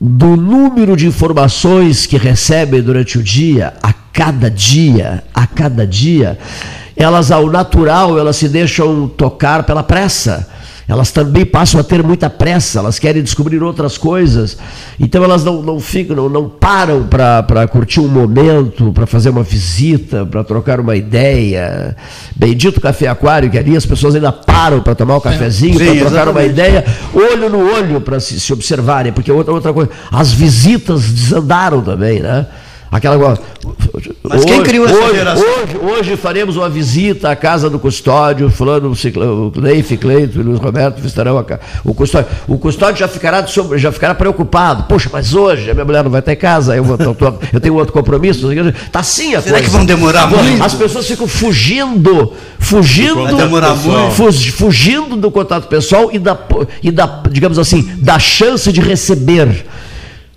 [0.00, 6.38] do número de informações que recebem durante o dia, a cada dia, a cada dia,
[6.96, 10.48] elas ao natural, elas se deixam tocar pela pressa.
[10.88, 14.58] Elas também passam a ter muita pressa, elas querem descobrir outras coisas.
[14.98, 19.42] Então elas não, não ficam, não, não param para curtir um momento, para fazer uma
[19.42, 21.96] visita, para trocar uma ideia.
[22.36, 26.06] Bendito café aquário, que ali as pessoas ainda param para tomar um cafezinho, para trocar
[26.06, 26.30] exatamente.
[26.30, 26.84] uma ideia,
[27.14, 32.20] olho no olho para se, se observarem, porque outra, outra coisa, as visitas desandaram também,
[32.20, 32.46] né?
[32.90, 33.38] Aquela
[34.22, 35.44] Mas hoje, quem criou essa hoje, geração?
[35.44, 40.58] Hoje, hoje, faremos uma visita à casa do custódio, fulano, o Neif, Cleito e Luiz
[40.58, 41.60] Roberto visitarão a casa.
[41.84, 43.44] O custódio, o custódio já ficará,
[43.76, 44.84] já ficará preocupado.
[44.84, 47.74] Poxa, mas hoje a minha mulher não vai ter casa, eu, vou, eu, eu tenho
[47.74, 48.50] outro compromisso.
[48.52, 49.64] Está assim a Será coisa.
[49.64, 50.62] que vão demorar muito?
[50.62, 54.12] As pessoas ficam fugindo, fugindo, vai demorar muito.
[54.52, 56.38] fugindo do contato pessoal e da,
[56.82, 59.64] e da, digamos assim, da chance de receber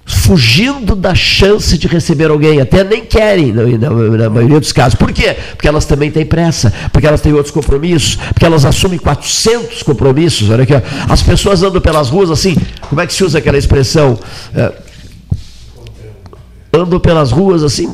[0.06, 4.94] fugindo da chance de receber alguém, até nem querem, na, maioria dos casos.
[4.96, 5.36] Por quê?
[5.52, 10.50] Porque elas também têm pressa, porque elas têm outros compromissos, porque elas assumem 400 compromissos.
[10.50, 10.82] Olha aqui, ó.
[11.10, 12.56] as pessoas andam pelas ruas assim,
[12.88, 14.18] como é que se usa aquela expressão?
[14.54, 14.74] É,
[16.72, 17.92] andam pelas ruas assim,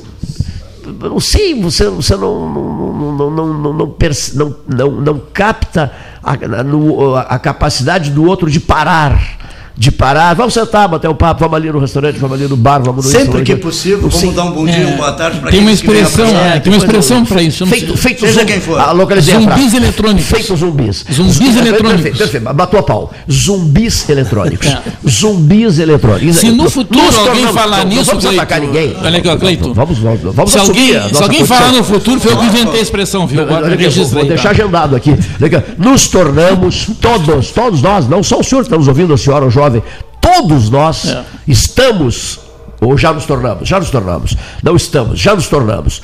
[0.99, 3.95] não sei, você, você não, não, não, não, não, não,
[4.33, 9.40] não, não, não capta a, a, a capacidade do outro de parar
[9.81, 12.83] de parar, vamos sentar, bater um papo, vamos ali no restaurante, vamos ali no bar,
[12.83, 14.31] vamos no Sempre que possível, vamos Sim.
[14.31, 16.77] dar um bom dia, é, uma boa tarde para Tem uma expressão, é, tem uma
[16.77, 17.65] expressão para isso.
[17.65, 18.79] Feito, feito Seja quem for.
[18.79, 20.29] A localizei zumbis eletrônicos.
[20.29, 21.03] Feito zumbis.
[21.11, 22.01] Zumbis eletrônicos.
[22.03, 23.11] Perfeito, perfeito, batou a pau.
[23.27, 24.67] Zumbis eletrônicos.
[24.67, 24.81] É.
[25.09, 26.35] Zumbis eletrônicos.
[26.35, 28.95] Se no futuro alguém não, falar não, nisso, não vamos Cleito, atacar ninguém.
[29.03, 29.73] Olha aqui, Cleito.
[29.73, 32.83] Vamos, vamos, vamos se alguém, se alguém falar no futuro, foi eu que inventei a
[32.83, 33.41] expressão, viu?
[33.41, 33.67] Agora
[34.11, 35.15] Vou deixar agendado aqui.
[35.79, 39.70] Nos tornamos todos, todos nós, não só o senhor, estamos ouvindo a senhora, o jovem,
[40.19, 41.23] todos nós é.
[41.48, 42.39] estamos
[42.81, 44.35] ou já nos tornamos, já nos tornamos.
[44.63, 46.01] Não estamos, já nos tornamos.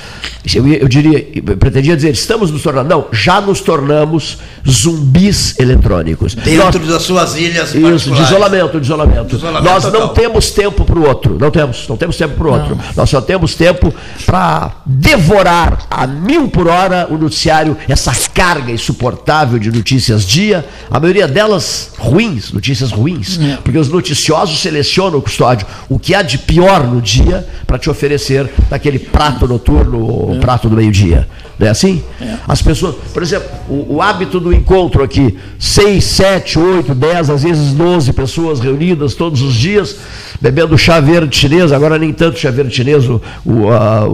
[0.53, 2.87] Eu, eu diria, eu pretendia dizer, estamos nos tornando.
[2.87, 4.37] Não, já nos tornamos
[4.69, 6.35] zumbis eletrônicos.
[6.35, 7.73] Dentro Nós, das suas ilhas.
[7.73, 9.35] Isso, de isolamento, de isolamento.
[9.35, 10.01] isolamento Nós total.
[10.01, 11.35] não temos tempo para o outro.
[11.39, 12.75] Não temos, não temos tempo para o outro.
[12.75, 12.83] Não.
[12.95, 13.91] Nós só temos tempo
[14.23, 20.99] para devorar a mil por hora o noticiário, essa carga insuportável de notícias dia, a
[20.99, 23.57] maioria delas ruins, notícias ruins, é.
[23.63, 27.80] porque os noticiosos selecionam o custódio, o que há de pior melhor no dia para
[27.80, 30.39] te oferecer daquele prato noturno, é.
[30.39, 31.26] prato do meio-dia.
[31.59, 32.03] Não é assim?
[32.21, 32.35] É.
[32.47, 37.41] As pessoas, por exemplo, o, o, hábito do encontro aqui, seis, sete, oito, dez, às
[37.41, 39.95] vezes doze pessoas reunidas todos os dias,
[40.39, 44.05] bebendo chá verde chinês, agora nem tanto chá verde chinês, o, o, a,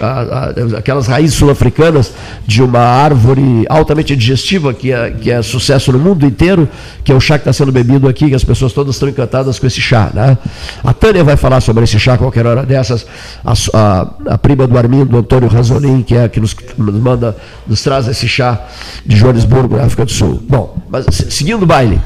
[0.00, 2.12] a, aquelas raízes sul-africanas
[2.46, 6.66] de uma árvore altamente digestiva, que é, que é sucesso no mundo inteiro,
[7.04, 9.58] que é o chá que está sendo bebido aqui, que as pessoas todas estão encantadas
[9.58, 10.10] com esse chá.
[10.14, 10.38] Né?
[10.82, 13.06] A Tânia vai falar sobre esse chá qualquer hora dessas,
[13.44, 17.36] a, a, a prima do Armindo, Antônio Razolim, que é que nos, manda,
[17.66, 18.66] nos traz esse chá
[19.04, 20.42] de Joanesburgo, na África do Sul.
[20.48, 22.00] Bom, mas seguindo o baile,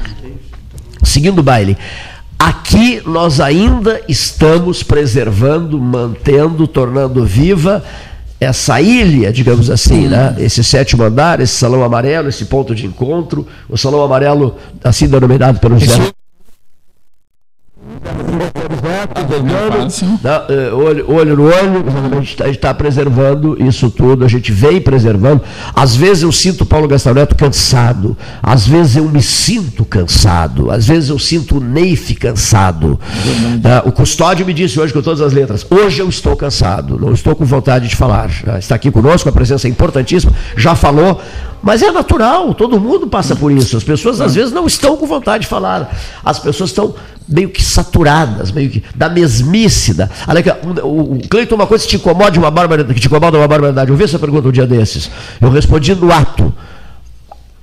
[1.03, 1.77] seguindo o baile,
[2.37, 7.83] Aqui nós ainda estamos preservando, mantendo, tornando viva
[8.39, 10.35] essa ilha, digamos assim, né?
[10.37, 15.59] esse sétimo andar, esse salão amarelo, esse ponto de encontro, o salão amarelo, assim denominado
[15.59, 16.11] pelo José.
[20.23, 21.85] Não, eh, olho, olho no olho,
[22.41, 25.41] a gente está preservando isso tudo, a gente vem preservando.
[25.73, 30.71] Às vezes eu sinto o Paulo Gastão Neto cansado, às vezes eu me sinto cansado,
[30.71, 32.99] às vezes eu sinto o Neif cansado.
[33.63, 37.13] Ah, o custódio me disse hoje com todas as letras: hoje eu estou cansado, não
[37.13, 38.29] estou com vontade de falar.
[38.57, 41.21] Está aqui conosco, a presença é importantíssima, já falou.
[41.61, 43.75] Mas é natural, todo mundo passa por isso.
[43.75, 45.95] As pessoas às vezes não estão com vontade de falar.
[46.23, 46.93] As pessoas estão
[47.27, 49.93] meio que saturadas, meio que da mesmice.
[49.93, 50.09] Da,
[50.83, 53.89] o, o Cleiton, uma coisa que te incomoda uma barbaridade, que te incomoda uma barbaridade.
[53.89, 55.09] Eu vi essa pergunta um dia desses.
[55.41, 56.53] Eu respondi no ato.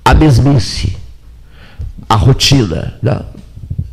[0.03, 0.97] A mesmice,
[2.09, 3.21] a rotina, né?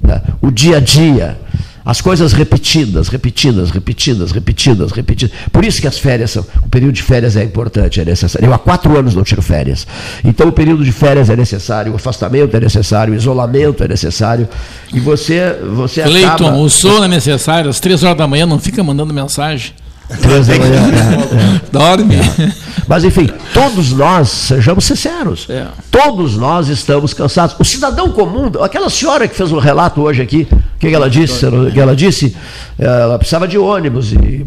[0.02, 0.20] Né?
[0.40, 1.38] o dia a dia
[1.84, 5.36] as coisas repetidas, repetidas, repetidas, repetidas, repetidas.
[5.50, 6.44] Por isso que as férias são.
[6.64, 8.46] O período de férias é importante, é necessário.
[8.46, 9.86] Eu há quatro anos não tiro férias.
[10.24, 14.48] Então o período de férias é necessário, o afastamento é necessário, o isolamento é necessário.
[14.92, 16.56] E você, você Cleiton, acaba...
[16.56, 17.70] o sono é necessário.
[17.70, 19.72] Às três horas da manhã não fica mandando mensagem.
[20.20, 20.80] Três da manhã.
[20.82, 21.60] É, é.
[21.70, 22.16] Dorme.
[22.16, 22.52] É.
[22.88, 25.66] Mas enfim, todos nós, sejamos sinceros, É.
[25.90, 27.56] todos nós estamos cansados.
[27.58, 31.10] O cidadão comum, aquela senhora que fez um relato hoje aqui, o que, que ela
[31.10, 31.44] disse?
[31.44, 32.34] Ela- que ela disse,
[32.78, 34.46] ela precisava de ônibus, e,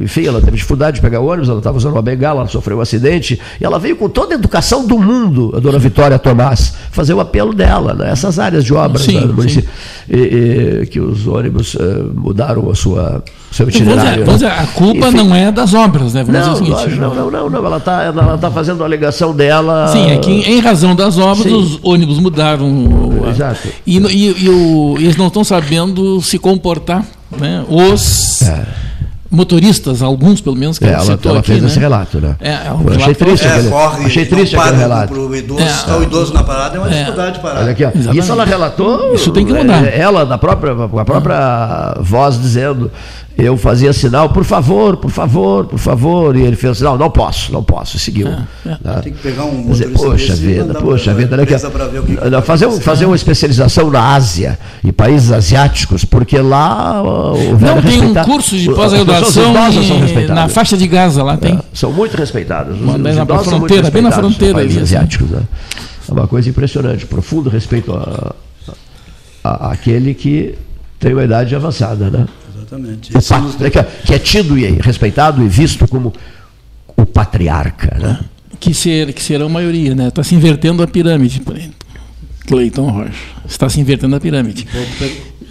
[0.00, 2.80] enfim, ela teve dificuldade de pegar ônibus, ela estava usando uma bengala, ela sofreu um
[2.80, 7.14] acidente, e ela veio com toda a educação do mundo, a dona Vitória Tomás, fazer
[7.14, 8.10] o apelo dela, né?
[8.10, 9.68] essas áreas de obras Sim, né, no município,
[10.08, 14.24] e- e que os ônibus eh, mudaram a sua, seu dizer, itinerário.
[14.24, 15.16] dizer, a culpa Enfim.
[15.16, 16.22] não é das obras, né?
[16.22, 17.00] Vamos Não, dizer o seguinte.
[17.00, 19.88] não, não, não, não, ela está ela tá fazendo a alegação dela.
[19.88, 21.54] Sim, é que em razão das obras Sim.
[21.54, 22.68] os ônibus mudaram.
[23.30, 23.68] Exato.
[23.86, 27.04] E, e- e o- eles não estão sabendo se comportar.
[27.36, 27.64] Né?
[27.68, 28.40] Os
[29.30, 31.48] motoristas, alguns pelo menos, que É, ela citou ela aqui.
[31.48, 31.68] fez né?
[31.68, 32.36] esse relato, né?
[32.40, 35.12] É, é um Eu achei relato- triste, É, aquele, corre, achei triste para aquele relato.
[35.12, 35.66] pro idoso, É.
[35.66, 36.98] está o idoso na parada, é uma É.
[37.00, 37.60] dificuldade de parar.
[37.62, 37.88] Olha aqui, ó.
[37.88, 38.18] Exatamente.
[38.22, 39.14] Isso ela relatou.
[39.14, 39.84] Isso tem que mudar.
[39.86, 42.92] é, Ela, da própria, com a própria voz, dizendo:
[43.36, 46.36] eu fazia sinal, por favor, por favor, por favor.
[46.36, 47.96] E ele fez sinal, não posso, não posso.
[47.96, 48.28] E seguiu.
[48.28, 48.46] Né?
[49.02, 52.66] Tem que pegar um dizer, poxa vida, poxa pra- vida, o que que Não, fazer,
[52.66, 52.84] um- acontecer.
[52.84, 58.14] fazer uma especialização na Ásia e países asiáticos, porque lá o velho Não, tem um
[58.24, 61.54] curso de pós-graduação em- na faixa de Gaza lá tem.
[61.54, 62.76] É, são muito respeitados.
[62.80, 64.94] Os, na idosos são muito fronteira, bem na fronteira países ali, assim.
[64.96, 65.30] asiáticos.
[65.30, 65.42] Né?
[66.08, 67.04] É uma coisa impressionante.
[67.06, 68.32] Profundo respeito a,
[69.42, 70.54] a- àquele que
[71.00, 72.08] tem uma idade avançada.
[72.10, 72.26] Né?
[72.74, 73.16] Exatamente.
[73.16, 73.56] Esse nos-
[74.04, 76.12] que, é tido e respeitado e visto como
[76.96, 77.96] o patriarca.
[77.98, 78.20] Né?
[78.60, 80.08] Que, ser, que serão maioria, né?
[80.08, 81.42] Está se invertendo a pirâmide.
[82.46, 83.12] Cleiton Rocha.
[83.48, 84.66] Está se invertendo a pirâmide.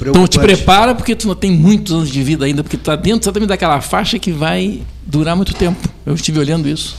[0.01, 2.95] Então te prepara porque tu não tem muitos anos de vida ainda, porque tu está
[2.95, 5.87] dentro exatamente daquela faixa que vai durar muito tempo.
[6.05, 6.95] Eu estive olhando isso.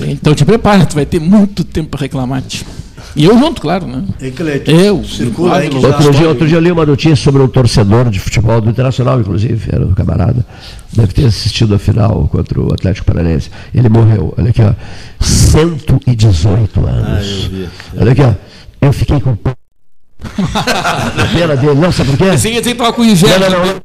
[0.00, 2.42] Então te prepara, tu vai ter muito tempo para reclamar.
[2.42, 2.64] -te.
[3.16, 4.04] E eu junto, claro, né?
[4.20, 7.40] E Cleiton, Eu, circula aí que Outro dia, outro dia eu li uma notícia sobre
[7.42, 10.44] um torcedor de futebol do Internacional, inclusive, era um camarada.
[10.92, 13.50] Deve ter assistido a final contra o Atlético Paranaense.
[13.74, 14.74] Ele morreu, olha aqui, ó.
[15.20, 17.26] 118 Ah, anos.
[17.44, 17.68] eu vi.
[17.98, 18.34] Olha aqui, ó.
[18.82, 19.34] Eu fiquei com
[21.32, 21.74] pena dele.
[21.80, 22.36] Não, sabe por quê?
[22.36, 23.38] Você ia dizer que tava com inveja.
[23.38, 23.80] Não, não, não.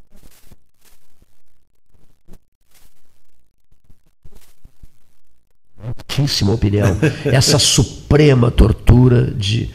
[6.08, 6.96] Altíssima opinião.
[7.24, 9.70] Essa suprema tortura de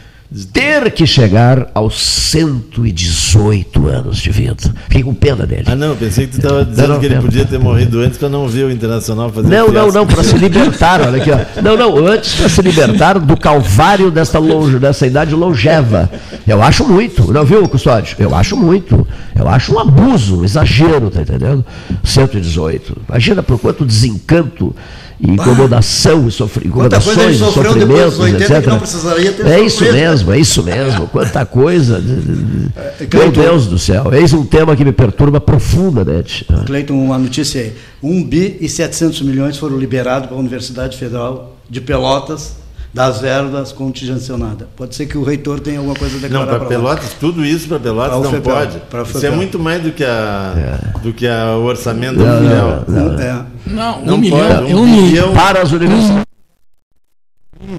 [0.51, 4.57] ter que chegar aos 118 anos de vida.
[4.83, 5.63] Fiquei com pena dele.
[5.67, 7.21] Ah, não, pensei que tu estava dizendo Não, que ele não.
[7.21, 10.35] podia ter morrido antes para não ver o Internacional fazer Não, não, não, para se
[10.37, 11.61] libertar, olha aqui, ó.
[11.61, 16.11] Não, não, antes para se libertar do calvário dessa, longe, dessa idade longeva.
[16.45, 18.17] Eu acho muito, não viu, Custódio?
[18.19, 19.07] Eu acho muito.
[19.33, 21.63] Eu acho um abuso, um exagero, tá entendendo?
[22.03, 22.97] 118.
[23.07, 24.75] Imagina por quanto desencanto
[25.19, 28.67] e incomodação e sofri, Quanta coisa ele incomodações, sofreu depois dos sofrimentos, 80 que etc.
[28.67, 31.07] não precisaria ter É isso mesmo, é isso mesmo.
[31.07, 31.99] Quanta coisa.
[31.99, 33.41] Meu Cleiton.
[33.41, 34.13] Deus do céu.
[34.13, 36.45] Eis um tema que me perturba profundamente.
[36.65, 37.73] Cleiton, uma notícia aí.
[38.03, 42.66] 1 bi e 700 milhões foram liberados para a Universidade Federal de Pelotas
[42.97, 44.67] das verbas contingenciadas.
[44.75, 46.67] Pode ser que o reitor tenha alguma coisa a Não, declarar para lá.
[46.67, 48.81] Pelotas, tudo isso para Pelotas Pra não pode.
[49.09, 52.83] Isso é muito mais do que, a, do que a, o orçamento Não, mundial.
[52.87, 53.21] não, não, não.
[53.21, 53.45] É.
[53.67, 54.39] Não, um Não milhão.
[54.39, 55.07] pode, um um milhão.
[55.07, 55.33] bilhão.
[55.33, 56.25] Para as universidades.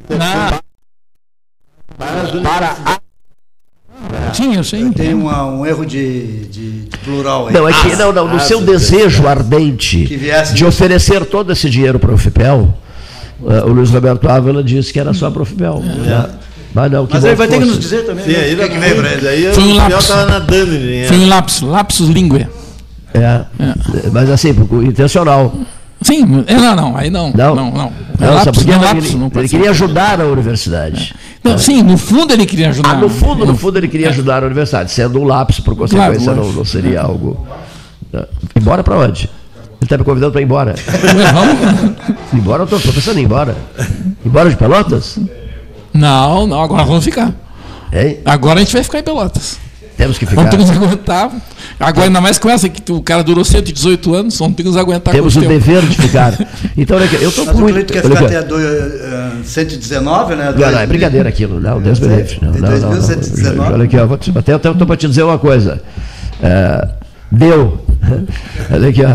[0.09, 0.61] Na-
[1.97, 2.77] Para
[4.27, 4.89] a Tinha, eu sei.
[4.91, 7.55] Tem uma- um erro de, de- de plural aí.
[7.55, 8.65] Não, é que, não, não, no seu sim.
[8.67, 10.07] desejo ardente
[10.55, 12.73] de oferecer todo esse dinheiro para o FIPEL,
[13.41, 15.81] o Luiz Roberto Ávila disse que era só para o FIPEL.
[15.81, 16.29] né?
[16.75, 18.57] Mas não, que Mas ele vai ter que nos dizer também Sim, né, aí o
[18.57, 19.21] que, é que ele.
[19.23, 21.09] Daí Foi um tava nadando em dinheiro.
[21.09, 22.47] Foi um lapso, lapsus lingue.
[23.15, 23.41] É,
[24.13, 24.51] mas assim,
[24.85, 25.55] intencional.
[26.03, 27.33] Sim, é, não, não, aí não.
[27.35, 27.55] Não?
[27.55, 27.93] Não, não.
[28.21, 28.71] É Não, por quê?
[28.77, 31.15] não, Ele- não ele queria ajudar a universidade.
[31.43, 32.91] Não, sim, no fundo ele queria ajudar.
[32.91, 36.33] Ah, no fundo, no fundo ele queria ajudar a universidade, sendo um lapso, por consequência,
[36.33, 37.47] Claro, não, não seria algo.
[38.55, 39.31] Embora para onde?
[39.81, 40.75] Ele está me convidando para ir embora.
[42.33, 43.57] embora, eu estou pensando em ir embora.
[44.25, 45.19] Embora de Pelotas?
[45.95, 47.33] Não, não, agora vamos ficar.
[47.93, 48.19] Hein?
[48.25, 49.59] Agora a gente vai ficar em Pelotas.
[49.97, 50.43] Temos que ficar.
[50.43, 51.31] Vamos ter que nos aguentar.
[51.81, 54.77] Agora, ainda mais com essa, que o cara durou 118 anos, vamos ter que nos
[54.77, 55.55] aguentar Temos com o tempo.
[55.55, 56.39] dever de ficar.
[56.77, 57.73] Então, olha aqui, eu estou Mas o muito.
[57.73, 60.55] Cleito quer olha ficar até do, eh, 119, né?
[60.57, 62.39] Não, não, é brincadeira aquilo, não, Deus me livre.
[62.41, 62.91] Não, não, não, não.
[62.91, 63.73] 2119.
[63.73, 65.83] Olha aqui, ó, vou te, até eu estou para te dizer uma coisa.
[66.41, 66.89] É,
[67.33, 67.85] deu.
[68.73, 69.09] Olha aqui, ó.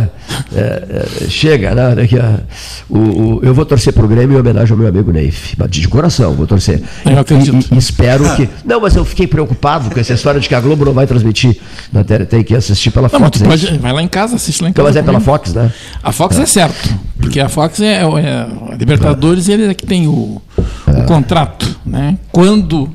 [0.56, 1.88] É, é, chega, né?
[1.90, 2.94] Olha aqui, ó.
[2.94, 5.56] O, o- eu vou torcer pro Grêmio em homenagem ao meu amigo Neif.
[5.58, 6.82] Mas De coração, vou torcer.
[7.06, 7.68] Eu acredito.
[7.72, 8.48] E, e espero que.
[8.66, 11.58] Não, mas eu fiquei preocupado com essa história de que a Globo não vai transmitir
[11.92, 12.26] na tele.
[12.26, 13.42] Tem que assistir pela Não, mas Fox.
[13.42, 13.48] hein?
[13.48, 15.00] pode, vai lá em casa, assiste lá em Então, casa.
[15.00, 15.20] mas é pela.
[15.20, 15.72] Fox, né?
[16.04, 19.86] A Fox é certo, porque a Fox é, é a Libertadores e ele é que
[19.86, 20.42] tem o,
[20.88, 21.80] o contrato.
[21.86, 22.18] Né?
[22.32, 22.90] Quando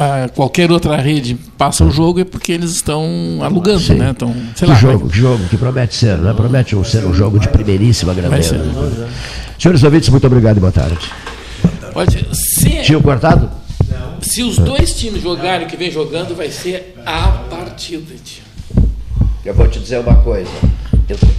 [0.00, 3.04] ah, qualquer outra rede passa o jogo é porque eles estão
[3.42, 3.80] alugando.
[3.80, 3.94] Sim.
[3.94, 4.10] Né?
[4.10, 6.32] Então, sei que lá, jogo, que jogo, que promete ser, né?
[6.32, 8.56] Promete um- ser um jogo de primeiríssima grandeza.
[8.58, 9.08] ser.
[9.58, 10.98] Senhores ouvintes, muito obrigado e boa tarde.
[11.92, 13.50] Pode, se, Tio cortado?
[14.22, 18.14] se os dois times jogarem o que vem jogando, vai ser a partida.
[18.24, 18.42] Tio.
[19.44, 20.50] Eu vou te dizer uma coisa.
[21.08, 21.16] Eu-